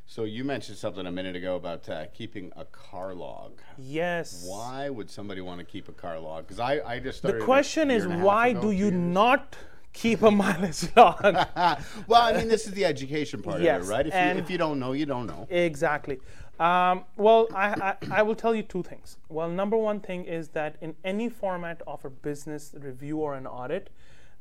So 0.06 0.24
you 0.24 0.44
mentioned 0.44 0.78
something 0.80 1.06
a 1.06 1.12
minute 1.12 1.36
ago 1.36 1.56
about 1.56 1.88
uh, 1.88 2.08
keeping 2.08 2.52
a 2.56 2.66
car 2.66 3.14
log. 3.14 3.60
Yes. 3.78 4.44
Why 4.48 4.90
would 4.90 5.08
somebody 5.12 5.40
want 5.40 5.60
to 5.60 5.66
keep 5.66 5.88
a 5.88 5.92
car 5.92 6.20
log? 6.20 6.48
Because 6.48 6.60
I, 6.60 6.80
I 6.84 6.98
just 7.00 7.22
The 7.22 7.28
started. 7.30 7.42
a 7.44 7.46
question 7.46 7.92
is 7.92 8.06
and 8.06 8.14
a 8.14 8.16
half 8.16 8.26
why 8.26 8.54
do 8.54 8.72
you 8.72 8.86
years. 8.86 8.94
not 8.96 9.56
keep 9.94 10.24
a 10.24 10.32
mileage 10.32 10.88
log? 10.96 11.22
well, 12.08 12.24
I 12.24 12.34
mean, 12.34 12.48
this 12.48 12.66
is 12.66 12.72
the 12.74 12.86
education 12.86 13.44
part 13.44 13.62
Yes, 13.62 13.84
of 13.84 13.90
it, 13.90 13.94
right? 13.94 14.08
If 14.08 14.14
you, 14.16 14.44
if 14.44 14.50
you 14.50 14.58
don't 14.58 14.80
know, 14.80 14.94
you 14.94 15.06
don't 15.06 15.28
know. 15.28 15.46
Exactly. 15.52 16.20
Um, 16.60 17.06
well, 17.16 17.48
I, 17.54 17.96
I, 18.12 18.20
I 18.20 18.22
will 18.24 18.36
tell 18.36 18.56
you 18.56 18.64
two 18.64 18.82
things. 18.82 19.18
Well, 19.30 19.48
number 19.48 19.78
one 19.78 20.00
thing 20.00 20.26
is 20.26 20.50
that 20.50 20.76
in 20.82 20.96
any 21.04 21.30
format 21.30 21.84
of 21.86 22.04
a 22.04 22.10
business 22.10 22.74
review 22.80 23.18
or 23.20 23.36
an 23.36 23.46
audit, 23.46 23.92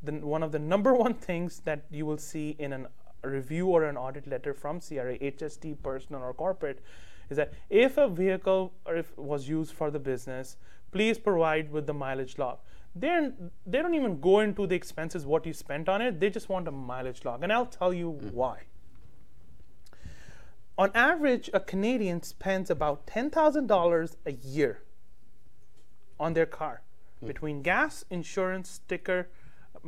then 0.02 0.22
one 0.22 0.42
of 0.42 0.52
the 0.52 0.58
number 0.58 0.94
one 0.94 1.14
things 1.14 1.60
that 1.64 1.84
you 1.90 2.06
will 2.06 2.18
see 2.18 2.56
in 2.58 2.72
an, 2.72 2.86
a 3.22 3.28
review 3.28 3.66
or 3.66 3.84
an 3.84 3.96
audit 3.96 4.26
letter 4.26 4.54
from 4.54 4.80
CRA, 4.80 5.18
HST, 5.18 5.82
personal 5.82 6.22
or 6.22 6.32
corporate, 6.34 6.80
is 7.30 7.36
that 7.36 7.52
if 7.68 7.98
a 7.98 8.08
vehicle 8.08 8.72
or 8.86 8.96
if 8.96 9.16
was 9.18 9.48
used 9.48 9.72
for 9.72 9.90
the 9.90 9.98
business, 9.98 10.56
please 10.92 11.18
provide 11.18 11.70
with 11.70 11.86
the 11.86 11.94
mileage 11.94 12.38
log. 12.38 12.58
They're, 12.94 13.32
they 13.66 13.82
don't 13.82 13.94
even 13.94 14.20
go 14.20 14.40
into 14.40 14.66
the 14.66 14.74
expenses, 14.74 15.26
what 15.26 15.44
you 15.44 15.52
spent 15.52 15.88
on 15.88 16.00
it. 16.00 16.20
They 16.20 16.30
just 16.30 16.48
want 16.48 16.66
a 16.66 16.70
mileage 16.70 17.24
log, 17.24 17.42
and 17.42 17.52
I'll 17.52 17.66
tell 17.66 17.92
you 17.92 18.12
mm-hmm. 18.12 18.34
why 18.34 18.62
on 20.78 20.92
average, 20.94 21.50
a 21.52 21.58
Canadian 21.58 22.22
spends 22.22 22.70
about 22.70 23.04
$10,000 23.08 24.16
a 24.24 24.32
year 24.32 24.82
on 26.20 26.34
their 26.34 26.46
car 26.46 26.82
hmm. 27.18 27.26
between 27.26 27.62
gas, 27.62 28.04
insurance, 28.08 28.70
sticker, 28.70 29.28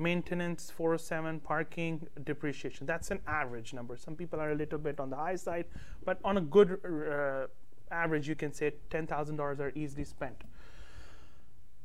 maintenance, 0.01 0.71
407, 0.71 1.41
parking, 1.41 2.07
depreciation. 2.25 2.87
That's 2.87 3.11
an 3.11 3.21
average 3.27 3.73
number. 3.75 3.97
Some 3.97 4.17
people 4.17 4.41
are 4.41 4.53
a 4.53 4.55
little 4.55 4.79
bit 4.79 5.01
on 5.01 5.11
the 5.11 5.17
high 5.17 5.37
side, 5.37 5.67
but 6.05 6.19
on 6.25 6.39
a 6.39 6.41
good 6.41 6.81
uh, 6.85 7.47
average, 7.93 8.29
you 8.29 8.35
can 8.35 8.53
say 8.53 8.73
$10,000 8.91 9.61
are 9.61 9.73
easily 9.75 10.05
spent. 10.05 10.43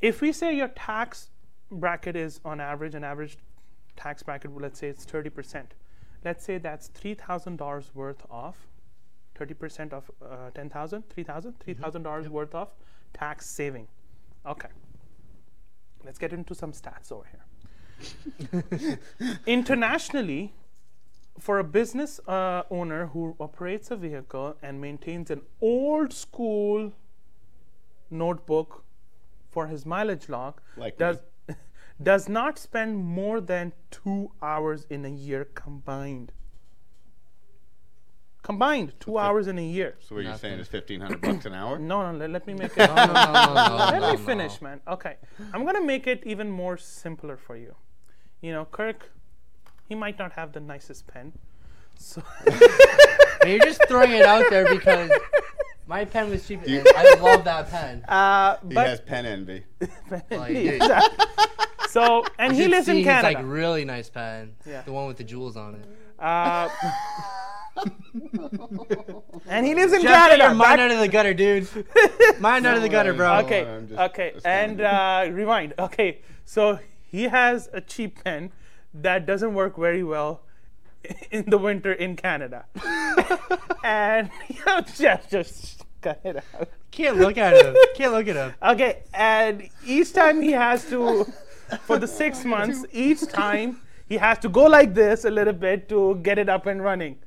If 0.02 0.22
we 0.22 0.32
say 0.32 0.56
your 0.56 0.70
tax 0.70 1.30
bracket 1.72 2.16
is 2.16 2.40
on 2.46 2.60
average, 2.60 2.96
an 2.96 3.04
average 3.04 3.38
tax 3.96 4.24
bracket, 4.24 4.56
let's 4.56 4.80
say 4.80 4.88
it's 4.88 5.06
30%. 5.06 5.66
Let's 6.24 6.44
say 6.44 6.58
that's 6.58 6.90
$3,000 6.90 7.84
worth 7.94 8.26
of 8.30 8.56
30% 9.38 9.94
of 9.94 10.10
uh, 10.22 10.50
10,000, 10.54 11.10
3,000, 11.10 11.54
$3,000 11.60 12.28
worth 12.30 12.56
of 12.56 12.70
tax 13.14 13.46
saving. 13.46 13.88
Okay. 14.46 14.70
Let's 16.04 16.20
get 16.20 16.34
into 16.34 16.56
some 16.56 16.72
stats 16.72 17.12
over 17.12 17.26
here. 17.30 17.44
Internationally, 19.46 20.54
for 21.40 21.60
a 21.60 21.64
business 21.64 22.20
uh, 22.28 22.64
owner 22.70 23.08
who 23.08 23.36
operates 23.40 23.92
a 23.92 23.96
vehicle 23.96 24.56
and 24.62 24.80
maintains 24.80 25.30
an 25.30 25.42
old 25.62 26.14
school 26.14 26.94
notebook 28.10 28.84
for 29.52 29.68
his 29.68 29.86
mileage 29.86 30.30
log, 30.30 30.62
Like 30.78 30.98
does 30.98 31.18
does 32.02 32.28
not 32.30 32.58
spend 32.58 32.98
more 32.98 33.40
than 33.42 33.74
two 33.92 34.32
hours 34.42 34.86
in 34.90 35.06
a 35.06 35.10
year 35.10 35.46
combined. 35.46 36.32
Combined, 38.44 38.94
two 39.00 39.18
hours 39.18 39.48
in 39.48 39.58
a 39.58 39.66
year. 39.66 39.96
So 40.00 40.16
what 40.16 40.24
you're 40.24 40.38
saying 40.38 40.60
is 40.60 40.68
fifteen 40.68 41.02
hundred 41.02 41.22
bucks 41.22 41.46
an 41.46 41.54
hour? 41.62 41.80
No, 41.80 42.12
no, 42.12 42.18
let, 42.18 42.30
let 42.30 42.48
me 42.48 42.54
make 42.54 42.72
it. 42.78 42.88
No, 42.90 42.96
no, 42.96 43.06
no, 43.06 43.34
no, 43.34 43.68
no, 43.68 43.76
let 43.92 44.02
no, 44.02 44.12
me 44.12 44.18
no. 44.18 44.26
finish, 44.26 44.62
man. 44.62 44.82
Okay, 44.88 45.16
I'm 45.54 45.66
gonna 45.66 45.84
make 45.84 46.06
it 46.06 46.22
even 46.26 46.50
more 46.52 46.78
simpler 46.78 47.38
for 47.38 47.56
you. 47.58 47.76
You 48.42 48.52
know, 48.52 48.66
Kirk, 48.66 49.12
he 49.90 49.96
might 49.96 50.20
not 50.20 50.34
have 50.34 50.52
the 50.54 50.60
nicest 50.60 51.08
pen, 51.08 51.32
so 51.98 52.22
you're 53.46 53.60
just 53.60 53.82
throwing 53.88 54.12
it 54.12 54.26
out 54.26 54.50
there 54.50 54.68
because 54.70 55.10
my 55.88 56.06
pen 56.06 56.30
was 56.30 56.48
cheap. 56.48 56.62
and 56.66 56.88
I 56.96 57.16
love 57.20 57.44
that 57.46 57.70
pen. 57.72 58.04
uh, 58.08 58.58
He 58.68 58.76
has 58.76 59.02
pen 59.02 59.26
envy. 59.26 59.64
Like, 60.30 60.48
dude, 60.54 60.82
so 61.90 62.24
and 62.38 62.52
you 62.54 62.58
he 62.58 62.64
should 62.64 62.72
lives 62.72 62.88
in 62.90 62.96
see 62.96 63.00
his, 63.04 63.08
Canada. 63.08 63.38
like 63.40 63.46
really 63.48 63.86
nice 63.86 64.10
pen. 64.10 64.54
Yeah. 64.66 64.82
The 64.82 64.92
one 64.92 65.08
with 65.08 65.18
the 65.18 65.24
jewels 65.24 65.56
on 65.58 65.76
it. 65.76 65.86
uh, 66.20 66.70
and 69.48 69.66
he 69.66 69.74
lives 69.76 69.92
in 69.94 70.02
Jeff, 70.02 70.12
get 70.12 70.30
Canada. 70.30 70.44
your 70.44 70.54
mind 70.54 70.80
That- 70.80 70.86
out 70.86 70.92
of 70.92 71.00
the 71.00 71.08
gutter, 71.08 71.34
dude. 71.34 71.68
mind 72.40 72.66
out 72.68 72.76
of 72.78 72.84
the 72.84 72.90
gutter, 72.90 73.14
bro. 73.14 73.38
Okay. 73.40 73.64
okay, 73.66 73.86
just 73.88 74.00
okay, 74.00 74.32
and 74.46 74.80
astounded. 74.82 74.86
uh, 74.86 75.36
rewind. 75.36 75.74
Okay, 75.80 76.22
so 76.46 76.80
he 77.08 77.24
has 77.24 77.70
a 77.74 77.82
cheap 77.82 78.24
pen 78.24 78.52
that 78.94 79.26
doesn't 79.26 79.54
work 79.54 79.78
very 79.78 80.04
well 80.04 80.42
in 81.32 81.50
the 81.50 81.58
winter 81.58 81.92
in 81.94 82.16
Canada, 82.16 82.66
and 83.84 84.30
you 84.48 84.64
know, 84.66 84.82
just 84.82 85.30
just 85.30 85.84
cut 86.02 86.20
it 86.24 86.38
out. 86.38 86.70
Can't 86.92 87.18
look 87.18 87.38
at 87.38 87.54
him. 87.66 87.76
Can't 87.96 88.14
look 88.14 88.28
at 88.28 88.36
him. 88.36 88.54
Okay, 88.64 89.04
and 89.14 89.70
each 89.86 90.14
time 90.14 90.42
he 90.42 90.52
has 90.52 90.86
to, 90.90 91.26
for 91.82 91.98
the 92.00 92.08
six 92.08 92.46
months, 92.46 92.86
each 92.94 93.22
time 93.28 93.82
he 94.08 94.16
has 94.18 94.40
to 94.40 94.50
go 94.50 94.64
like 94.64 94.94
this 94.94 95.26
a 95.26 95.30
little 95.30 95.52
bit 95.54 95.90
to 95.90 96.16
get 96.24 96.38
it 96.40 96.48
up 96.48 96.66
and 96.68 96.82
running. 96.82 97.18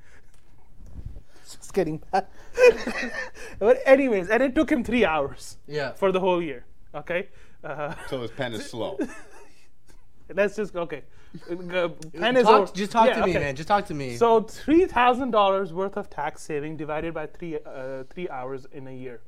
Just 1.44 1.72
kidding. 1.74 2.02
but 3.58 3.78
anyways, 3.84 4.28
and 4.30 4.42
it 4.42 4.54
took 4.54 4.70
him 4.70 4.82
three 4.84 5.04
hours 5.04 5.58
Yeah. 5.66 5.92
for 5.92 6.12
the 6.12 6.20
whole 6.20 6.42
year. 6.42 6.64
Okay, 6.94 7.28
uh, 7.62 7.94
So 8.08 8.22
his 8.22 8.30
pen 8.30 8.54
is 8.54 8.68
slow. 8.68 8.98
Let's 10.34 10.56
just 10.56 10.74
okay. 10.76 11.02
Pen 11.48 12.36
is 12.36 12.44
Talk, 12.44 12.60
over- 12.62 12.72
just 12.72 12.90
talk 12.92 13.06
yeah, 13.08 13.14
to 13.20 13.24
me, 13.26 13.30
okay. 13.32 13.38
man. 13.40 13.56
Just 13.56 13.68
talk 13.68 13.84
to 13.86 13.94
me. 13.94 14.16
So 14.16 14.40
three 14.42 14.86
thousand 14.86 15.30
dollars 15.30 15.72
worth 15.72 15.96
of 15.96 16.08
tax 16.08 16.42
saving 16.42 16.76
divided 16.76 17.12
by 17.14 17.26
three 17.26 17.58
uh, 17.64 18.04
three 18.10 18.28
hours 18.28 18.66
in 18.72 18.86
a 18.88 18.92
year. 18.92 19.20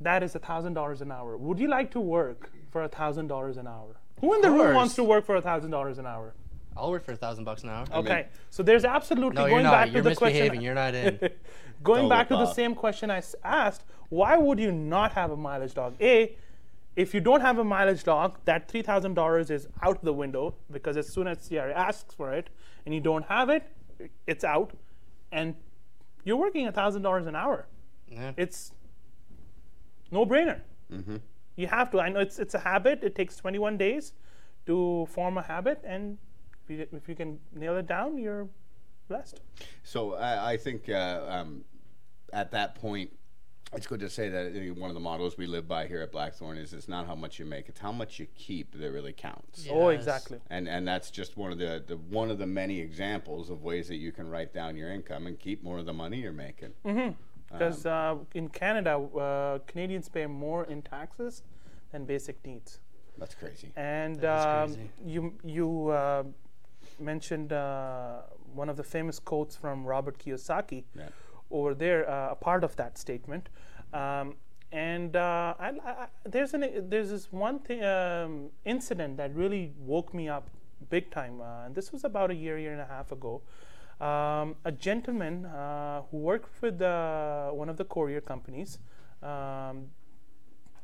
That 0.00 0.22
is 0.22 0.34
a 0.34 0.38
thousand 0.38 0.74
dollars 0.74 1.00
an 1.02 1.12
hour. 1.12 1.36
Would 1.36 1.58
you 1.58 1.68
like 1.68 1.90
to 1.92 2.00
work 2.00 2.50
for 2.70 2.82
a 2.82 2.88
thousand 2.88 3.26
dollars 3.28 3.56
an 3.56 3.66
hour? 3.66 3.96
Who 4.20 4.34
in 4.34 4.40
the 4.40 4.50
room 4.50 4.74
wants 4.74 4.94
to 4.96 5.04
work 5.04 5.24
for 5.26 5.36
a 5.36 5.42
thousand 5.42 5.70
dollars 5.70 5.98
an 5.98 6.06
hour? 6.06 6.34
I'll 6.76 6.90
work 6.90 7.04
for 7.04 7.12
a 7.12 7.16
thousand 7.16 7.44
bucks 7.44 7.62
an 7.64 7.68
hour. 7.70 7.84
Okay, 7.92 8.28
so 8.48 8.62
there's 8.62 8.84
absolutely 8.84 9.34
No, 9.34 9.48
going 9.48 9.62
you're 9.64 9.70
back 9.70 9.80
not. 9.80 9.86
to 9.86 9.92
You're 9.92 10.02
the 10.02 10.14
question. 10.14 10.38
misbehaving. 10.40 10.62
You're 10.62 10.74
not 10.74 10.94
in. 10.94 11.18
going 11.82 12.02
Don't 12.02 12.08
back 12.08 12.28
to 12.28 12.36
look 12.38 12.48
the 12.48 12.54
same 12.54 12.74
question 12.74 13.10
I 13.10 13.18
s- 13.18 13.34
asked, 13.44 13.84
why 14.08 14.36
would 14.36 14.58
you 14.58 14.70
not 14.72 15.12
have 15.12 15.30
a 15.32 15.36
mileage 15.36 15.74
dog? 15.74 15.94
A, 16.00 16.36
if 16.96 17.14
you 17.14 17.20
don't 17.20 17.40
have 17.40 17.58
a 17.58 17.64
mileage 17.64 18.06
log, 18.06 18.38
that 18.44 18.68
three 18.68 18.82
thousand 18.82 19.14
dollars 19.14 19.50
is 19.50 19.68
out 19.82 20.02
the 20.04 20.12
window 20.12 20.54
because 20.70 20.96
as 20.96 21.08
soon 21.08 21.26
as 21.26 21.46
CRA 21.48 21.72
asks 21.72 22.14
for 22.14 22.32
it 22.32 22.50
and 22.84 22.94
you 22.94 23.00
don't 23.00 23.24
have 23.26 23.48
it, 23.48 23.64
it's 24.26 24.44
out, 24.44 24.72
and 25.30 25.54
you're 26.24 26.36
working 26.36 26.66
a 26.66 26.72
thousand 26.72 27.02
dollars 27.02 27.26
an 27.26 27.36
hour. 27.36 27.66
Yeah. 28.08 28.32
It's 28.36 28.72
no 30.10 30.26
brainer. 30.26 30.60
You 31.56 31.66
have 31.68 31.90
to. 31.92 32.00
I 32.00 32.08
know 32.08 32.20
it's 32.20 32.38
it's 32.38 32.54
a 32.54 32.58
habit. 32.58 33.04
It 33.04 33.14
takes 33.14 33.36
21 33.36 33.76
days 33.76 34.12
to 34.66 35.06
form 35.10 35.38
a 35.38 35.42
habit, 35.42 35.80
and 35.84 36.18
if 36.64 36.70
you, 36.70 36.86
if 36.92 37.08
you 37.08 37.14
can 37.14 37.38
nail 37.54 37.76
it 37.76 37.86
down, 37.86 38.18
you're 38.18 38.48
blessed. 39.08 39.40
So 39.82 40.14
I, 40.14 40.52
I 40.52 40.56
think 40.56 40.88
uh, 40.88 41.24
um, 41.28 41.64
at 42.32 42.50
that 42.52 42.74
point, 42.74 43.10
it's 43.72 43.86
good 43.86 44.00
to 44.00 44.10
say 44.10 44.28
that 44.28 44.74
one 44.76 44.90
of 44.90 44.94
the 44.94 45.00
models 45.00 45.38
we 45.38 45.46
live 45.46 45.68
by 45.68 45.86
here 45.86 46.00
at 46.00 46.10
Blackthorn 46.10 46.58
is 46.58 46.72
it's 46.72 46.88
not 46.88 47.06
how 47.06 47.14
much 47.14 47.38
you 47.38 47.44
make, 47.44 47.68
it's 47.68 47.80
how 47.80 47.92
much 47.92 48.18
you 48.18 48.26
keep 48.34 48.72
that 48.78 48.90
really 48.90 49.12
counts. 49.12 49.64
Yeah. 49.66 49.72
Oh, 49.72 49.88
exactly. 49.88 50.38
And 50.50 50.68
and 50.68 50.86
that's 50.86 51.10
just 51.10 51.36
one 51.36 51.52
of 51.52 51.58
the, 51.58 51.82
the 51.86 51.96
one 51.96 52.30
of 52.30 52.38
the 52.38 52.46
many 52.46 52.80
examples 52.80 53.48
of 53.50 53.62
ways 53.62 53.86
that 53.88 53.96
you 53.96 54.10
can 54.12 54.28
write 54.28 54.52
down 54.52 54.76
your 54.76 54.90
income 54.90 55.26
and 55.26 55.38
keep 55.38 55.62
more 55.62 55.78
of 55.78 55.86
the 55.86 55.92
money 55.92 56.18
you're 56.20 56.32
making. 56.32 56.72
Because 57.52 57.86
uh, 57.86 58.16
in 58.34 58.48
Canada, 58.48 58.96
uh, 58.96 59.58
Canadians 59.66 60.08
pay 60.08 60.26
more 60.26 60.64
in 60.64 60.82
taxes 60.82 61.42
than 61.92 62.04
basic 62.04 62.44
needs. 62.46 62.80
That's 63.18 63.34
crazy. 63.34 63.72
And 63.76 64.16
That 64.20 64.68
is 64.68 64.76
um, 64.76 64.76
crazy. 64.76 64.90
you 65.04 65.34
you 65.44 65.88
uh, 65.88 66.24
mentioned 66.98 67.52
uh, 67.52 68.22
one 68.54 68.68
of 68.68 68.76
the 68.76 68.84
famous 68.84 69.18
quotes 69.18 69.56
from 69.56 69.84
Robert 69.84 70.18
Kiyosaki 70.18 70.84
Yeah. 70.96 71.08
Over 71.50 71.74
there, 71.74 72.08
uh, 72.08 72.32
a 72.32 72.34
part 72.34 72.64
of 72.64 72.76
that 72.76 72.98
statement. 72.98 73.48
Um, 73.92 74.36
and 74.72 75.16
uh, 75.16 75.54
I, 75.58 75.72
I, 75.84 76.06
there's 76.24 76.54
an 76.54 76.88
there's 76.88 77.10
this 77.10 77.32
one 77.32 77.58
thing 77.58 77.82
um, 77.84 78.50
incident 78.64 79.16
that 79.16 79.34
really 79.34 79.72
woke 79.78 80.14
me 80.14 80.28
up 80.28 80.48
big 80.90 81.10
time, 81.10 81.40
uh, 81.40 81.66
and 81.66 81.74
this 81.74 81.92
was 81.92 82.04
about 82.04 82.30
a 82.30 82.34
year 82.34 82.56
year 82.58 82.72
and 82.72 82.80
a 82.80 82.86
half 82.86 83.10
ago. 83.10 83.42
Um, 84.00 84.56
a 84.64 84.72
gentleman 84.72 85.44
uh, 85.44 86.02
who 86.10 86.18
worked 86.18 86.62
with 86.62 86.80
one 86.80 87.68
of 87.68 87.76
the 87.76 87.84
courier 87.84 88.20
companies. 88.20 88.78
Um, 89.22 89.90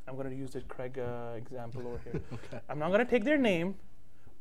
I'm 0.08 0.14
going 0.14 0.30
to 0.30 0.36
use 0.36 0.50
the 0.50 0.60
Craig 0.62 0.98
uh, 0.98 1.36
example 1.36 1.82
over 1.86 2.00
here. 2.04 2.20
Okay. 2.32 2.60
I'm 2.68 2.78
not 2.78 2.88
going 2.88 3.04
to 3.04 3.10
take 3.10 3.24
their 3.24 3.38
name, 3.38 3.74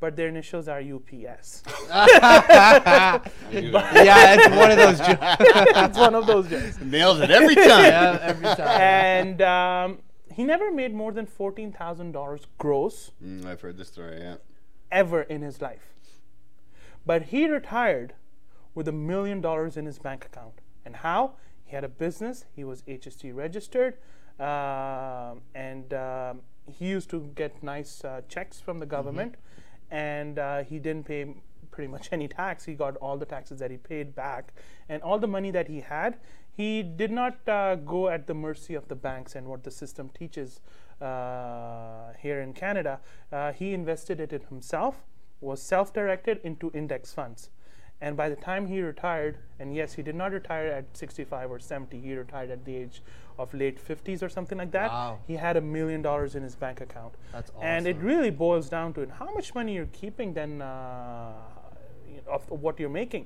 but 0.05 0.15
their 0.15 0.27
initials 0.27 0.67
are 0.67 0.81
UPS. 0.81 1.63
I 1.89 3.19
knew 3.51 3.71
that. 3.71 4.05
yeah, 4.05 4.35
it's 4.35 4.55
one 4.55 4.69
of 4.69 4.77
those. 4.77 4.99
Jo- 4.99 5.17
it's 5.87 5.97
one 5.97 6.13
of 6.13 6.27
those 6.27 6.47
jokes. 6.47 6.79
Nails 6.79 7.21
it 7.21 7.31
every 7.31 7.55
time. 7.55 7.65
yeah, 7.95 8.19
every 8.21 8.45
time. 8.45 8.67
And 8.79 9.41
um, 9.41 9.97
he 10.31 10.43
never 10.43 10.71
made 10.71 10.93
more 10.93 11.11
than 11.11 11.25
$14,000 11.25 12.45
gross 12.59 13.11
Mm, 13.23 13.47
I've 13.47 13.61
heard 13.61 13.77
this 13.77 13.87
story. 13.87 14.19
Yeah. 14.19 14.35
ever 14.91 15.23
in 15.23 15.41
his 15.41 15.59
life. 15.59 15.87
But 17.03 17.23
he 17.33 17.47
retired 17.49 18.13
with 18.75 18.87
a 18.87 18.91
million 18.91 19.41
dollars 19.41 19.75
in 19.75 19.87
his 19.87 19.97
bank 19.97 20.23
account. 20.23 20.61
And 20.85 20.97
how? 20.97 21.31
He 21.63 21.75
had 21.75 21.83
a 21.83 21.89
business, 21.89 22.45
he 22.55 22.63
was 22.63 22.83
HST 22.83 23.33
registered, 23.33 23.95
um, 24.39 25.41
and 25.55 25.91
um, 25.95 26.41
he 26.71 26.85
used 26.89 27.09
to 27.09 27.31
get 27.33 27.63
nice 27.63 28.03
uh, 28.05 28.21
checks 28.29 28.59
from 28.59 28.77
the 28.77 28.85
government, 28.85 29.33
and 29.91 30.39
uh, 30.39 30.63
he 30.63 30.79
didn't 30.79 31.05
pay 31.05 31.35
pretty 31.71 31.91
much 31.91 32.09
any 32.11 32.27
tax. 32.27 32.65
He 32.65 32.73
got 32.73 32.95
all 32.97 33.17
the 33.17 33.25
taxes 33.25 33.59
that 33.59 33.71
he 33.71 33.77
paid 33.77 34.15
back, 34.15 34.53
and 34.89 35.01
all 35.03 35.19
the 35.19 35.27
money 35.27 35.51
that 35.51 35.67
he 35.67 35.81
had, 35.81 36.17
he 36.55 36.81
did 36.83 37.11
not 37.11 37.37
uh, 37.47 37.75
go 37.75 38.07
at 38.07 38.27
the 38.27 38.33
mercy 38.33 38.75
of 38.75 38.87
the 38.87 38.95
banks 38.95 39.35
and 39.35 39.47
what 39.47 39.63
the 39.63 39.71
system 39.71 40.09
teaches 40.17 40.61
uh, 41.01 42.13
here 42.19 42.41
in 42.41 42.53
Canada. 42.53 42.99
Uh, 43.31 43.51
he 43.51 43.73
invested 43.73 44.21
it 44.21 44.31
in 44.31 44.41
himself, 44.43 45.03
was 45.41 45.61
self 45.61 45.93
directed 45.93 46.39
into 46.43 46.71
index 46.73 47.13
funds. 47.13 47.49
And 48.05 48.15
by 48.15 48.29
the 48.29 48.35
time 48.35 48.67
he 48.67 48.81
retired, 48.83 49.39
and 49.59 49.75
yes, 49.75 49.93
he 49.93 50.03
did 50.03 50.13
not 50.13 50.31
retire 50.31 50.67
at 50.67 50.95
65 50.95 51.49
or 51.49 51.57
70, 51.57 51.99
he 51.99 52.13
retired 52.13 52.51
at 52.51 52.63
the 52.63 52.75
age 52.75 53.01
of 53.39 53.51
late 53.51 53.83
50s 53.83 54.21
or 54.21 54.29
something 54.29 54.59
like 54.59 54.69
that. 54.73 54.91
Wow. 54.91 55.17
He 55.25 55.33
had 55.33 55.57
a 55.57 55.61
million 55.61 56.03
dollars 56.03 56.35
in 56.35 56.43
his 56.43 56.55
bank 56.55 56.81
account. 56.81 57.15
That's 57.33 57.49
awesome. 57.49 57.63
And 57.63 57.87
it 57.87 57.97
really 57.97 58.29
boils 58.29 58.69
down 58.69 58.93
to 58.93 59.01
it. 59.01 59.09
how 59.09 59.33
much 59.33 59.55
money 59.55 59.73
you're 59.73 59.87
keeping 59.87 60.35
then 60.35 60.61
uh, 60.61 61.33
of 62.27 62.47
what 62.51 62.79
you're 62.79 62.89
making. 62.89 63.25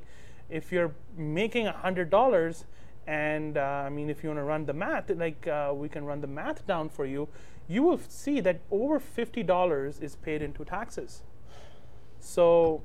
If 0.49 0.71
you're 0.71 0.95
making 1.17 1.65
$100, 1.65 2.63
and 3.05 3.57
uh, 3.57 3.61
I 3.61 3.89
mean, 3.89 4.09
if 4.09 4.23
you 4.23 4.29
want 4.29 4.39
to 4.39 4.43
run 4.45 4.65
the 4.65 4.73
math, 4.73 5.09
like 5.09 5.45
uh, 5.45 5.73
we 5.75 5.89
can 5.89 6.05
run 6.05 6.21
the 6.21 6.27
math 6.27 6.65
down 6.65 6.87
for 6.87 7.05
you, 7.05 7.27
you 7.67 7.83
will 7.83 7.99
see 8.07 8.39
that 8.39 8.61
over 8.71 8.97
$50 8.97 10.01
is 10.01 10.15
paid 10.15 10.41
into 10.41 10.63
taxes. 10.63 11.23
So 12.21 12.81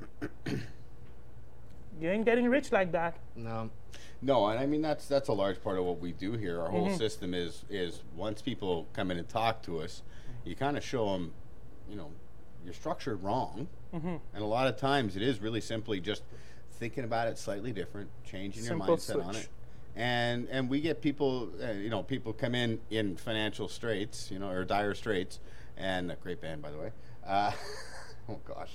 you 2.01 2.11
ain't 2.11 2.25
getting 2.25 2.49
rich 2.49 2.73
like 2.73 2.93
that. 2.93 3.17
no. 3.37 3.71
No, 4.23 4.47
and 4.47 4.59
I 4.59 4.65
mean 4.65 4.81
that's 4.81 5.07
that's 5.07 5.29
a 5.29 5.33
large 5.35 5.63
part 5.63 5.79
of 5.79 5.85
what 5.85 6.01
we 6.01 6.13
do 6.13 6.33
here. 6.33 6.59
Our 6.61 6.69
Mm-hmm. 6.69 6.77
whole 6.77 6.91
system 6.97 7.35
is 7.35 7.65
is 7.69 8.01
once 8.17 8.41
people 8.41 8.87
come 8.95 9.11
in 9.11 9.19
and 9.19 9.29
talk 9.29 9.63
to 9.65 9.81
us, 9.81 10.03
you 10.45 10.55
kind 10.57 10.79
of 10.79 10.85
show 10.85 11.13
them, 11.13 11.33
you 11.91 11.97
know, 11.97 12.11
you're 12.65 12.73
structured 12.75 13.23
wrong, 13.23 13.69
Mm-hmm. 13.95 14.17
and 14.33 14.43
a 14.43 14.47
lot 14.47 14.67
of 14.67 14.77
times 14.79 15.15
it 15.15 15.21
is 15.23 15.41
really 15.41 15.61
simply 15.61 16.01
just 16.01 16.23
thinking 16.73 17.05
about 17.05 17.29
it 17.29 17.37
slightly 17.39 17.71
different, 17.73 18.09
changing 18.25 18.63
Simple 18.63 18.87
your 18.89 18.97
mindset 18.97 19.25
on 19.25 19.37
it. 19.37 19.49
And 19.95 20.49
and 20.51 20.71
we 20.71 20.81
get 20.81 21.03
people, 21.03 21.51
uh, 21.63 21.73
you 21.73 21.91
know, 21.91 22.03
people 22.03 22.33
come 22.33 22.55
in 22.55 22.81
in 22.91 23.17
financial 23.17 23.69
straits, 23.69 24.31
you 24.31 24.39
know, 24.39 24.49
or 24.49 24.65
dire 24.65 24.95
straits, 24.95 25.39
and 25.77 26.11
a 26.11 26.17
great 26.17 26.41
band 26.41 26.63
by 26.63 26.71
the 26.71 26.79
way. 26.79 26.93
Uh, 27.27 27.53
oh 28.29 28.41
gosh, 28.47 28.71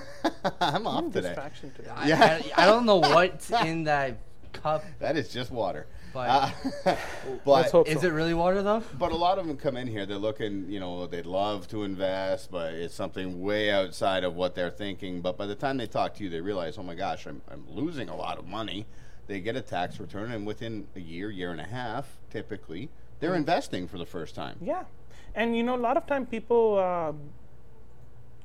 I'm 0.60 0.86
off 0.86 1.12
today. 1.12 1.28
Distraction 1.28 1.70
today. 1.72 1.90
I, 1.94 2.08
Yeah. 2.08 2.40
I, 2.56 2.62
I 2.62 2.66
don't 2.66 2.86
know 2.86 2.96
what's 2.98 3.50
in 3.50 3.84
that 3.84 4.18
cup. 4.52 4.84
That 4.98 5.16
is 5.16 5.28
just 5.32 5.50
water. 5.50 5.86
But- 6.12 6.28
Uh, 6.28 6.50
Let's 6.84 7.40
but 7.44 7.70
hope 7.70 7.88
Is 7.88 8.00
so. 8.00 8.08
it 8.08 8.12
really 8.12 8.34
water 8.34 8.62
though? 8.62 8.82
but 8.98 9.12
a 9.12 9.16
lot 9.16 9.38
of 9.38 9.46
them 9.46 9.56
come 9.56 9.76
in 9.76 9.86
here. 9.86 10.06
They're 10.06 10.16
looking, 10.18 10.68
you 10.68 10.80
know, 10.80 11.06
they'd 11.06 11.24
love 11.26 11.68
to 11.68 11.84
invest, 11.84 12.50
but 12.50 12.74
it's 12.74 12.94
something 12.94 13.40
way 13.40 13.70
outside 13.70 14.24
of 14.24 14.34
what 14.34 14.56
they're 14.56 14.70
thinking. 14.72 15.20
But 15.20 15.38
by 15.38 15.46
the 15.46 15.54
time 15.54 15.76
they 15.76 15.86
talk 15.86 16.14
to 16.14 16.24
you, 16.24 16.30
they 16.30 16.40
realize, 16.40 16.78
oh 16.78 16.82
my 16.82 16.96
gosh, 16.96 17.26
I'm, 17.26 17.42
I'm 17.48 17.64
losing 17.68 18.08
a 18.08 18.16
lot 18.16 18.38
of 18.38 18.46
money. 18.48 18.86
They 19.28 19.38
get 19.40 19.54
a 19.54 19.60
tax 19.62 20.00
return, 20.00 20.32
and 20.32 20.44
within 20.44 20.88
a 20.96 21.00
year, 21.00 21.30
year 21.30 21.52
and 21.52 21.60
a 21.60 21.64
half, 21.66 22.18
typically, 22.30 22.90
they're 23.20 23.36
investing 23.36 23.86
for 23.86 23.96
the 23.98 24.06
first 24.06 24.34
time. 24.34 24.56
Yeah, 24.60 24.82
and 25.36 25.56
you 25.56 25.62
know, 25.62 25.76
a 25.76 25.84
lot 25.88 25.96
of 25.96 26.06
time 26.08 26.26
people 26.26 26.76
uh, 26.78 27.12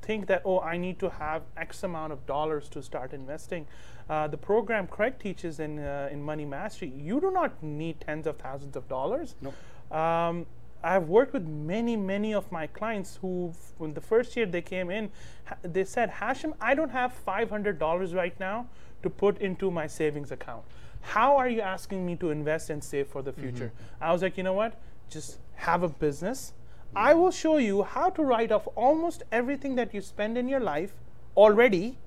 think 0.06 0.26
that 0.28 0.42
oh, 0.44 0.60
I 0.60 0.76
need 0.76 0.98
to 1.00 1.10
have 1.10 1.42
X 1.56 1.82
amount 1.82 2.12
of 2.12 2.26
dollars 2.26 2.68
to 2.70 2.82
start 2.82 3.12
investing. 3.12 3.66
Uh, 4.08 4.28
the 4.28 4.36
program 4.36 4.86
Craig 4.86 5.18
teaches 5.18 5.58
in 5.60 5.78
uh, 5.78 6.08
in 6.12 6.22
Money 6.22 6.44
Mastery, 6.44 6.92
you 6.96 7.20
do 7.20 7.30
not 7.30 7.62
need 7.62 8.00
tens 8.00 8.26
of 8.26 8.36
thousands 8.38 8.76
of 8.76 8.88
dollars. 8.88 9.34
Nope. 9.40 9.54
Um, 9.92 10.46
I've 10.82 11.08
worked 11.08 11.32
with 11.32 11.46
many, 11.46 11.96
many 11.96 12.32
of 12.32 12.52
my 12.52 12.66
clients 12.68 13.18
who, 13.20 13.52
when 13.78 13.94
the 13.94 14.00
first 14.00 14.36
year 14.36 14.46
they 14.46 14.62
came 14.62 14.90
in, 14.90 15.10
ha- 15.44 15.56
they 15.62 15.84
said, 15.84 16.10
Hashim, 16.12 16.52
I 16.60 16.74
don't 16.74 16.90
have 16.90 17.12
$500 17.26 18.14
right 18.14 18.38
now 18.38 18.68
to 19.02 19.10
put 19.10 19.38
into 19.38 19.70
my 19.70 19.86
savings 19.88 20.30
account. 20.30 20.62
How 21.00 21.36
are 21.36 21.48
you 21.48 21.60
asking 21.60 22.04
me 22.06 22.14
to 22.16 22.30
invest 22.30 22.70
and 22.70 22.84
save 22.84 23.08
for 23.08 23.22
the 23.22 23.32
future? 23.32 23.72
I 24.00 24.12
was 24.12 24.22
like, 24.22 24.36
you 24.36 24.44
know 24.44 24.52
what? 24.52 24.78
Just 25.10 25.38
have 25.54 25.82
a 25.82 25.88
business. 25.88 26.52
I 26.96 27.12
will 27.12 27.30
show 27.30 27.58
you 27.58 27.82
how 27.82 28.08
to 28.08 28.22
write 28.22 28.50
off 28.50 28.66
almost 28.74 29.22
everything 29.30 29.74
that 29.74 29.92
you 29.92 30.00
spend 30.00 30.38
in 30.38 30.48
your 30.48 30.60
life 30.60 30.94
already 31.36 31.98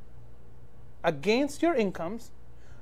against 1.04 1.62
your 1.62 1.76
incomes, 1.76 2.32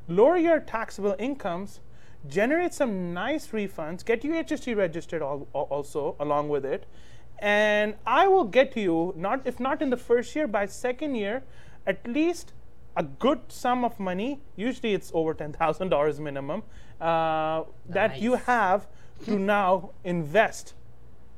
lower 0.07 0.37
your 0.37 0.61
taxable 0.61 1.17
incomes, 1.19 1.81
generate 2.25 2.73
some 2.73 3.13
nice 3.13 3.47
refunds, 3.47 4.05
get 4.05 4.23
you 4.23 4.31
HST 4.31 4.77
registered 4.77 5.21
al- 5.21 5.47
al- 5.53 5.63
also 5.63 6.15
along 6.17 6.47
with 6.47 6.65
it, 6.65 6.85
and 7.39 7.95
I 8.05 8.29
will 8.29 8.45
get 8.45 8.77
you 8.77 9.13
not 9.17 9.45
if 9.45 9.59
not 9.59 9.81
in 9.81 9.89
the 9.89 9.97
first 9.97 10.33
year 10.33 10.47
by 10.47 10.65
second 10.65 11.15
year, 11.15 11.43
at 11.85 12.07
least 12.07 12.53
a 12.95 13.03
good 13.03 13.41
sum 13.49 13.83
of 13.83 13.99
money. 13.99 14.39
Usually 14.55 14.93
it's 14.93 15.11
over 15.13 15.33
ten 15.33 15.51
thousand 15.51 15.89
dollars 15.89 16.21
minimum 16.21 16.63
uh, 17.01 17.63
that 17.89 18.21
you 18.21 18.35
have 18.35 18.87
to 19.25 19.37
now 19.37 19.89
invest 20.05 20.73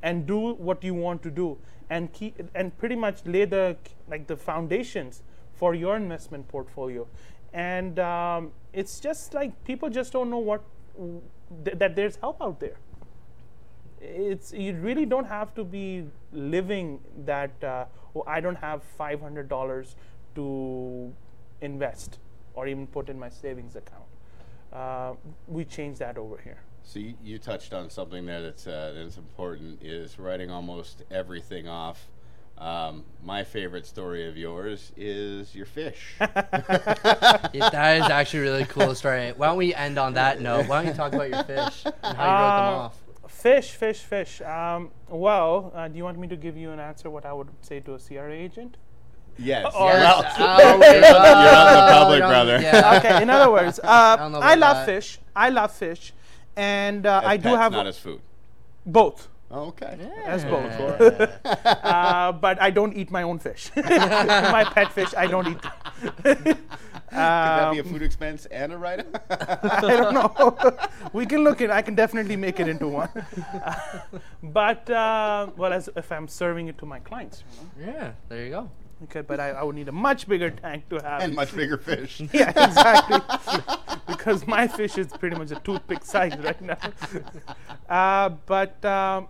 and 0.01 0.25
do 0.25 0.53
what 0.53 0.83
you 0.83 0.93
want 0.93 1.21
to 1.23 1.31
do 1.31 1.57
and 1.89 2.11
keep 2.13 2.39
and 2.55 2.77
pretty 2.77 2.95
much 2.95 3.25
lay 3.25 3.45
the 3.45 3.75
like 4.07 4.27
the 4.27 4.35
foundations 4.35 5.23
for 5.53 5.75
your 5.75 5.95
investment 5.95 6.47
portfolio. 6.47 7.07
And 7.53 7.99
um, 7.99 8.51
it's 8.73 8.99
just 8.99 9.33
like 9.33 9.63
people 9.65 9.89
just 9.89 10.13
don't 10.13 10.29
know 10.29 10.37
what 10.37 10.63
th- 11.65 11.77
that 11.77 11.95
there's 11.95 12.15
help 12.17 12.41
out 12.41 12.59
there. 12.59 12.77
It's 13.99 14.53
you 14.53 14.75
really 14.75 15.05
don't 15.05 15.25
have 15.25 15.53
to 15.55 15.63
be 15.63 16.05
living 16.31 16.99
that 17.25 17.51
uh, 17.63 17.85
oh 18.15 18.23
i 18.27 18.39
don't 18.39 18.55
have 18.55 18.81
$500 18.97 19.95
to 20.35 21.13
invest 21.61 22.19
or 22.53 22.67
even 22.67 22.87
put 22.87 23.09
in 23.09 23.19
my 23.19 23.29
savings 23.29 23.75
account. 23.75 24.03
Uh, 24.71 25.13
we 25.47 25.65
change 25.65 25.97
that 25.97 26.17
over 26.17 26.37
here 26.37 26.61
So 26.83 26.99
you, 26.99 27.13
you 27.23 27.37
touched 27.37 27.73
on 27.73 27.89
something 27.89 28.25
there 28.25 28.41
that's 28.41 28.65
uh, 28.67 28.93
that's 28.95 29.17
important 29.17 29.83
is 29.83 30.17
writing 30.17 30.49
almost 30.49 31.03
everything 31.11 31.67
off. 31.67 32.07
Um, 32.57 33.05
my 33.23 33.43
favorite 33.45 33.85
story 33.85 34.27
of 34.27 34.35
yours 34.35 34.91
is 34.97 35.55
your 35.55 35.65
fish. 35.65 36.15
Yeah, 36.19 37.69
that 37.71 38.01
is 38.01 38.09
actually 38.09 38.39
a 38.39 38.43
really 38.43 38.65
cool 38.65 38.93
story. 38.95 39.31
Why 39.35 39.47
don't 39.47 39.57
we 39.57 39.73
end 39.73 39.97
on 39.97 40.13
that 40.15 40.41
note? 40.41 40.67
Why 40.67 40.81
don't 40.83 40.91
you 40.91 40.97
talk 40.97 41.13
about 41.13 41.29
your 41.29 41.43
fish 41.43 41.83
and 42.03 42.17
how 42.17 42.25
you 42.25 42.31
wrote 42.43 42.57
them 42.57 42.73
Uh, 42.73 42.85
off? 42.85 42.97
Fish, 43.27 43.71
fish, 43.71 43.99
fish. 43.99 44.41
Um, 44.41 44.91
well, 45.07 45.71
uh, 45.73 45.87
do 45.87 45.97
you 45.97 46.03
want 46.03 46.19
me 46.19 46.27
to 46.27 46.35
give 46.35 46.57
you 46.57 46.71
an 46.71 46.79
answer 46.79 47.09
what 47.09 47.25
I 47.25 47.31
would 47.33 47.47
say 47.61 47.79
to 47.81 47.93
a 47.93 47.99
CRA 47.99 48.33
agent? 48.33 48.75
Yes. 49.37 49.73
Or- 49.73 49.85
Well, 49.87 50.23
Oh, 50.25 50.33
you're 50.39 50.73
on 50.73 50.79
the 50.81 50.85
oh, 50.85 51.87
public, 51.93 52.19
brother. 52.19 52.59
yeah. 52.61 52.97
okay, 52.97 53.21
in 53.23 53.29
other 53.29 53.49
words, 53.51 53.79
uh, 53.83 54.15
don't 54.17 54.35
I 54.35 54.55
love 54.55 54.77
that. 54.77 54.85
fish. 54.85 55.19
I 55.35 55.49
love 55.49 55.71
fish. 55.71 56.13
And 56.59 57.05
uh, 57.05 57.21
As 57.23 57.29
I 57.29 57.37
do 57.37 57.55
have 57.55 57.71
not 57.71 57.87
as 57.87 57.97
food. 57.97 58.19
both. 58.85 59.29
Oh, 59.51 59.67
okay. 59.73 59.97
As 60.25 60.43
both. 60.43 60.69
Uh, 61.89 62.31
but 62.33 62.61
I 62.61 62.69
don't 62.69 62.93
eat 62.95 63.09
my 63.09 63.23
own 63.23 63.39
fish. 63.39 63.71
my 63.75 64.63
pet 64.75 64.91
fish, 64.91 65.11
I 65.17 65.25
don't 65.25 65.47
eat. 65.47 65.61
Could 66.21 66.67
that 67.17 67.71
be 67.73 67.79
a 67.79 67.83
Um, 67.83 67.89
food 67.89 68.03
expense 68.03 68.45
and 68.51 68.71
a 68.73 68.77
write 68.77 69.07
I 69.31 69.81
don't 69.81 70.13
know. 70.13 70.77
we 71.13 71.25
can 71.25 71.43
look 71.43 71.61
it. 71.61 71.71
I 71.71 71.81
can 71.81 71.95
definitely 71.95 72.35
make 72.35 72.59
it 72.59 72.67
into 72.67 72.87
one. 72.87 73.09
but 74.43 74.87
uh, 74.89 75.47
well, 75.57 75.73
as 75.73 75.89
if 75.95 76.11
I'm 76.11 76.27
serving 76.27 76.67
it 76.67 76.77
to 76.79 76.85
my 76.85 76.99
clients, 76.99 77.43
you 77.47 77.85
know? 77.87 77.93
Yeah, 77.93 78.11
there 78.29 78.43
you 78.45 78.51
go. 78.51 78.69
Okay, 79.03 79.21
but 79.21 79.39
I, 79.39 79.51
I 79.51 79.63
would 79.63 79.75
need 79.75 79.87
a 79.87 79.93
much 79.93 80.27
bigger 80.27 80.49
tank 80.49 80.89
to 80.89 80.97
have. 81.01 81.21
and 81.21 81.33
much 81.33 81.55
bigger 81.55 81.77
fish. 81.77 82.21
yeah, 82.33 82.49
exactly. 82.49 83.19
because 84.07 84.45
my 84.45 84.67
fish 84.67 84.97
is 84.97 85.07
pretty 85.07 85.37
much 85.37 85.51
a 85.51 85.59
toothpick 85.61 86.03
size 86.03 86.37
right 86.39 86.61
now. 86.61 86.77
uh, 87.89 88.29
but 88.45 88.83
um, 88.83 89.29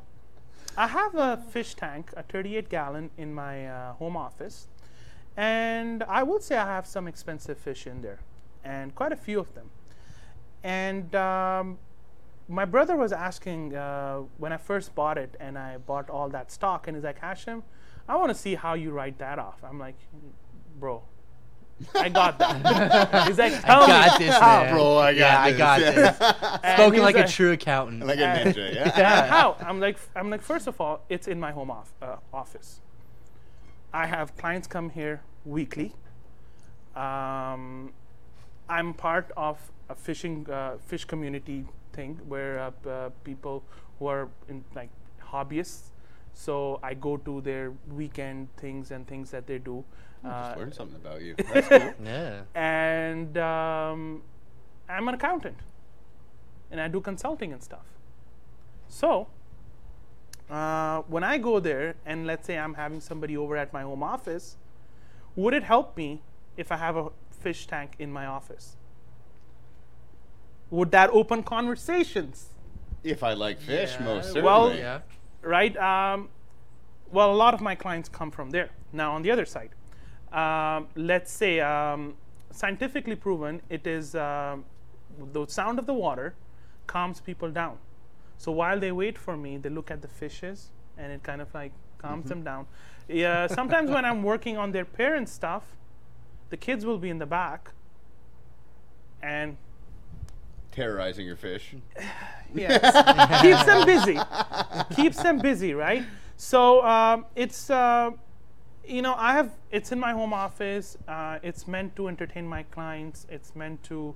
I 0.75 0.87
have 0.87 1.13
a 1.15 1.37
fish 1.51 1.75
tank, 1.75 2.11
a 2.17 2.23
38 2.23 2.69
gallon, 2.69 3.11
in 3.17 3.33
my 3.33 3.67
uh, 3.67 3.93
home 3.93 4.17
office. 4.17 4.67
And 5.37 6.03
I 6.03 6.23
would 6.23 6.41
say 6.41 6.57
I 6.57 6.65
have 6.65 6.87
some 6.87 7.07
expensive 7.07 7.57
fish 7.57 7.85
in 7.85 8.01
there, 8.01 8.19
and 8.63 8.95
quite 8.95 9.11
a 9.11 9.15
few 9.15 9.39
of 9.39 9.53
them. 9.53 9.69
And 10.63 11.15
um, 11.15 11.77
my 12.47 12.65
brother 12.65 12.95
was 12.95 13.11
asking 13.11 13.75
uh, 13.75 14.21
when 14.37 14.51
I 14.51 14.57
first 14.57 14.95
bought 14.95 15.17
it, 15.17 15.35
and 15.39 15.57
I 15.57 15.77
bought 15.77 16.09
all 16.09 16.27
that 16.29 16.51
stock, 16.51 16.87
and 16.87 16.97
he's 16.97 17.03
like, 17.03 17.21
Hashim, 17.21 17.61
I 18.09 18.15
want 18.15 18.29
to 18.29 18.35
see 18.35 18.55
how 18.55 18.73
you 18.73 18.89
write 18.91 19.19
that 19.19 19.37
off. 19.39 19.63
I'm 19.63 19.77
like, 19.79 19.95
bro, 20.79 21.03
I 21.95 22.09
got 22.09 22.39
that. 22.39 23.23
he's 23.27 23.37
like, 23.37 23.53
tell 23.63 23.85
got 23.85 24.19
me 24.19 24.25
this, 24.25 24.35
how. 24.35 24.63
man. 24.63 24.73
Bro, 24.73 24.97
I 24.97 25.13
got 25.13 25.17
yeah, 25.19 25.41
I 25.41 25.51
this. 25.51 25.57
got 25.57 25.79
Yeah. 25.81 25.91
this. 25.91 26.17
Spoken 26.73 26.93
he's 26.95 27.03
like 27.03 27.15
a 27.17 27.27
true 27.27 27.51
accountant. 27.51 28.05
like 28.05 28.17
a 28.17 28.21
ninja, 28.21 28.73
yeah? 28.73 28.91
Yeah, 28.97 29.27
how? 29.27 29.55
I'm 29.61 29.79
like, 29.79 29.97
I'm 30.15 30.29
like, 30.31 30.41
first 30.41 30.67
of 30.67 30.81
all, 30.81 31.05
it's 31.07 31.27
in 31.27 31.39
my 31.39 31.51
home 31.51 31.69
off, 31.71 31.93
uh, 32.01 32.15
office. 32.33 32.81
I 33.93 34.07
have 34.07 34.35
clients 34.37 34.67
come 34.67 34.89
here 34.89 35.21
weekly. 35.45 35.93
Um, 36.95 37.93
I'm 38.67 38.93
part 38.93 39.31
of 39.37 39.57
a 39.87 39.95
fishing 39.95 40.49
uh, 40.49 40.77
fish 40.85 41.05
community 41.05 41.65
thing 41.93 42.19
where 42.27 42.59
uh, 42.59 42.89
uh, 42.89 43.09
people 43.23 43.63
who 43.99 44.07
are 44.07 44.27
in 44.47 44.63
like 44.75 44.89
hobbyists. 45.31 45.89
So 46.33 46.79
I 46.81 46.93
go 46.93 47.17
to 47.17 47.41
their 47.41 47.71
weekend 47.91 48.47
things 48.57 48.91
and 48.91 49.05
things 49.07 49.31
that 49.31 49.45
they 49.47 49.57
do. 49.57 49.83
I 50.23 50.27
just 50.29 50.55
Uh, 50.57 50.59
learned 50.59 50.73
something 50.75 50.95
about 50.95 51.21
you. 51.21 51.35
That's 51.53 51.67
cool. 51.67 51.93
yeah. 52.03 52.41
and 52.55 53.37
um, 53.37 54.21
I'm 54.89 55.07
an 55.07 55.15
accountant, 55.15 55.57
and 56.71 56.79
I 56.81 56.87
do 56.87 56.99
consulting 57.01 57.51
and 57.53 57.61
stuff. 57.63 57.85
So 58.87 59.27
uh, 60.49 61.01
when 61.07 61.23
I 61.23 61.37
go 61.37 61.59
there, 61.59 61.95
and 62.05 62.25
let's 62.27 62.45
say 62.47 62.57
I'm 62.57 62.73
having 62.73 62.99
somebody 63.01 63.37
over 63.37 63.55
at 63.57 63.71
my 63.73 63.81
home 63.83 64.03
office, 64.03 64.57
would 65.35 65.53
it 65.53 65.63
help 65.63 65.95
me 65.95 66.21
if 66.57 66.71
I 66.71 66.77
have 66.77 66.95
a 66.97 67.09
fish 67.31 67.67
tank 67.67 67.93
in 67.99 68.11
my 68.11 68.25
office? 68.25 68.75
Would 70.71 70.91
that 70.91 71.09
open 71.11 71.43
conversations? 71.43 72.49
if 73.01 73.23
I 73.23 73.31
like 73.33 73.59
fish, 73.61 73.93
Yeah, 73.97 74.05
most 74.05 74.25
certainly. 74.27 74.41
well, 74.43 74.75
Yeah. 74.75 74.99
Right? 75.41 75.75
Um, 75.77 76.29
well, 77.11 77.31
a 77.31 77.35
lot 77.35 77.53
of 77.53 77.61
my 77.61 77.75
clients 77.75 78.09
come 78.09 78.31
from 78.31 78.51
there. 78.51 78.69
Now, 78.93 79.13
on 79.13 79.21
the 79.21 79.31
other 79.31 79.45
side, 79.45 79.71
um, 80.31 80.87
let's 80.95 81.31
say 81.31 81.59
um, 81.59 82.15
scientifically 82.51 83.15
proven, 83.15 83.61
it 83.69 83.87
is 83.87 84.15
um, 84.15 84.65
the 85.33 85.45
sound 85.47 85.79
of 85.79 85.85
the 85.85 85.93
water 85.93 86.35
calms 86.87 87.19
people 87.19 87.49
down. 87.51 87.77
So 88.37 88.51
while 88.51 88.79
they 88.79 88.91
wait 88.91 89.17
for 89.17 89.35
me, 89.35 89.57
they 89.57 89.69
look 89.69 89.91
at 89.91 90.01
the 90.01 90.07
fishes, 90.07 90.69
and 90.97 91.11
it 91.11 91.23
kind 91.23 91.41
of 91.41 91.53
like 91.53 91.71
calms 91.97 92.29
them 92.29 92.43
down. 92.43 92.67
Yeah, 93.07 93.47
sometimes 93.47 93.89
when 93.89 94.05
I'm 94.05 94.23
working 94.23 94.57
on 94.57 94.71
their 94.71 94.85
parents' 94.85 95.31
stuff, 95.31 95.63
the 96.49 96.57
kids 96.57 96.85
will 96.85 96.97
be 96.97 97.09
in 97.09 97.17
the 97.17 97.25
back, 97.25 97.71
and 99.21 99.57
Terrorizing 100.71 101.25
your 101.25 101.37
fish. 101.37 101.75
Yes. 102.51 102.81
keeps 103.43 103.63
them 103.63 103.85
busy. 103.85 104.19
keeps 104.95 105.21
them 105.21 105.37
busy, 105.37 105.75
right? 105.75 106.03
So 106.35 106.83
um, 106.83 107.27
it's 107.35 107.69
uh, 107.69 108.09
you 108.83 109.03
know 109.03 109.13
I 109.15 109.33
have 109.33 109.51
it's 109.69 109.91
in 109.91 109.99
my 109.99 110.13
home 110.13 110.33
office. 110.33 110.97
Uh, 111.07 111.37
it's 111.43 111.67
meant 111.67 111.95
to 111.97 112.07
entertain 112.07 112.47
my 112.47 112.63
clients. 112.63 113.27
It's 113.29 113.55
meant 113.55 113.83
to 113.83 114.15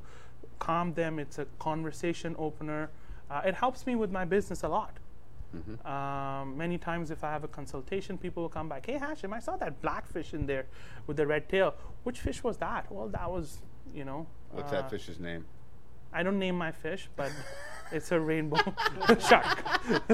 calm 0.57 0.95
them. 0.95 1.19
It's 1.19 1.37
a 1.37 1.45
conversation 1.59 2.35
opener. 2.39 2.89
Uh, 3.29 3.41
it 3.45 3.53
helps 3.53 3.85
me 3.85 3.95
with 3.95 4.11
my 4.11 4.25
business 4.25 4.63
a 4.63 4.67
lot. 4.67 4.97
Um, 5.85 6.57
many 6.57 6.77
times, 6.77 7.11
if 7.11 7.23
I 7.23 7.31
have 7.31 7.43
a 7.43 7.47
consultation, 7.47 8.17
people 8.17 8.41
will 8.41 8.49
come 8.49 8.67
back. 8.67 8.85
Hey, 8.85 8.97
Hashim, 8.97 9.33
I 9.33 9.39
saw 9.39 9.55
that 9.57 9.81
black 9.81 10.07
fish 10.07 10.33
in 10.33 10.47
there 10.47 10.65
with 11.05 11.17
the 11.17 11.27
red 11.27 11.47
tail. 11.47 11.75
Which 12.03 12.19
fish 12.21 12.43
was 12.43 12.57
that? 12.57 12.91
Well, 12.91 13.07
that 13.09 13.29
was, 13.29 13.59
you 13.93 14.03
know. 14.03 14.25
What's 14.51 14.71
uh, 14.71 14.81
that 14.81 14.89
fish's 14.89 15.19
name? 15.19 15.45
I 16.13 16.23
don't 16.23 16.39
name 16.39 16.57
my 16.57 16.71
fish, 16.71 17.09
but 17.15 17.31
it's 17.91 18.11
a 18.11 18.19
rainbow 18.19 18.57
shark. 19.29 19.57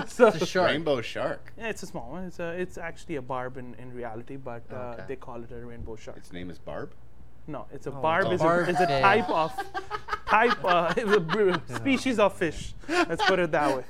so, 0.08 0.28
It's 0.28 0.42
a 0.42 0.46
shark. 0.46 0.72
Rainbow 0.72 1.02
shark. 1.02 1.54
yeah, 1.58 1.68
it's 1.70 1.84
a 1.84 1.88
small 1.88 2.12
one. 2.12 2.24
It's 2.26 2.40
a, 2.40 2.50
it's 2.52 2.78
actually 2.78 3.16
a 3.18 3.22
barb 3.22 3.58
in, 3.58 3.76
in 3.76 3.94
reality, 3.94 4.36
but 4.38 4.64
uh, 4.72 4.76
Okay. 4.76 5.04
they 5.10 5.16
call 5.16 5.42
it 5.44 5.52
a 5.52 5.66
rainbow 5.66 5.96
shark. 5.96 6.18
Its 6.18 6.32
name 6.34 6.50
is 6.50 6.58
Barb. 6.60 6.92
no, 7.48 7.66
it's 7.74 7.88
a 7.88 7.92
Oh, 7.92 8.02
barb. 8.02 8.26
it's 8.26 8.32
a 8.32 8.36
is, 8.36 8.42
barb 8.42 8.68
a, 8.68 8.72
is 8.72 8.80
a 8.80 9.02
type 9.02 9.30
of 9.30 9.52
type. 10.28 10.64
Uh, 10.64 10.94
a 11.16 11.20
br- 11.20 11.54
species 11.76 12.20
of 12.20 12.34
fish. 12.34 12.74
Let's 12.88 13.24
put 13.26 13.40
it 13.40 13.52
that 13.52 13.76
way. 13.78 13.84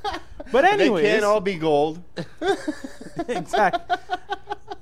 But 0.52 0.64
anyway, 0.66 0.78
They 0.78 0.84
anyways, 0.84 1.06
can't 1.12 1.24
all 1.26 1.42
be 1.42 1.56
gold. 1.58 2.02
exactly. 3.28 3.98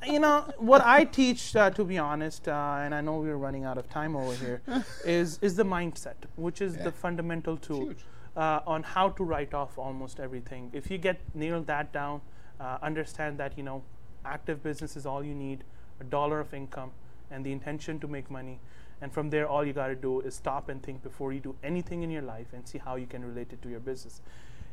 You 0.08 0.20
know 0.20 0.46
what 0.58 0.82
I 0.86 1.04
teach, 1.04 1.56
uh, 1.56 1.70
to 1.72 1.84
be 1.84 1.98
honest, 1.98 2.48
uh, 2.48 2.78
and 2.82 2.96
I 2.96 3.02
know 3.02 3.18
we're 3.20 3.36
running 3.36 3.66
out 3.66 3.78
of 3.78 3.90
time 3.90 4.16
over 4.16 4.34
here, 4.36 4.62
is 5.06 5.38
is 5.42 5.56
the 5.56 5.66
mindset, 5.66 6.16
which 6.36 6.62
is 6.62 6.76
Yeah. 6.78 6.84
the 6.86 6.92
fundamental 6.92 7.58
tool 7.58 7.94
uh, 8.36 8.62
on 8.66 8.84
how 8.84 9.10
to 9.10 9.24
write 9.24 9.54
off 9.54 9.78
almost 9.78 10.20
everything. 10.20 10.70
If 10.74 10.90
you 10.92 10.98
get 10.98 11.20
nailed 11.34 11.68
that 11.68 11.92
down, 11.92 12.22
uh, 12.60 12.78
understand 12.82 13.38
that 13.40 13.58
you 13.58 13.64
know 13.64 13.84
active 14.24 14.64
business 14.64 14.96
is 14.96 15.06
all 15.06 15.24
you 15.24 15.34
need, 15.34 15.64
a 16.00 16.04
dollar 16.06 16.40
of 16.40 16.54
income, 16.54 16.92
and 17.32 17.46
the 17.46 17.52
intention 17.52 18.00
to 18.00 18.08
make 18.08 18.32
money. 18.32 18.60
And 19.02 19.12
from 19.14 19.30
there, 19.30 19.48
all 19.48 19.66
you 19.66 19.74
got 19.74 19.88
to 19.88 19.96
do 19.96 20.22
is 20.22 20.36
stop 20.36 20.70
and 20.70 20.82
think 20.82 21.04
before 21.04 21.34
you 21.34 21.40
do 21.40 21.56
anything 21.64 22.02
in 22.04 22.10
your 22.10 22.24
life 22.24 22.48
and 22.54 22.68
see 22.68 22.78
how 22.80 22.96
you 22.96 23.06
can 23.08 23.24
relate 23.26 23.52
it 23.54 23.62
to 23.62 23.70
your 23.70 23.80
business. 23.92 24.22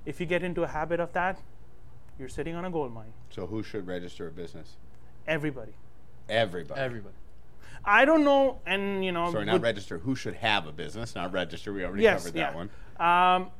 If 0.06 0.20
you 0.20 0.26
get 0.26 0.42
into 0.42 0.62
a 0.62 0.68
habit 0.68 1.00
of 1.00 1.12
that, 1.12 1.42
you're 2.18 2.28
sitting 2.28 2.54
on 2.54 2.64
a 2.64 2.70
gold 2.70 2.94
mine. 2.94 3.12
So 3.30 3.46
who 3.46 3.62
should 3.62 3.86
register 3.86 4.28
a 4.28 4.30
business? 4.30 4.76
Everybody. 5.26 5.72
Everybody. 6.28 6.80
Everybody. 6.80 7.14
I 7.84 8.04
don't 8.04 8.24
know, 8.24 8.60
and 8.66 9.04
you 9.04 9.12
know, 9.12 9.30
Sorry, 9.30 9.44
not 9.44 9.54
with- 9.54 9.62
register. 9.62 9.98
Who 9.98 10.14
should 10.14 10.34
have 10.34 10.66
a 10.66 10.72
business? 10.72 11.14
Not 11.14 11.32
register. 11.32 11.72
We 11.72 11.84
already 11.84 12.02
yes, 12.02 12.24
covered 12.24 12.38
yeah. 12.38 12.52
that 12.52 12.54
one. 12.54 12.70
Um, 12.98 13.50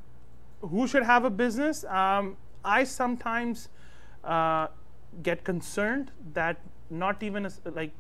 who 0.61 0.87
should 0.87 1.03
have 1.03 1.25
a 1.25 1.31
business? 1.31 1.85
Um, 1.85 2.37
I 2.65 2.85
sometimes 2.85 3.69
uh, 4.23 4.69
get 5.23 5.45
concerned 5.45 6.11
that 6.33 6.59
not 6.91 7.23
even 7.23 7.45
a 7.45 7.49
s 7.49 7.61
like 7.65 7.93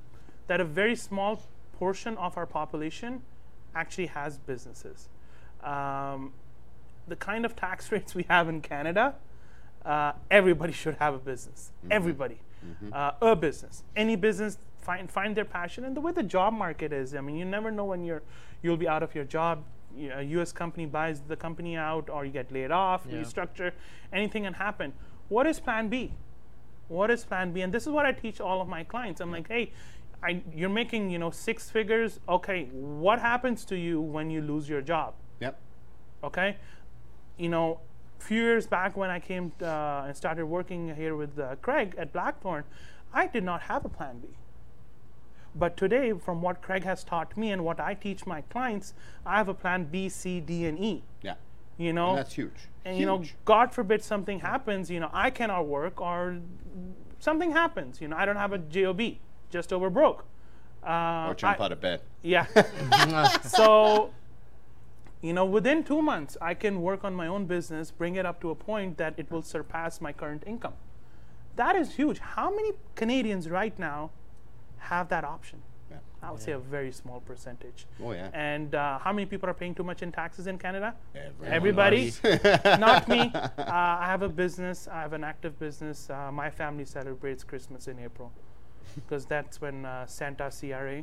that 0.47 0.61
a 0.61 0.65
very 0.65 0.97
small 0.97 1.43
portion 1.79 2.17
of 2.17 2.39
our 2.39 2.47
population 2.47 3.23
actually 3.75 4.07
has 4.07 4.39
businesses. 4.39 5.09
Um, 5.62 6.33
the 7.09 7.17
kind 7.17 7.45
of 7.45 7.55
tax 7.57 7.93
rates 7.93 8.15
we 8.15 8.25
have 8.29 8.49
in 8.49 8.61
Canada, 8.61 9.17
uh, 9.85 10.12
everybody 10.31 10.73
should 10.73 10.97
have 10.97 11.15
a 11.15 11.19
business. 11.19 11.73
Everybody, 11.91 12.39
uh, 12.93 13.12
a 13.21 13.37
business, 13.37 13.85
any 13.97 14.17
business. 14.17 14.59
Find 14.81 15.11
find 15.11 15.35
their 15.35 15.47
passion, 15.47 15.85
and 15.85 15.97
the 15.97 16.01
way 16.03 16.12
the 16.12 16.23
job 16.23 16.53
market 16.53 16.93
is. 16.93 17.15
I 17.15 17.23
mean, 17.23 17.37
you 17.37 17.47
never 17.47 17.71
know 17.71 17.87
when 17.87 18.05
you're 18.05 18.23
you'll 18.62 18.77
be 18.77 18.87
out 18.89 19.03
of 19.03 19.15
your 19.15 19.25
job. 19.25 19.65
A 19.97 20.23
U.S. 20.23 20.53
company 20.53 20.87
buys 20.87 21.21
the 21.23 21.37
company 21.37 21.77
out, 21.77 22.11
or 22.11 22.25
you 22.27 22.33
get 22.33 22.51
laid 22.53 22.71
off, 22.71 23.07
Yeah. 23.09 23.19
restructure. 23.23 23.73
Anything 24.12 24.43
can 24.45 24.55
happen. 24.55 24.93
What 25.29 25.47
is 25.47 25.59
Plan 25.61 25.89
B? 25.89 26.12
What 26.89 27.11
is 27.11 27.25
Plan 27.25 27.53
B? 27.53 27.62
And 27.62 27.73
this 27.73 27.85
is 27.87 27.93
what 27.93 28.05
I 28.05 28.12
teach 28.12 28.41
all 28.41 28.61
of 28.61 28.69
my 28.69 28.83
clients. 28.85 29.21
I'm 29.23 29.31
like, 29.31 29.49
hey, 29.49 29.73
I, 30.23 30.43
you're 30.55 30.69
making 30.69 31.11
you 31.11 31.19
know 31.19 31.31
six 31.31 31.71
figures. 31.71 32.21
Okay, 32.29 32.69
what 32.73 33.21
happens 33.21 33.65
to 33.67 33.77
you 33.77 34.01
when 34.03 34.31
you 34.31 34.43
lose 34.43 34.69
your 34.69 34.83
job? 34.83 35.15
Yep. 35.41 35.59
okay 36.25 36.57
you 37.37 37.49
know 37.49 37.81
few 38.19 38.41
years 38.43 38.67
back 38.67 38.97
when 38.97 39.11
i 39.11 39.19
came 39.21 39.53
uh, 39.62 40.05
and 40.07 40.17
started 40.17 40.47
working 40.47 40.95
here 40.95 41.15
with 41.17 41.39
uh, 41.39 41.55
craig 41.62 41.95
at 41.99 42.12
blackthorn 42.12 42.65
i 43.12 43.27
did 43.27 43.45
not 43.45 43.62
have 43.62 43.85
a 43.85 43.89
plan 43.89 44.19
b 44.19 44.29
but 45.55 45.77
today 45.77 46.12
from 46.12 46.41
what 46.43 46.62
craig 46.62 46.85
has 46.85 47.05
taught 47.05 47.37
me 47.37 47.51
and 47.53 47.65
what 47.65 47.79
i 47.81 47.93
teach 47.95 48.27
my 48.27 48.41
clients 48.43 48.95
i 49.27 49.37
have 49.37 49.49
a 49.49 49.55
plan 49.55 49.85
b 49.85 50.09
c 50.09 50.41
d 50.41 50.67
and 50.67 50.79
e 50.79 51.03
Yeah. 51.23 51.35
You 51.77 51.93
know, 51.93 52.11
And 52.11 52.19
that's 52.19 52.35
huge. 52.35 52.69
and 52.85 52.97
you 52.97 53.05
know, 53.05 53.25
God 53.45 53.73
forbid 53.75 54.01
something 54.05 54.39
happens, 54.39 54.89
you 54.89 55.01
know, 55.01 55.11
I 55.12 55.31
cannot 55.31 55.67
work 55.67 56.01
or 56.01 56.39
something 57.19 57.51
happens. 57.51 58.01
You 58.01 58.07
know, 58.07 58.17
I 58.17 58.25
don't 58.25 58.37
have 58.37 58.53
a 58.53 58.59
job, 58.59 59.01
just 59.51 59.73
over 59.73 59.91
broke. 59.91 60.25
Uh, 60.87 61.31
or 61.31 61.35
jump 61.35 61.61
I- 61.61 61.65
out 61.65 61.73
of 61.73 61.81
bed. 61.81 62.01
Yeah. 62.23 62.47
so, 63.43 64.11
you 65.25 65.33
know, 65.33 65.47
within 65.47 65.83
two 65.83 66.03
months, 66.03 66.37
I 66.43 66.53
can 66.53 66.83
work 66.83 67.03
on 67.03 67.14
my 67.14 67.27
own 67.27 67.47
business, 67.47 67.91
bring 67.91 68.16
it 68.16 68.27
up 68.27 68.43
to 68.43 68.51
a 68.51 68.55
point 68.55 68.99
that 68.99 69.14
it 69.16 69.31
will 69.31 69.41
surpass 69.41 69.99
my 69.99 70.12
current 70.12 70.43
income. 70.47 70.75
That 71.57 71.77
is 71.77 71.95
huge. 71.95 72.18
How 72.18 72.51
many 72.51 72.72
Canadians 72.95 73.49
right 73.49 73.77
now 73.79 74.11
have 74.77 75.09
that 75.09 75.25
option? 75.25 75.62
Yeah. 75.91 75.97
I 76.22 76.31
would 76.31 76.43
say 76.43 76.53
a 76.53 76.59
very 76.59 76.93
small 76.93 77.20
percentage. 77.20 77.87
Oh 78.03 78.12
yeah. 78.12 78.29
And 78.35 78.75
uh, 78.75 78.99
how 78.99 79.14
many 79.14 79.25
people 79.25 79.49
are 79.49 79.55
paying 79.55 79.75
too 79.75 79.83
much 79.83 80.03
in 80.03 80.12
taxes 80.12 80.47
in 80.47 80.59
Canada? 80.59 80.95
Everyone 81.14 81.55
Everybody, 81.55 82.12
not 82.79 83.09
me. 83.09 83.33
Uh, 83.35 83.51
I 83.66 84.05
have 84.07 84.20
a 84.20 84.29
business. 84.29 84.89
I 84.89 85.01
have 85.01 85.14
an 85.14 85.25
active 85.25 85.59
business. 85.59 86.11
Uh, 86.11 86.31
my 86.33 86.51
family 86.51 86.85
celebrates 86.85 87.45
Christmas 87.45 87.89
in 87.89 87.99
April 87.99 88.31
because 88.95 89.25
that's 89.25 89.59
when 89.61 89.87
uh, 89.87 90.07
Santa 90.07 90.51
CRA 90.51 91.03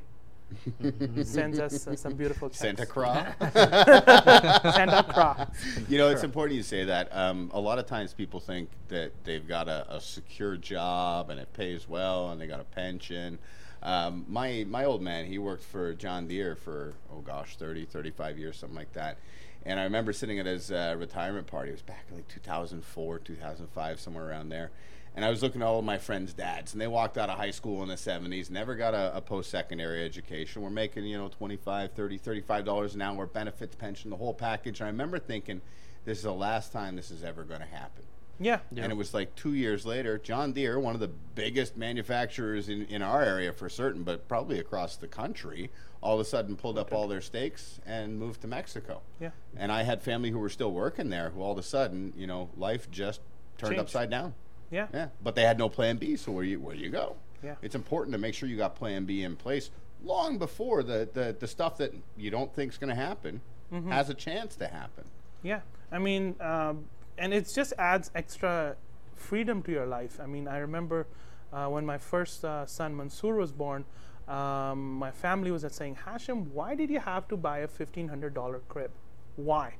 sends 1.23 1.59
us 1.59 1.87
uh, 1.87 1.95
some 1.95 2.13
beautiful 2.13 2.49
checks. 2.49 2.59
Santa 2.59 2.85
Claus. 2.85 3.27
Santa 3.53 5.05
Claus. 5.09 5.47
You 5.89 5.97
know, 5.97 6.09
it's 6.09 6.23
important 6.23 6.57
you 6.57 6.63
say 6.63 6.85
that. 6.85 7.09
Um, 7.15 7.49
a 7.53 7.59
lot 7.59 7.79
of 7.79 7.85
times 7.85 8.13
people 8.13 8.39
think 8.39 8.69
that 8.89 9.11
they've 9.23 9.47
got 9.47 9.67
a, 9.67 9.95
a 9.95 10.01
secure 10.01 10.57
job 10.57 11.29
and 11.29 11.39
it 11.39 11.51
pays 11.53 11.87
well 11.87 12.31
and 12.31 12.39
they 12.39 12.47
got 12.47 12.59
a 12.59 12.65
pension. 12.65 13.39
Um, 13.83 14.25
my 14.27 14.65
my 14.69 14.85
old 14.85 15.01
man, 15.01 15.25
he 15.25 15.39
worked 15.39 15.63
for 15.63 15.93
John 15.93 16.27
Deere 16.27 16.55
for 16.55 16.93
oh 17.11 17.21
gosh, 17.21 17.55
30, 17.57 17.85
35 17.85 18.37
years, 18.37 18.57
something 18.57 18.77
like 18.77 18.93
that. 18.93 19.17
And 19.65 19.79
I 19.79 19.83
remember 19.83 20.11
sitting 20.13 20.39
at 20.39 20.45
his 20.45 20.71
uh, 20.71 20.95
retirement 20.97 21.47
party. 21.47 21.69
It 21.69 21.73
was 21.73 21.81
back 21.81 22.05
in 22.09 22.15
like 22.15 22.27
2004, 22.27 23.19
2005, 23.19 23.99
somewhere 23.99 24.27
around 24.27 24.49
there. 24.49 24.71
And 25.15 25.25
I 25.25 25.29
was 25.29 25.43
looking 25.43 25.61
at 25.61 25.65
all 25.65 25.79
of 25.79 25.85
my 25.85 25.97
friends' 25.97 26.33
dads, 26.33 26.71
and 26.71 26.81
they 26.81 26.87
walked 26.87 27.17
out 27.17 27.29
of 27.29 27.37
high 27.37 27.51
school 27.51 27.83
in 27.83 27.89
the 27.89 27.95
70s, 27.95 28.49
never 28.49 28.75
got 28.75 28.93
a, 28.93 29.17
a 29.17 29.21
post-secondary 29.21 30.05
education. 30.05 30.61
We're 30.61 30.69
making, 30.69 31.05
you 31.05 31.17
know, 31.17 31.27
25, 31.27 31.91
30, 31.91 32.17
35 32.17 32.65
dollars 32.65 32.95
an 32.95 33.01
hour, 33.01 33.25
benefits, 33.25 33.75
pension, 33.75 34.09
the 34.09 34.15
whole 34.15 34.33
package. 34.33 34.79
And 34.79 34.87
I 34.87 34.91
remember 34.91 35.19
thinking, 35.19 35.61
this 36.05 36.19
is 36.19 36.23
the 36.23 36.33
last 36.33 36.71
time 36.71 36.95
this 36.95 37.11
is 37.11 37.23
ever 37.23 37.43
going 37.43 37.59
to 37.59 37.65
happen. 37.65 38.03
Yeah. 38.39 38.59
Yeah. 38.71 38.83
And 38.83 38.91
it 38.91 38.95
was 38.95 39.13
like 39.13 39.35
two 39.35 39.53
years 39.53 39.85
later, 39.85 40.17
John 40.17 40.53
Deere, 40.53 40.79
one 40.79 40.95
of 40.95 40.99
the 41.01 41.09
biggest 41.35 41.77
manufacturers 41.77 42.69
in, 42.69 42.85
in 42.85 43.01
our 43.03 43.21
area 43.21 43.53
for 43.53 43.69
certain, 43.69 44.03
but 44.03 44.27
probably 44.27 44.57
across 44.59 44.95
the 44.95 45.07
country, 45.07 45.69
all 46.01 46.15
of 46.15 46.21
a 46.21 46.25
sudden 46.25 46.55
pulled 46.55 46.77
up 46.79 46.91
all 46.91 47.07
their 47.07 47.21
stakes 47.21 47.79
and 47.85 48.17
moved 48.17 48.41
to 48.41 48.47
Mexico. 48.47 49.01
Yeah. 49.19 49.29
And 49.55 49.71
I 49.71 49.83
had 49.83 50.01
family 50.01 50.31
who 50.31 50.39
were 50.39 50.49
still 50.49 50.71
working 50.71 51.09
there 51.09 51.29
who 51.29 51.41
all 51.41 51.51
of 51.51 51.57
a 51.59 51.63
sudden, 51.63 52.13
you 52.17 52.25
know, 52.25 52.49
life 52.57 52.89
just 52.89 53.21
turned 53.59 53.73
Changed. 53.73 53.81
upside 53.81 54.09
down. 54.09 54.33
Yeah. 54.71 54.87
Yeah. 54.93 55.07
But 55.23 55.35
they 55.35 55.43
had 55.43 55.57
no 55.57 55.69
plan 55.69 55.97
B, 55.97 56.15
so 56.15 56.31
where 56.31 56.43
you 56.43 56.59
where 56.59 56.75
do 56.75 56.81
you 56.81 56.89
go? 56.89 57.15
Yeah. 57.43 57.55
It's 57.61 57.75
important 57.75 58.13
to 58.13 58.17
make 58.19 58.33
sure 58.33 58.47
you 58.49 58.57
got 58.57 58.75
plan 58.75 59.05
B 59.05 59.23
in 59.23 59.35
place 59.35 59.69
long 60.03 60.37
before 60.39 60.81
the, 60.83 61.07
the, 61.13 61.35
the 61.39 61.47
stuff 61.47 61.77
that 61.77 61.93
you 62.17 62.31
don't 62.31 62.53
think 62.55 62.71
is 62.71 62.77
going 62.77 62.89
to 62.89 62.95
happen 62.95 63.41
Mm-hmm. 63.73 63.89
has 63.89 64.09
a 64.09 64.13
chance 64.13 64.57
to 64.57 64.67
happen. 64.67 65.05
Yeah, 65.43 65.61
I 65.93 65.97
mean, 65.97 66.35
um, 66.41 66.83
and 67.17 67.33
it 67.33 67.49
just 67.55 67.71
adds 67.79 68.11
extra 68.13 68.75
freedom 69.15 69.63
to 69.63 69.71
your 69.71 69.85
life. 69.85 70.19
I 70.21 70.25
mean, 70.25 70.45
I 70.45 70.57
remember 70.57 71.07
uh, 71.53 71.67
when 71.67 71.85
my 71.85 71.97
first 71.97 72.43
uh, 72.43 72.65
son 72.65 72.97
Mansoor 72.97 73.35
was 73.35 73.53
born, 73.53 73.85
um, 74.27 74.95
my 74.95 75.09
family 75.09 75.51
was 75.51 75.65
saying, 75.71 75.99
Hashim, 76.05 76.47
why 76.51 76.75
did 76.75 76.89
you 76.89 76.99
have 76.99 77.29
to 77.29 77.37
buy 77.37 77.59
a 77.59 77.67
fifteen 77.69 78.09
hundred 78.09 78.33
dollar 78.33 78.59
crib? 78.67 78.91
Why? 79.37 79.75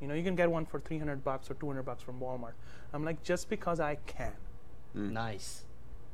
You 0.00 0.08
know, 0.08 0.14
you 0.14 0.22
can 0.22 0.36
get 0.36 0.50
one 0.50 0.66
for 0.66 0.78
three 0.80 0.98
hundred 0.98 1.24
bucks 1.24 1.50
or 1.50 1.54
two 1.54 1.66
hundred 1.66 1.84
bucks 1.84 2.02
from 2.02 2.20
Walmart. 2.20 2.52
I'm 2.92 3.04
like, 3.04 3.22
just 3.22 3.48
because 3.48 3.80
I 3.80 3.96
can. 4.06 4.32
nice. 4.94 5.64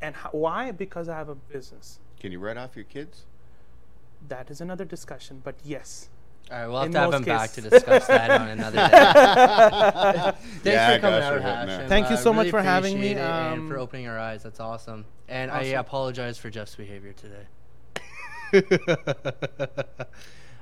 And 0.01 0.15
ho- 0.17 0.31
why? 0.33 0.71
Because 0.73 1.09
I 1.09 1.17
have 1.17 1.29
a 1.29 1.35
business. 1.37 2.01
Can 2.19 2.33
you 2.33 2.39
write 2.41 2.57
off 2.57 2.75
your 2.77 2.85
kids? 2.85 3.27
That 4.29 4.51
is 4.51 4.61
another 4.61 4.85
discussion, 4.85 5.41
but 5.45 5.55
yes. 5.65 6.09
All 6.51 6.59
right, 6.59 6.67
we'll 6.67 6.77
have 6.79 6.87
In 6.87 6.93
to 6.93 6.99
have 6.99 7.11
most 7.11 7.19
him 7.21 7.25
back 7.25 7.53
to 7.53 7.61
discuss 7.61 8.07
that 8.09 8.31
on 8.31 8.49
another 8.57 8.77
day. 8.77 8.89
Thanks 10.43 10.65
Yeah, 10.65 10.95
for 10.97 11.01
coming 11.01 11.21
gosh, 11.21 11.23
out, 11.23 11.33
we're 11.33 11.41
hitting 11.41 11.69
Hashim. 11.85 11.89
Thank 11.89 12.11
you 12.11 12.17
Uh, 12.17 12.19
so 12.19 12.33
much 12.33 12.51
for 12.51 12.61
having 12.63 12.95
me, 13.01 13.13
appreciate 13.13 13.23
it 13.23 13.55
and 13.59 13.69
for 13.69 13.77
um, 13.77 13.81
opening 13.83 14.09
our 14.09 14.19
eyes. 14.19 14.43
That's 14.43 14.61
awesome. 14.61 15.05
And 15.29 15.51
I 15.51 15.63
apologize 15.63 16.37
for 16.39 16.51
Jeff's 16.51 16.75
behavior 16.75 17.15
today. 17.15 17.47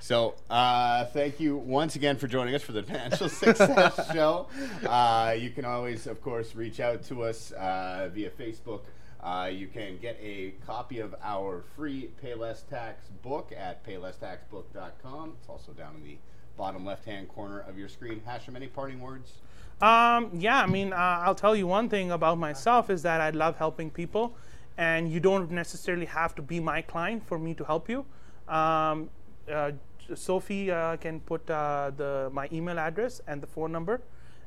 So, 0.03 0.35
uh, 0.49 1.05
thank 1.07 1.41
you 1.41 1.59
once 1.59 1.95
again 1.95 2.17
for 2.17 2.27
joining 2.27 2.55
us 2.55 2.63
for 2.63 2.73
the 2.73 2.83
Financial 2.83 3.29
Success 3.29 4.11
Show. 4.15 4.47
Uh, 4.87 5.37
you 5.39 5.51
can 5.51 5.67
always, 5.67 6.07
of 6.07 6.23
course, 6.23 6.55
reach 6.55 6.81
out 6.81 7.03
to 7.05 7.23
us 7.23 7.53
uh, 7.53 8.09
via 8.13 8.31
Facebook. 8.31 8.81
Uh, 9.23 9.51
you 9.53 9.67
can 9.67 9.99
get 9.99 10.17
a 10.23 10.55
copy 10.67 11.01
of 11.01 11.15
our 11.23 11.65
free 11.77 12.11
Pay 12.23 12.35
Less 12.35 12.63
Tax 12.63 13.09
book 13.23 13.53
at 13.55 13.87
paylesstaxbook.com. 13.87 15.35
It's 15.39 15.49
also 15.51 15.73
down 15.73 15.97
in 15.97 16.03
the 16.03 16.17
bottom 16.57 16.87
left 16.87 17.05
hand 17.05 17.29
corner 17.29 17.61
of 17.61 17.79
your 17.79 17.89
screen. 17.89 18.23
Hashim, 18.27 18.57
any 18.57 18.69
parting 18.69 19.01
words? 19.01 19.35
Um, 19.83 20.31
yeah, 20.33 20.63
I 20.63 20.67
mean, 20.67 20.95
uh, 20.95 20.97
I'll 20.97 21.35
tell 21.35 21.55
you 21.55 21.67
one 21.67 21.91
thing 21.91 22.11
about 22.11 22.39
myself 22.39 22.89
is 22.89 23.03
that 23.03 23.21
I 23.21 23.31
love 23.31 23.59
helping 23.59 23.91
people, 23.91 24.35
and 24.79 25.13
you 25.13 25.21
don't 25.21 25.51
necessarily 25.51 26.07
have 26.07 26.35
to 26.37 26.43
be 26.43 26.59
my 26.59 26.81
client 26.81 27.27
for 27.27 27.39
me 27.39 27.53
to 27.55 27.65
help 27.65 27.91
you. 27.91 28.07
Um, 28.49 29.11
uh, 29.51 29.73
Sophie 30.15 30.71
uh, 30.71 30.97
can 30.97 31.21
put 31.21 31.49
uh, 31.51 31.91
the 31.97 32.31
my 32.33 32.49
email 32.53 32.79
address 32.79 33.21
and 33.27 33.41
the 33.41 33.47
phone 33.47 33.73
number. 33.73 34.01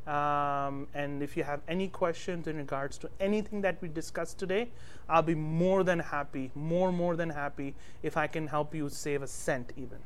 Um, 0.06 0.88
and 0.94 1.24
if 1.24 1.38
you 1.38 1.44
have 1.44 1.62
any 1.68 1.88
questions 1.88 2.48
in 2.48 2.58
regards 2.58 2.98
to 2.98 3.10
anything 3.22 3.62
that 3.62 3.82
we 3.82 3.88
discussed 3.88 4.38
today, 4.38 4.70
I'll 5.08 5.22
be 5.22 5.36
more 5.36 5.84
than 5.84 6.00
happy, 6.00 6.52
more 6.56 6.92
more 6.92 7.16
than 7.16 7.30
happy 7.30 7.74
if 8.02 8.18
I 8.18 8.28
can 8.28 8.48
help 8.48 8.76
you 8.76 8.90
save 8.90 9.22
a 9.22 9.28
cent 9.28 9.72
even. 9.78 10.00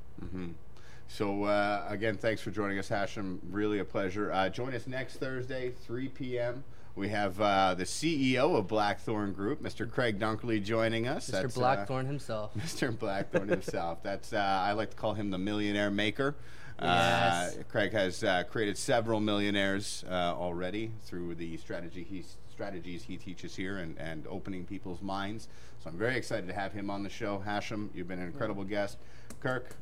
So 1.08 1.46
uh, 1.46 1.86
again, 1.90 2.18
thanks 2.18 2.42
for 2.42 2.52
joining 2.52 2.78
us, 2.78 2.90
Hashim. 2.90 3.40
Really 3.50 3.80
a 3.80 3.86
pleasure. 3.86 4.32
Uh, 4.32 4.50
join 4.50 4.74
us 4.76 4.88
next 4.88 5.18
Thursday, 5.18 5.72
3 5.72 6.10
p.m. 6.10 6.64
We 6.98 7.10
have 7.10 7.40
uh, 7.40 7.76
the 7.76 7.84
CEO 7.84 8.58
of 8.58 8.68
Blackthorn 8.68 9.32
Group, 9.32 9.62
Mr. 9.62 9.90
Craig 9.90 10.20
Dunkley, 10.20 10.64
joining 10.64 11.08
us. 11.08 11.30
Mr. 11.30 11.32
That's, 11.44 11.56
uh, 11.56 11.60
Blackthorn 11.60 12.08
himself. 12.08 12.52
Mr. 12.58 12.98
Blackthorn 12.98 13.50
himself. 13.50 14.02
That's 14.02 14.34
uh, 14.34 14.38
I 14.38 14.72
like 14.72 14.90
to 14.90 14.96
call 14.96 15.14
him 15.14 15.30
the 15.30 15.38
millionaire 15.38 15.92
maker. 15.92 16.36
Yes. 16.82 17.56
Uh, 17.56 17.64
Craig 17.70 17.92
has 17.94 18.24
uh, 18.24 18.46
created 18.50 18.80
several 18.80 19.20
millionaires 19.20 20.06
uh, 20.10 20.34
already 20.36 20.92
through 21.04 21.36
the 21.36 21.58
strategy 21.58 22.04
he's, 22.04 22.38
strategies 22.52 23.04
he 23.04 23.16
teaches 23.16 23.56
here 23.56 23.78
and, 23.78 23.96
and 24.00 24.26
opening 24.28 24.66
people's 24.66 25.04
minds. 25.04 25.50
So 25.84 25.92
I'm 25.92 26.00
very 26.00 26.16
excited 26.16 26.48
to 26.48 26.54
have 26.54 26.74
him 26.74 26.90
on 26.90 27.04
the 27.04 27.10
show. 27.10 27.44
Hashim, 27.46 27.90
you've 27.94 28.08
been 28.08 28.20
an 28.20 28.26
incredible 28.26 28.64
guest. 28.64 28.98
Kirk, 29.40 29.76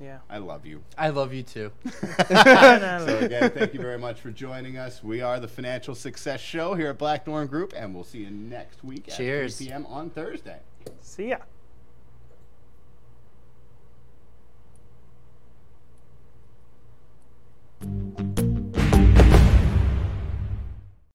yeah. 0.00 0.18
I 0.28 0.38
love 0.38 0.66
you. 0.66 0.82
I 0.98 1.10
love 1.10 1.32
you 1.32 1.42
too. 1.42 1.70
so 1.90 3.18
again, 3.20 3.50
thank 3.50 3.74
you 3.74 3.80
very 3.80 3.98
much 3.98 4.20
for 4.20 4.30
joining 4.30 4.76
us. 4.76 5.02
We 5.02 5.20
are 5.20 5.38
the 5.38 5.48
Financial 5.48 5.94
Success 5.94 6.40
Show 6.40 6.74
here 6.74 6.88
at 6.88 6.98
Blackthorn 6.98 7.46
Group, 7.46 7.72
and 7.76 7.94
we'll 7.94 8.04
see 8.04 8.18
you 8.18 8.30
next 8.30 8.82
week 8.82 9.08
Cheers. 9.08 9.54
at 9.54 9.58
3 9.58 9.66
p.m. 9.66 9.86
on 9.86 10.10
Thursday. 10.10 10.60
See 11.00 11.28
ya. 11.28 11.38